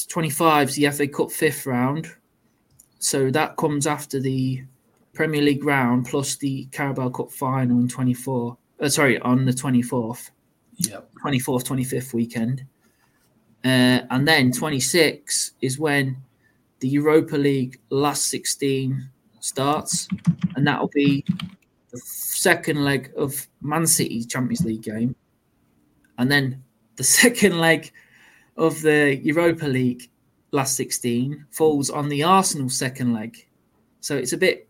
25 0.09 0.69
is 0.69 0.75
the 0.77 0.91
FA 0.91 1.09
Cup 1.09 1.31
fifth 1.31 1.67
round. 1.67 2.09
So 2.99 3.31
that 3.31 3.57
comes 3.57 3.87
after 3.87 4.21
the 4.21 4.65
Premier 5.13 5.43
League 5.43 5.65
round 5.65 6.07
plus 6.07 6.37
the 6.37 6.67
Carabao 6.73 7.11
Cup 7.11 7.31
final 7.31 7.79
in 7.79 7.89
24. 7.89 8.57
Uh, 8.81 8.89
sorry, 8.89 9.19
on 9.21 9.45
the 9.45 9.53
24th, 9.53 10.31
yeah, 10.77 11.01
24th, 11.25 11.65
25th 11.65 12.15
weekend. 12.15 12.65
Uh, 13.65 14.01
and 14.11 14.29
then 14.29 14.53
26 14.53 15.53
is 15.61 15.79
when 15.79 16.17
the 16.81 16.89
Europa 16.89 17.37
League 17.37 17.81
last 17.91 18.27
16 18.27 19.09
starts. 19.41 20.09
And 20.55 20.67
that'll 20.67 20.89
be 20.89 21.25
the 21.91 21.99
second 21.99 22.85
leg 22.85 23.13
of 23.17 23.47
Man 23.61 23.87
City's 23.87 24.27
Champions 24.27 24.65
League 24.65 24.83
game. 24.83 25.17
And 26.19 26.31
then 26.31 26.63
the 26.97 27.05
second 27.23 27.59
leg 27.59 27.93
of 28.57 28.81
the 28.83 29.17
Europa 29.23 29.67
League 29.67 30.11
last 30.53 30.77
16 30.77 31.47
falls 31.51 31.91
on 31.91 32.09
the 32.09 32.23
Arsenal 32.23 32.69
second 32.69 33.13
leg. 33.13 33.47
So 34.01 34.17
it's 34.17 34.33
a 34.33 34.39
bit 34.39 34.69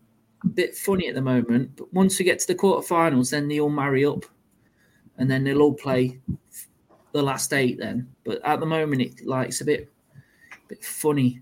bit 0.53 0.75
funny 0.75 1.07
at 1.07 1.15
the 1.15 1.21
moment. 1.21 1.75
But 1.75 1.91
once 1.93 2.19
we 2.19 2.25
get 2.25 2.39
to 2.39 2.47
the 2.47 2.55
quarterfinals, 2.55 3.31
then 3.31 3.47
they 3.47 3.59
all 3.59 3.69
marry 3.69 4.05
up 4.05 4.25
and 5.17 5.29
then 5.29 5.43
they'll 5.43 5.61
all 5.61 5.73
play 5.73 6.19
the 7.11 7.21
last 7.21 7.53
eight 7.53 7.77
then. 7.77 8.07
But 8.23 8.43
at 8.45 8.59
the 8.59 8.65
moment 8.65 9.01
it 9.01 9.25
like 9.25 9.49
it's 9.49 9.61
a 9.61 9.65
bit 9.65 9.89
bit 10.67 10.83
funny. 10.83 11.41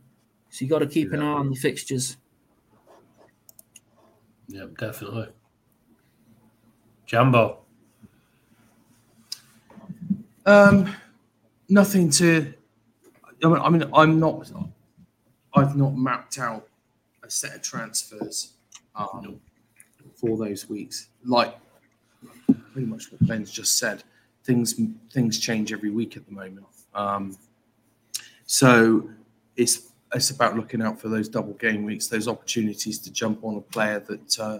So 0.49 0.63
you 0.63 0.69
gotta 0.69 0.87
keep 0.87 1.11
an 1.13 1.21
eye 1.21 1.33
on 1.33 1.49
the 1.49 1.55
fixtures. 1.55 2.17
Yeah, 4.47 4.65
definitely. 4.77 5.27
Jumbo. 7.05 7.59
Um, 10.45 10.95
nothing 11.69 12.09
to. 12.11 12.53
I 13.43 13.47
mean, 13.47 13.57
I 13.57 13.69
mean, 13.69 13.89
I'm 13.93 14.19
not. 14.19 14.49
I've 15.53 15.75
not 15.75 15.95
mapped 15.95 16.37
out 16.37 16.67
a 17.23 17.29
set 17.29 17.55
of 17.55 17.61
transfers 17.61 18.53
um, 18.95 19.39
for 20.15 20.37
those 20.37 20.69
weeks. 20.69 21.09
Like 21.23 21.55
pretty 22.71 22.87
much 22.87 23.11
what 23.11 23.25
Ben's 23.27 23.51
just 23.51 23.77
said. 23.77 24.03
Things 24.43 24.79
things 25.11 25.39
change 25.39 25.73
every 25.73 25.89
week 25.89 26.17
at 26.17 26.25
the 26.25 26.31
moment. 26.33 26.65
Um, 26.93 27.37
so 28.45 29.09
it's 29.55 29.91
it's 30.13 30.29
about 30.29 30.55
looking 30.55 30.81
out 30.81 30.99
for 30.99 31.09
those 31.09 31.27
double 31.27 31.53
game 31.53 31.83
weeks, 31.83 32.07
those 32.07 32.27
opportunities 32.27 32.99
to 32.99 33.11
jump 33.11 33.43
on 33.43 33.55
a 33.55 33.61
player 33.61 33.99
that 33.99 34.39
uh, 34.39 34.59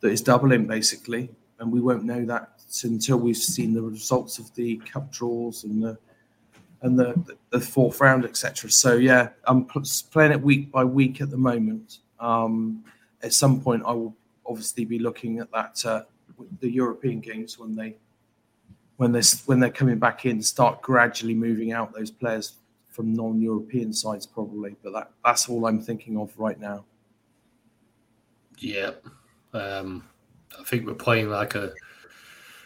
that 0.00 0.08
is 0.08 0.20
doubling 0.20 0.66
basically, 0.66 1.30
and 1.58 1.72
we 1.72 1.80
won't 1.80 2.04
know 2.04 2.24
that 2.24 2.50
until 2.82 3.16
we've 3.16 3.36
seen 3.36 3.72
the 3.72 3.82
results 3.82 4.38
of 4.38 4.52
the 4.54 4.76
cup 4.78 5.10
draws 5.12 5.64
and 5.64 5.82
the 5.82 5.96
and 6.82 6.98
the 6.98 7.36
the 7.50 7.60
fourth 7.60 8.00
round, 8.00 8.24
etc. 8.24 8.70
So 8.70 8.94
yeah, 8.94 9.30
I'm 9.44 9.64
playing 9.64 10.32
it 10.32 10.40
week 10.40 10.70
by 10.70 10.84
week 10.84 11.20
at 11.20 11.30
the 11.30 11.36
moment. 11.36 11.98
Um, 12.20 12.84
at 13.22 13.32
some 13.32 13.60
point, 13.60 13.82
I 13.86 13.92
will 13.92 14.14
obviously 14.44 14.84
be 14.84 14.98
looking 14.98 15.38
at 15.38 15.50
that 15.52 15.84
uh, 15.84 16.02
the 16.60 16.70
European 16.70 17.20
games 17.20 17.58
when 17.58 17.74
they 17.74 17.96
when 18.96 19.12
they 19.12 19.22
when 19.46 19.60
they're 19.60 19.70
coming 19.70 19.98
back 19.98 20.26
in, 20.26 20.42
start 20.42 20.82
gradually 20.82 21.34
moving 21.34 21.72
out 21.72 21.94
those 21.94 22.10
players 22.10 22.54
from 22.90 23.12
non-European 23.12 23.92
sides, 23.92 24.26
probably. 24.26 24.76
But 24.82 24.92
that 24.92 25.10
that's 25.24 25.48
all 25.48 25.66
I'm 25.66 25.80
thinking 25.80 26.16
of 26.16 26.32
right 26.38 26.58
now. 26.58 26.84
Yeah, 28.58 28.92
um, 29.52 30.04
I 30.58 30.64
think 30.64 30.86
we're 30.86 30.94
playing 30.94 31.28
like 31.28 31.54
a 31.54 31.72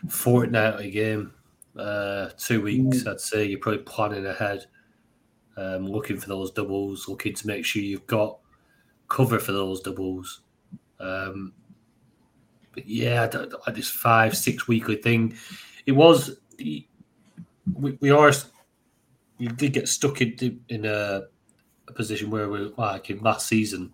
fortnightly 0.09 0.91
game. 0.91 1.33
Uh, 1.81 2.31
two 2.37 2.61
weeks, 2.61 2.99
mm. 2.99 3.11
I'd 3.11 3.21
say 3.21 3.45
you're 3.45 3.59
probably 3.59 3.83
planning 3.83 4.27
ahead, 4.27 4.67
um, 5.57 5.87
looking 5.87 6.19
for 6.19 6.29
those 6.29 6.51
doubles, 6.51 7.09
looking 7.09 7.35
to 7.35 7.47
make 7.47 7.65
sure 7.65 7.83
you've 7.83 8.07
got 8.07 8.39
cover 9.09 9.39
for 9.39 9.53
those 9.53 9.81
doubles. 9.81 10.43
Um, 10.99 11.53
but 12.73 12.87
yeah, 12.87 13.27
this 13.73 13.91
five, 13.91 14.37
six 14.37 14.69
weekly 14.69 14.97
thing, 14.97 15.37
it 15.87 15.93
was. 15.93 16.39
We, 16.59 16.87
we 18.01 18.11
are. 18.11 18.33
You 19.39 19.49
did 19.49 19.73
get 19.73 19.89
stuck 19.89 20.21
in 20.21 20.61
in 20.69 20.85
a, 20.85 21.23
a 21.89 21.93
position 21.93 22.31
where 22.31 22.49
we're 22.49 22.71
like 22.77 23.11
in 23.11 23.21
last 23.21 23.49
season. 23.49 23.93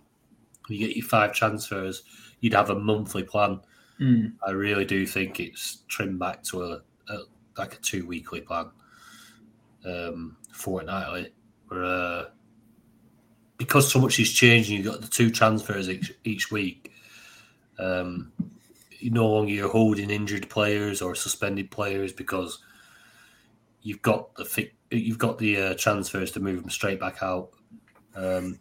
You 0.69 0.79
get 0.87 0.97
your 0.97 1.07
five 1.07 1.33
transfers, 1.33 2.03
you'd 2.41 2.55
have 2.55 2.71
a 2.71 2.75
monthly 2.75 3.23
plan 3.23 3.61
Mm. 4.01 4.35
I 4.47 4.51
really 4.51 4.85
do 4.85 5.07
think 5.07 5.41
it's 5.41 5.79
trimmed 5.89 6.19
back 6.19 6.43
to 6.45 6.63
a, 6.63 6.81
a 7.09 7.19
like 7.59 7.75
a 7.75 7.79
two 7.79 8.07
weekly 8.07 8.41
plan, 8.41 8.71
um, 9.85 10.37
fortnightly, 10.53 11.33
where 11.69 11.85
uh, 11.85 12.25
because 13.57 13.91
so 13.91 13.99
much 13.99 14.19
is 14.19 14.33
changing. 14.33 14.77
You've 14.77 14.87
got 14.87 15.01
the 15.01 15.09
two 15.09 15.31
transfers 15.31 15.89
each, 15.89 16.13
each 16.25 16.51
week. 16.51 16.93
Um, 17.79 18.33
you 18.99 19.11
no 19.11 19.29
longer 19.29 19.53
you're 19.53 19.69
holding 19.69 20.11
injured 20.11 20.49
players 20.49 21.03
or 21.03 21.15
suspended 21.15 21.71
players 21.71 22.13
because 22.13 22.59
you've 23.83 24.03
got 24.03 24.35
the 24.35 24.45
fi- 24.45 24.73
you've 24.91 25.19
got 25.19 25.39
the 25.39 25.61
uh, 25.61 25.75
transfers 25.75 26.33
to 26.33 26.41
move 26.41 26.63
them 26.63 26.71
straight 26.71 27.01
back 27.01 27.23
out. 27.23 27.51
Um, 28.15 28.59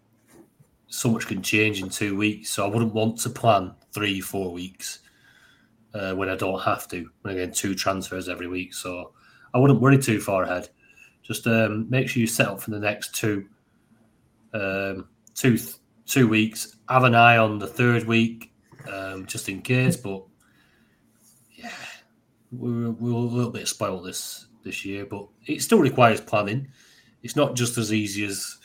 so 0.87 1.09
much 1.09 1.27
can 1.27 1.41
change 1.41 1.81
in 1.81 1.89
two 1.89 2.15
weeks, 2.15 2.49
so 2.49 2.65
I 2.65 2.69
wouldn't 2.69 2.93
want 2.93 3.17
to 3.19 3.29
plan 3.29 3.73
three, 3.91 4.21
four 4.21 4.51
weeks 4.51 4.99
uh, 5.95 6.13
when 6.13 6.29
I 6.29 6.35
don't 6.35 6.61
have 6.61 6.87
to. 6.89 7.09
When 7.21 7.33
I 7.33 7.37
get 7.37 7.55
two 7.55 7.73
transfers 7.73 8.27
every 8.29 8.47
week, 8.47 8.73
so 8.73 9.13
I 9.53 9.57
wouldn't 9.57 9.81
worry 9.81 9.97
too 9.97 10.19
far 10.19 10.43
ahead. 10.43 10.69
Just 11.23 11.47
um, 11.47 11.89
make 11.89 12.09
sure 12.09 12.19
you 12.19 12.27
set 12.27 12.47
up 12.47 12.61
for 12.61 12.71
the 12.71 12.79
next 12.79 13.15
two, 13.15 13.47
um, 14.53 15.07
two, 15.33 15.57
two 16.05 16.27
weeks. 16.27 16.77
Have 16.89 17.05
an 17.05 17.15
eye 17.15 17.37
on 17.37 17.57
the 17.57 17.67
third 17.67 18.05
week, 18.05 18.51
um, 18.91 19.25
just 19.25 19.49
in 19.49 19.61
case. 19.61 19.95
But 19.95 20.23
yeah, 21.55 21.71
we're, 22.51 22.91
we're 22.91 23.11
a 23.11 23.17
little 23.17 23.51
bit 23.51 23.67
spoiled 23.67 24.05
this 24.05 24.47
this 24.63 24.83
year, 24.83 25.05
but 25.05 25.27
it 25.45 25.61
still 25.61 25.79
requires 25.79 26.19
planning. 26.19 26.67
It's 27.23 27.35
not 27.35 27.55
just 27.55 27.77
as 27.77 27.93
easy 27.93 28.25
as 28.25 28.57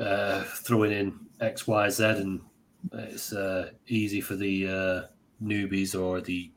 uh, 0.00 0.42
throwing 0.42 0.92
in 0.92 1.18
X, 1.40 1.66
Y, 1.66 1.88
Z, 1.90 2.04
and 2.04 2.40
it's 2.92 3.32
uh, 3.32 3.70
easy 3.86 4.20
for 4.20 4.34
the 4.34 4.68
uh, 4.68 5.02
newbies 5.42 5.98
or 5.98 6.20
the 6.20 6.50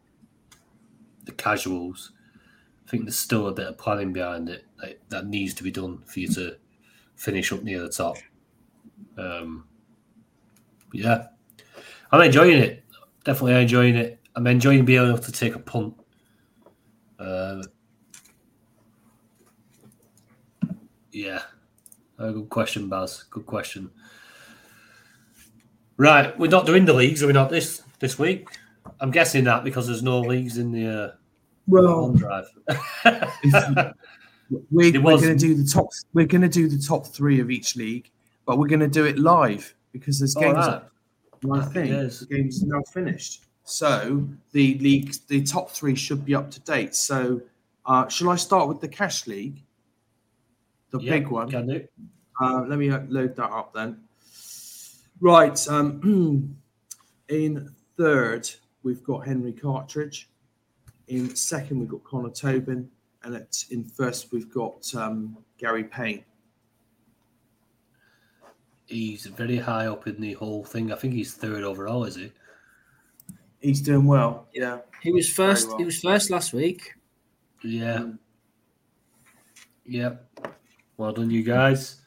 the 1.26 1.32
casuals, 1.34 2.12
I 2.88 2.90
think 2.90 3.04
there's 3.04 3.18
still 3.18 3.48
a 3.48 3.54
bit 3.54 3.68
of 3.68 3.78
planning 3.78 4.14
behind 4.14 4.50
it 4.50 4.66
that, 5.10 5.28
needs 5.28 5.54
to 5.56 5.64
be 5.64 5.72
done 5.72 6.00
for 6.06 6.20
you 6.20 6.28
to 6.30 6.56
finish 7.16 7.52
up 7.52 7.62
near 7.62 7.82
the 7.82 7.90
top. 7.90 8.18
Um, 9.18 9.66
yeah, 10.92 11.28
I'm 12.12 12.22
enjoying 12.22 12.58
it. 12.58 12.84
Definitely 13.24 13.62
enjoying 13.62 13.96
it. 13.96 14.20
I'm 14.36 14.48
enjoying 14.48 14.86
being 14.86 15.08
able 15.08 15.18
to 15.20 15.32
take 15.32 15.56
a 15.56 15.60
punt. 15.60 15.94
Uh, 17.20 17.62
yeah, 21.12 21.42
uh, 22.18 22.32
good 22.32 22.50
question, 22.50 22.90
Baz. 22.90 23.24
Good 23.30 23.46
question. 23.46 23.92
Right, 25.98 26.38
we're 26.40 26.48
not 26.48 26.66
doing 26.66 26.86
the 26.86 26.94
leagues, 26.94 27.22
are 27.22 27.28
we 27.28 27.34
not 27.34 27.50
this 27.50 27.84
this 28.00 28.18
week? 28.18 28.48
I'm 29.00 29.12
guessing 29.12 29.44
that 29.46 29.64
because 29.64 29.88
there's 29.88 30.04
no 30.04 30.20
leagues 30.20 30.58
in 30.58 30.72
the 30.72 30.88
uh, 30.88 31.12
well 31.68 32.12
drive. 32.12 32.48
we're, 34.72 35.02
we're 35.02 35.02
going 35.02 35.22
to 35.22 35.36
do 35.36 35.56
the 35.56 35.70
top. 35.72 35.88
We're 36.14 36.26
going 36.26 36.42
to 36.42 36.50
do 36.50 36.68
the 36.68 36.82
top 36.82 37.08
three 37.08 37.40
of 37.40 37.52
each 37.52 37.76
league, 37.76 38.12
but 38.46 38.58
we're 38.58 38.68
going 38.68 38.80
to 38.82 38.88
do 38.88 39.06
it 39.06 39.18
live 39.18 39.76
because 39.92 40.20
there's 40.20 40.36
games. 40.36 40.58
Right. 40.58 40.82
I 41.52 41.66
think 41.66 41.90
the 41.90 42.28
game's 42.30 42.64
now 42.64 42.82
finished, 42.94 43.46
so 43.64 44.28
the 44.52 44.78
league, 44.80 45.16
the 45.28 45.42
top 45.44 45.70
three 45.70 45.96
should 45.96 46.26
be 46.26 46.36
up 46.36 46.52
to 46.52 46.60
date. 46.62 46.96
So, 46.96 47.42
uh, 47.86 48.10
shall 48.10 48.30
I 48.30 48.36
start 48.36 48.68
with 48.68 48.82
the 48.82 48.90
cash 48.90 49.26
league, 49.26 49.64
the 50.92 51.00
yeah, 51.00 51.12
big 51.12 51.30
one? 51.30 51.50
Can 51.50 51.68
do. 51.68 51.88
Uh, 52.42 52.66
let 52.68 52.78
me 52.78 52.90
load 52.90 53.36
that 53.38 53.52
up 53.52 53.74
then. 53.74 54.02
Right, 55.22 55.68
um, 55.68 56.58
in 57.30 57.74
third, 57.98 58.50
we've 58.84 59.04
got 59.04 59.28
Henry 59.28 59.54
Cartridge. 59.54 60.30
In 61.08 61.36
second, 61.36 61.80
we've 61.80 61.90
got 61.90 62.04
Connor 62.04 62.30
Tobin. 62.30 62.90
And 63.24 63.36
at, 63.36 63.64
in 63.70 63.84
first, 63.84 64.32
we've 64.32 64.52
got 64.52 64.94
um, 64.96 65.38
Gary 65.58 65.84
Payne. 65.84 66.24
He's 68.86 69.26
very 69.26 69.58
high 69.58 69.88
up 69.88 70.08
in 70.08 70.20
the 70.20 70.34
whole 70.34 70.64
thing. 70.64 70.92
I 70.92 70.96
think 70.96 71.14
he's 71.14 71.34
third 71.34 71.64
overall, 71.64 72.06
is 72.06 72.16
he? 72.16 72.32
He's 73.60 73.82
doing 73.82 74.08
well. 74.08 74.48
Yeah. 74.54 74.80
He 75.02 75.12
was 75.12 75.30
first. 75.30 75.68
Well. 75.68 75.78
He 75.78 75.86
was 75.86 76.00
first 76.00 76.32
last 76.32 76.54
week. 76.54 76.94
Yeah. 77.64 77.96
Um, 77.96 78.20
yep. 79.86 80.26
Well 80.98 81.12
done, 81.12 81.30
you 81.30 81.44
guys. 81.44 82.02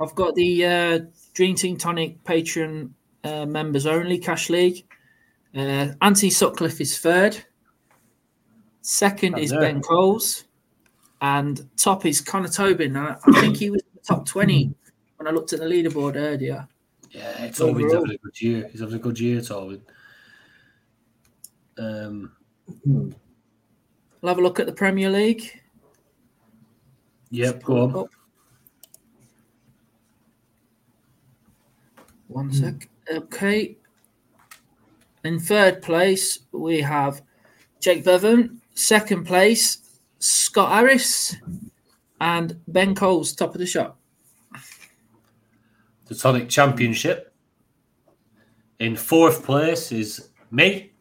I've 0.00 0.14
got 0.14 0.34
the 0.36 0.64
uh, 0.64 1.00
Dream 1.34 1.56
Team 1.56 1.76
Tonic 1.76 2.22
Patreon 2.24 2.90
uh, 3.28 3.46
members 3.46 3.86
only 3.86 4.18
cash 4.18 4.50
league. 4.50 4.84
Uh, 5.54 5.88
Anthony 6.02 6.30
Sutcliffe 6.30 6.80
is 6.80 6.98
third. 6.98 7.36
Second 8.82 9.38
is 9.38 9.52
Ben 9.52 9.80
Coles. 9.80 10.44
And 11.20 11.68
top 11.76 12.06
is 12.06 12.20
Connor 12.20 12.48
Tobin. 12.48 12.96
I, 12.96 13.16
I 13.26 13.40
think 13.40 13.56
he 13.56 13.70
was 13.70 13.82
in 13.82 13.88
the 13.94 14.00
top 14.00 14.26
20 14.26 14.72
when 15.16 15.26
I 15.26 15.30
looked 15.30 15.52
at 15.52 15.60
the 15.60 15.66
leaderboard 15.66 16.14
earlier. 16.16 16.68
Yeah, 17.10 17.50
Tobin's 17.50 17.92
having 17.92 18.10
a 18.10 18.18
good 18.18 18.40
year. 18.40 18.68
He's 18.70 18.80
having 18.80 18.94
a 18.94 18.98
good 18.98 19.18
year, 19.18 19.40
Tobin. 19.40 19.82
Um, 21.76 22.32
we'll 22.84 23.14
have 24.24 24.38
a 24.38 24.42
look 24.42 24.60
at 24.60 24.66
the 24.66 24.72
Premier 24.72 25.10
League. 25.10 25.60
Yep, 27.30 27.62
go 27.64 27.78
on. 27.78 28.08
One 32.28 32.52
sec. 32.52 32.88
Okay. 33.10 33.76
In 35.24 35.38
third 35.38 35.82
place, 35.82 36.40
we 36.52 36.80
have 36.80 37.22
Jake 37.80 38.04
Bevan. 38.04 38.60
Second 38.74 39.24
place, 39.24 39.78
Scott 40.18 40.72
Harris. 40.72 41.36
And 42.20 42.58
Ben 42.66 42.94
Cole's 42.94 43.32
top 43.32 43.54
of 43.54 43.60
the 43.60 43.66
shop. 43.66 43.98
The 46.06 46.14
Tonic 46.14 46.48
Championship. 46.48 47.32
In 48.80 48.96
fourth 48.96 49.44
place 49.44 49.92
is 49.92 50.30
me. 50.50 50.92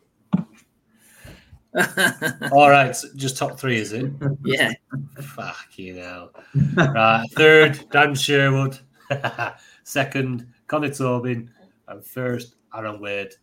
All 2.52 2.70
right, 2.70 2.96
so 2.96 3.08
just 3.16 3.38
top 3.38 3.60
three, 3.60 3.78
is 3.78 3.94
it? 3.94 4.12
yeah. 4.44 4.74
Fuck 5.22 5.78
you 5.78 5.96
know. 5.96 6.30
Right, 6.76 7.26
third, 7.36 7.86
Dan 7.92 8.16
Sherwood. 8.16 8.80
Second, 9.84 10.48
Conor 10.68 10.90
Tobin. 10.90 11.52
And 11.88 12.04
first, 12.04 12.56
Aaron 12.76 13.00
Wade. 13.00 13.34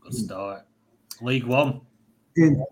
Good 0.00 0.14
start. 0.14 0.66
League 1.20 1.44
One. 1.44 1.80
In, 2.36 2.64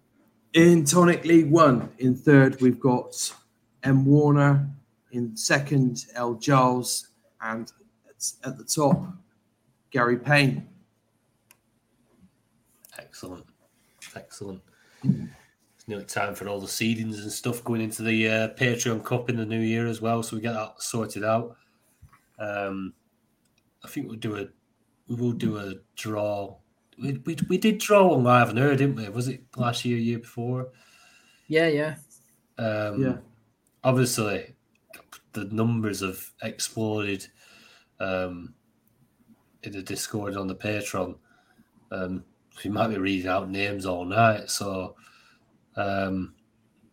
in 0.53 0.85
Tonic 0.85 1.25
League 1.25 1.51
One, 1.51 1.89
in 1.99 2.15
third, 2.15 2.61
we've 2.61 2.79
got 2.79 3.33
M. 3.83 4.05
Warner. 4.05 4.69
In 5.13 5.37
second, 5.37 6.07
L. 6.15 6.35
Giles. 6.35 7.09
And 7.41 7.73
at, 8.09 8.49
at 8.49 8.59
the 8.59 8.65
top, 8.65 9.03
Gary 9.91 10.19
Payne. 10.19 10.69
Excellent. 12.99 13.47
Excellent. 14.15 14.61
It's 15.03 15.89
nearly 15.89 16.05
time 16.05 16.35
for 16.35 16.49
all 16.49 16.61
the 16.61 16.67
seedings 16.67 17.23
and 17.23 17.33
stuff 17.33 17.65
going 17.65 17.81
into 17.81 18.03
the 18.03 18.29
uh, 18.29 18.49
Patreon 18.55 19.05
Cup 19.05 19.29
in 19.29 19.37
the 19.37 19.47
new 19.47 19.61
year 19.61 19.87
as 19.87 20.01
well. 20.01 20.23
So 20.23 20.37
we 20.37 20.43
get 20.43 20.53
that 20.53 20.75
sorted 20.83 21.25
out. 21.25 21.57
Um, 22.39 22.93
I 23.85 23.89
think 23.89 24.09
we'll 24.09 24.17
do 24.17 24.37
a 24.37 24.47
we 25.09 25.17
will 25.17 25.33
do 25.33 25.59
a 25.59 25.75
draw. 25.97 26.57
We, 27.01 27.21
we, 27.27 27.37
we 27.49 27.59
did 27.59 27.79
draw 27.79 28.07
one 28.09 28.25
live 28.25 28.49
and 28.49 28.59
heard, 28.59 28.79
didn't 28.79 28.97
we? 28.97 29.09
Was 29.09 29.29
it 29.29 29.45
last 29.57 29.85
year, 29.85 29.99
year 29.99 30.19
before? 30.19 30.69
Yeah, 31.49 31.69
yeah. 31.69 31.97
Um, 32.57 33.03
Yeah. 33.03 33.17
Obviously, 33.83 34.55
the 35.33 35.45
numbers 35.47 36.01
have 36.01 36.33
exploded 36.43 37.27
um, 38.01 38.55
in 39.63 39.73
the 39.73 39.83
Discord 39.83 40.37
on 40.37 40.47
the 40.47 40.55
Patreon. 40.55 41.17
Um, 41.91 42.25
we 42.65 42.71
might 42.71 42.89
be 42.89 42.99
reading 42.99 43.29
out 43.29 43.51
names 43.51 43.85
all 43.85 44.05
night, 44.07 44.49
so 44.49 44.97
um, 45.77 46.35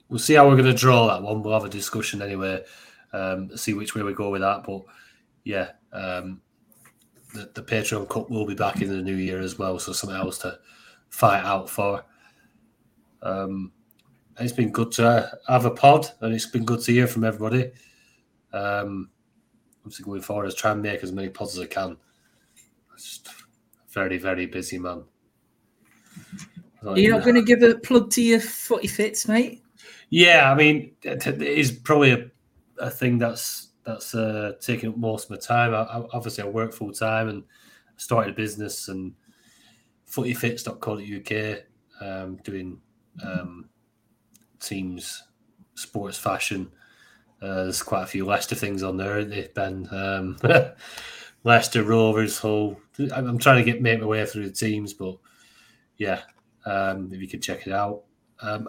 we'll 0.10 0.20
see 0.20 0.34
how 0.34 0.48
we're 0.48 0.58
going 0.58 0.66
to 0.66 0.74
draw 0.74 1.08
that 1.08 1.24
one. 1.24 1.42
We'll 1.42 1.54
have 1.54 1.64
a 1.64 1.70
discussion 1.70 2.22
anyway, 2.22 2.64
um, 3.14 3.56
see 3.56 3.74
which 3.74 3.96
way 3.96 4.02
we 4.04 4.14
go 4.14 4.32
with 4.32 4.42
that. 4.42 4.64
But 4.64 4.82
yeah, 5.46 5.70
um, 5.94 6.42
the, 7.34 7.50
the 7.54 7.64
Patreon 7.64 8.10
Cup 8.10 8.30
will 8.30 8.46
be 8.46 8.56
back 8.56 8.82
in 8.82 8.90
the 8.90 9.02
new 9.02 9.16
year 9.16 9.40
as 9.40 9.58
well, 9.58 9.80
so 9.80 9.94
something 9.94 10.18
else 10.18 10.38
to 10.40 10.60
fight 11.10 11.44
out 11.44 11.70
for. 11.70 12.04
Um, 13.22 13.72
it's 14.40 14.54
been 14.54 14.72
good 14.72 14.92
to 14.94 15.32
have 15.48 15.66
a 15.66 15.72
pod, 15.72 16.08
and 16.22 16.34
it's 16.34 16.46
been 16.46 16.66
good 16.66 16.82
to 16.82 16.92
hear 16.92 17.08
from 17.08 17.24
everybody. 17.24 17.72
Um, 18.54 19.10
obviously, 19.82 20.06
going 20.06 20.22
forward, 20.22 20.48
is 20.48 20.56
try 20.56 20.72
and 20.72 20.82
make 20.82 21.04
as 21.04 21.12
many 21.12 21.30
pods 21.30 21.58
as 21.58 21.64
I 21.64 21.68
can. 21.68 21.98
It's 22.94 23.20
just 23.20 23.30
very, 23.90 24.18
very 24.18 24.46
busy, 24.46 24.80
man. 24.80 25.04
You're 26.96 27.16
not 27.16 27.24
going 27.24 27.36
to 27.36 27.44
give 27.44 27.62
a 27.62 27.76
plug 27.76 28.10
to 28.12 28.24
your 28.24 28.40
footy 28.40 28.88
fits, 28.88 29.28
mate? 29.28 29.62
Yeah, 30.10 30.52
I 30.52 30.56
mean, 30.56 30.94
it 31.04 31.26
it 31.28 31.42
is 31.42 31.72
probably 31.72 32.12
a, 32.12 32.32
a 32.80 32.90
thing 32.90 33.18
that's 33.20 33.70
that's 33.84 34.14
uh, 34.16 34.54
taking 34.60 34.90
up 34.90 34.98
most 34.98 35.26
of 35.26 35.32
my 35.32 35.38
time. 35.38 35.74
I, 35.74 35.84
I, 35.84 36.06
obviously, 36.14 36.44
I 36.44 36.48
work 36.48 36.74
full 36.74 36.92
time 36.92 37.30
and 37.30 37.44
started 37.98 38.34
a 38.34 38.36
business 38.36 38.88
and 38.88 39.14
footyfits.co.uk, 40.10 41.64
um, 42.02 42.36
doing 42.44 42.80
um, 43.24 43.70
teams, 44.60 45.24
sports, 45.76 46.18
fashion. 46.18 46.72
Uh, 47.42 47.64
there's 47.64 47.82
quite 47.82 48.04
a 48.04 48.08
few 48.08 48.26
Leicester 48.26 48.56
things 48.56 48.84
on 48.84 48.98
there, 48.98 49.14
aren't 49.14 49.32
there, 49.32 49.48
Ben? 49.56 49.88
Um, 49.92 50.38
Leicester 51.44 51.84
Rovers, 51.84 52.38
Hull. 52.38 52.80
I'm 53.14 53.40
trying 53.40 53.64
to 53.64 53.72
get 53.72 53.82
make 53.82 54.00
my 54.00 54.06
way 54.06 54.26
through 54.26 54.48
the 54.48 54.54
teams, 54.54 54.94
but 54.94 55.18
yeah, 55.98 56.22
um, 56.66 57.10
if 57.12 57.20
you 57.20 57.28
could 57.28 57.42
check 57.42 57.66
it 57.66 57.74
out. 57.74 58.04
Um, 58.42 58.68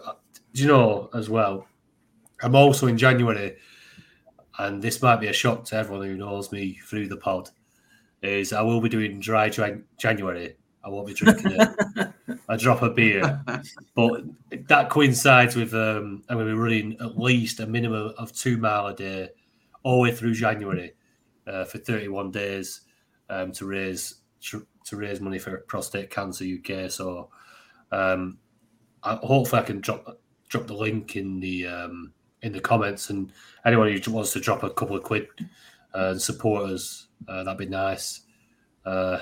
do 0.53 0.61
you 0.61 0.67
know 0.67 1.09
as 1.13 1.29
well? 1.29 1.67
I'm 2.41 2.55
also 2.55 2.87
in 2.87 2.97
January, 2.97 3.57
and 4.59 4.81
this 4.81 5.01
might 5.01 5.19
be 5.19 5.27
a 5.27 5.33
shock 5.33 5.65
to 5.65 5.75
everyone 5.75 6.07
who 6.07 6.15
knows 6.15 6.51
me 6.51 6.79
through 6.85 7.07
the 7.07 7.17
pod. 7.17 7.49
Is 8.21 8.53
I 8.53 8.61
will 8.61 8.79
be 8.79 8.89
doing 8.89 9.19
dry 9.19 9.49
Jan- 9.49 9.83
January. 9.99 10.55
I 10.83 10.89
won't 10.89 11.07
be 11.07 11.13
drinking 11.13 11.57
it. 11.59 12.13
I 12.49 12.55
drop 12.57 12.81
a 12.81 12.89
beer, 12.89 13.41
but 13.95 14.23
that 14.67 14.89
coincides 14.89 15.55
with 15.55 15.73
um, 15.73 16.23
I'm 16.29 16.37
going 16.37 16.47
to 16.47 16.53
be 16.53 16.59
running 16.59 16.97
at 16.99 17.17
least 17.17 17.59
a 17.59 17.67
minimum 17.67 18.13
of 18.17 18.33
two 18.33 18.57
mile 18.57 18.87
a 18.87 18.95
day 18.95 19.29
all 19.83 19.97
the 19.97 20.09
way 20.09 20.15
through 20.15 20.35
January 20.35 20.93
uh, 21.47 21.65
for 21.65 21.77
31 21.77 22.31
days 22.31 22.81
um, 23.29 23.51
to 23.53 23.65
raise 23.65 24.15
to, 24.41 24.65
to 24.85 24.97
raise 24.97 25.21
money 25.21 25.39
for 25.39 25.59
Prostate 25.59 26.09
Cancer 26.09 26.45
UK. 26.45 26.91
So 26.91 27.29
um, 27.91 28.37
I, 29.03 29.15
hopefully 29.15 29.61
I 29.61 29.65
can 29.65 29.79
drop 29.81 30.19
drop 30.49 30.67
the 30.67 30.73
link 30.73 31.15
in 31.15 31.39
the 31.39 31.67
um, 31.67 32.13
in 32.43 32.51
the 32.51 32.59
comments, 32.59 33.09
and 33.09 33.31
anyone 33.65 33.91
who 33.91 34.11
wants 34.11 34.33
to 34.33 34.39
drop 34.39 34.63
a 34.63 34.69
couple 34.69 34.95
of 34.95 35.03
quid 35.03 35.27
uh, 35.95 36.09
and 36.11 36.21
support 36.21 36.69
us, 36.69 37.07
uh, 37.27 37.43
that'd 37.43 37.57
be 37.57 37.65
nice. 37.65 38.21
Uh, 38.85 39.19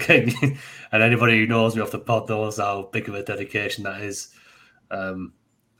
and 0.08 0.58
anybody 0.92 1.38
who 1.38 1.46
knows 1.46 1.74
me 1.74 1.82
off 1.82 1.90
the 1.90 1.98
pod 1.98 2.28
knows 2.28 2.58
how 2.58 2.88
big 2.92 3.08
of 3.08 3.14
a 3.14 3.22
dedication 3.22 3.84
that 3.84 4.00
is. 4.00 4.34
Um, 4.90 5.32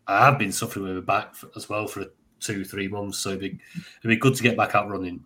I 0.06 0.24
have 0.24 0.38
been 0.38 0.52
suffering 0.52 0.86
with 0.86 0.96
my 0.96 1.00
back 1.00 1.34
as 1.56 1.68
well 1.68 1.86
for 1.86 2.04
two, 2.40 2.64
three 2.64 2.88
months, 2.88 3.18
so 3.18 3.30
it'd 3.30 3.40
be, 3.40 3.58
it'd 4.00 4.08
be 4.08 4.16
good 4.16 4.34
to 4.34 4.42
get 4.42 4.56
back 4.56 4.74
out 4.74 4.88
running 4.88 5.24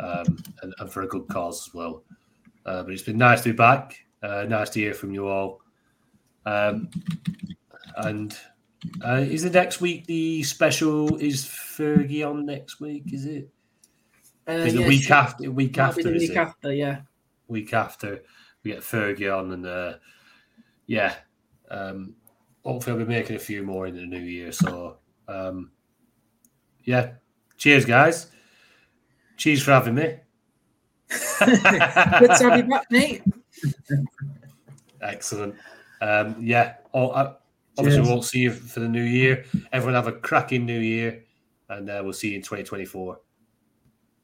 um, 0.00 0.42
and, 0.62 0.74
and 0.78 0.90
for 0.90 1.02
a 1.02 1.08
good 1.08 1.28
cause 1.28 1.68
as 1.68 1.74
well. 1.74 2.02
Uh, 2.66 2.82
but 2.82 2.92
it's 2.92 3.02
been 3.02 3.18
nice 3.18 3.42
to 3.42 3.50
be 3.50 3.56
back. 3.56 4.04
Uh, 4.22 4.44
nice 4.48 4.70
to 4.70 4.80
hear 4.80 4.94
from 4.94 5.12
you 5.12 5.28
all. 5.28 5.60
Um, 6.46 6.90
and 7.98 8.36
uh, 9.04 9.24
is 9.26 9.42
the 9.42 9.50
next 9.50 9.80
week 9.80 10.06
the 10.06 10.42
special? 10.42 11.16
Is 11.16 11.44
Fergie 11.44 12.28
on 12.28 12.44
next 12.46 12.80
week? 12.80 13.12
Is 13.12 13.24
it? 13.26 13.48
Uh, 14.48 14.52
Is 14.52 14.74
the 14.74 14.80
yeah, 14.80 14.88
week 14.88 15.02
should- 15.02 15.12
after? 15.12 15.50
Week 15.50 15.78
after? 15.78 16.02
the 16.02 16.12
week 16.12 16.30
it? 16.30 16.36
after, 16.36 16.72
yeah. 16.72 17.00
week 17.48 17.72
after 17.72 18.22
we 18.62 18.72
get 18.72 18.80
Fergie 18.80 19.36
on, 19.36 19.52
and 19.52 19.66
uh, 19.66 19.94
yeah, 20.86 21.14
um, 21.70 22.14
hopefully 22.64 22.98
I'll 22.98 23.06
be 23.06 23.10
making 23.10 23.36
a 23.36 23.38
few 23.40 23.62
more 23.62 23.86
in 23.86 23.96
the 23.96 24.06
new 24.06 24.20
year. 24.20 24.52
So 24.52 24.98
um, 25.28 25.70
yeah, 26.84 27.12
cheers, 27.56 27.84
guys. 27.84 28.30
Cheers 29.36 29.62
for 29.62 29.72
having 29.72 29.94
me. 29.94 30.16
Good 31.08 31.50
to 31.50 32.48
have 32.48 32.56
you 32.56 32.64
back, 32.64 32.90
mate. 32.90 33.22
Excellent. 35.00 35.54
Um, 36.00 36.36
yeah, 36.40 36.74
oh, 36.92 37.10
I, 37.10 37.34
obviously 37.78 37.98
Cheers. 37.98 38.08
we 38.08 38.12
won't 38.12 38.24
see 38.24 38.38
you 38.40 38.50
for 38.52 38.80
the 38.80 38.88
new 38.88 39.02
year. 39.02 39.44
Everyone 39.72 39.94
have 39.94 40.06
a 40.06 40.12
cracking 40.12 40.66
new 40.66 40.78
year, 40.78 41.24
and 41.68 41.88
uh, 41.88 42.00
we'll 42.02 42.12
see 42.12 42.30
you 42.30 42.36
in 42.36 42.42
2024. 42.42 43.20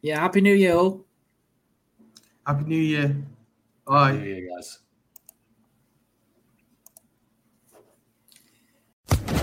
Yeah, 0.02 0.20
happy 0.20 0.40
New 0.40 0.54
Year, 0.54 0.74
all. 0.74 1.04
Happy 2.46 2.64
New 2.64 2.76
Year. 2.80 3.16
Bye. 3.86 4.12
New 4.12 4.24
year, 4.24 4.48
guys. 4.54 4.78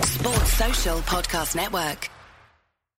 Sports 0.02 0.52
Social 0.52 0.98
Podcast 1.00 1.54
Network. 1.54 2.10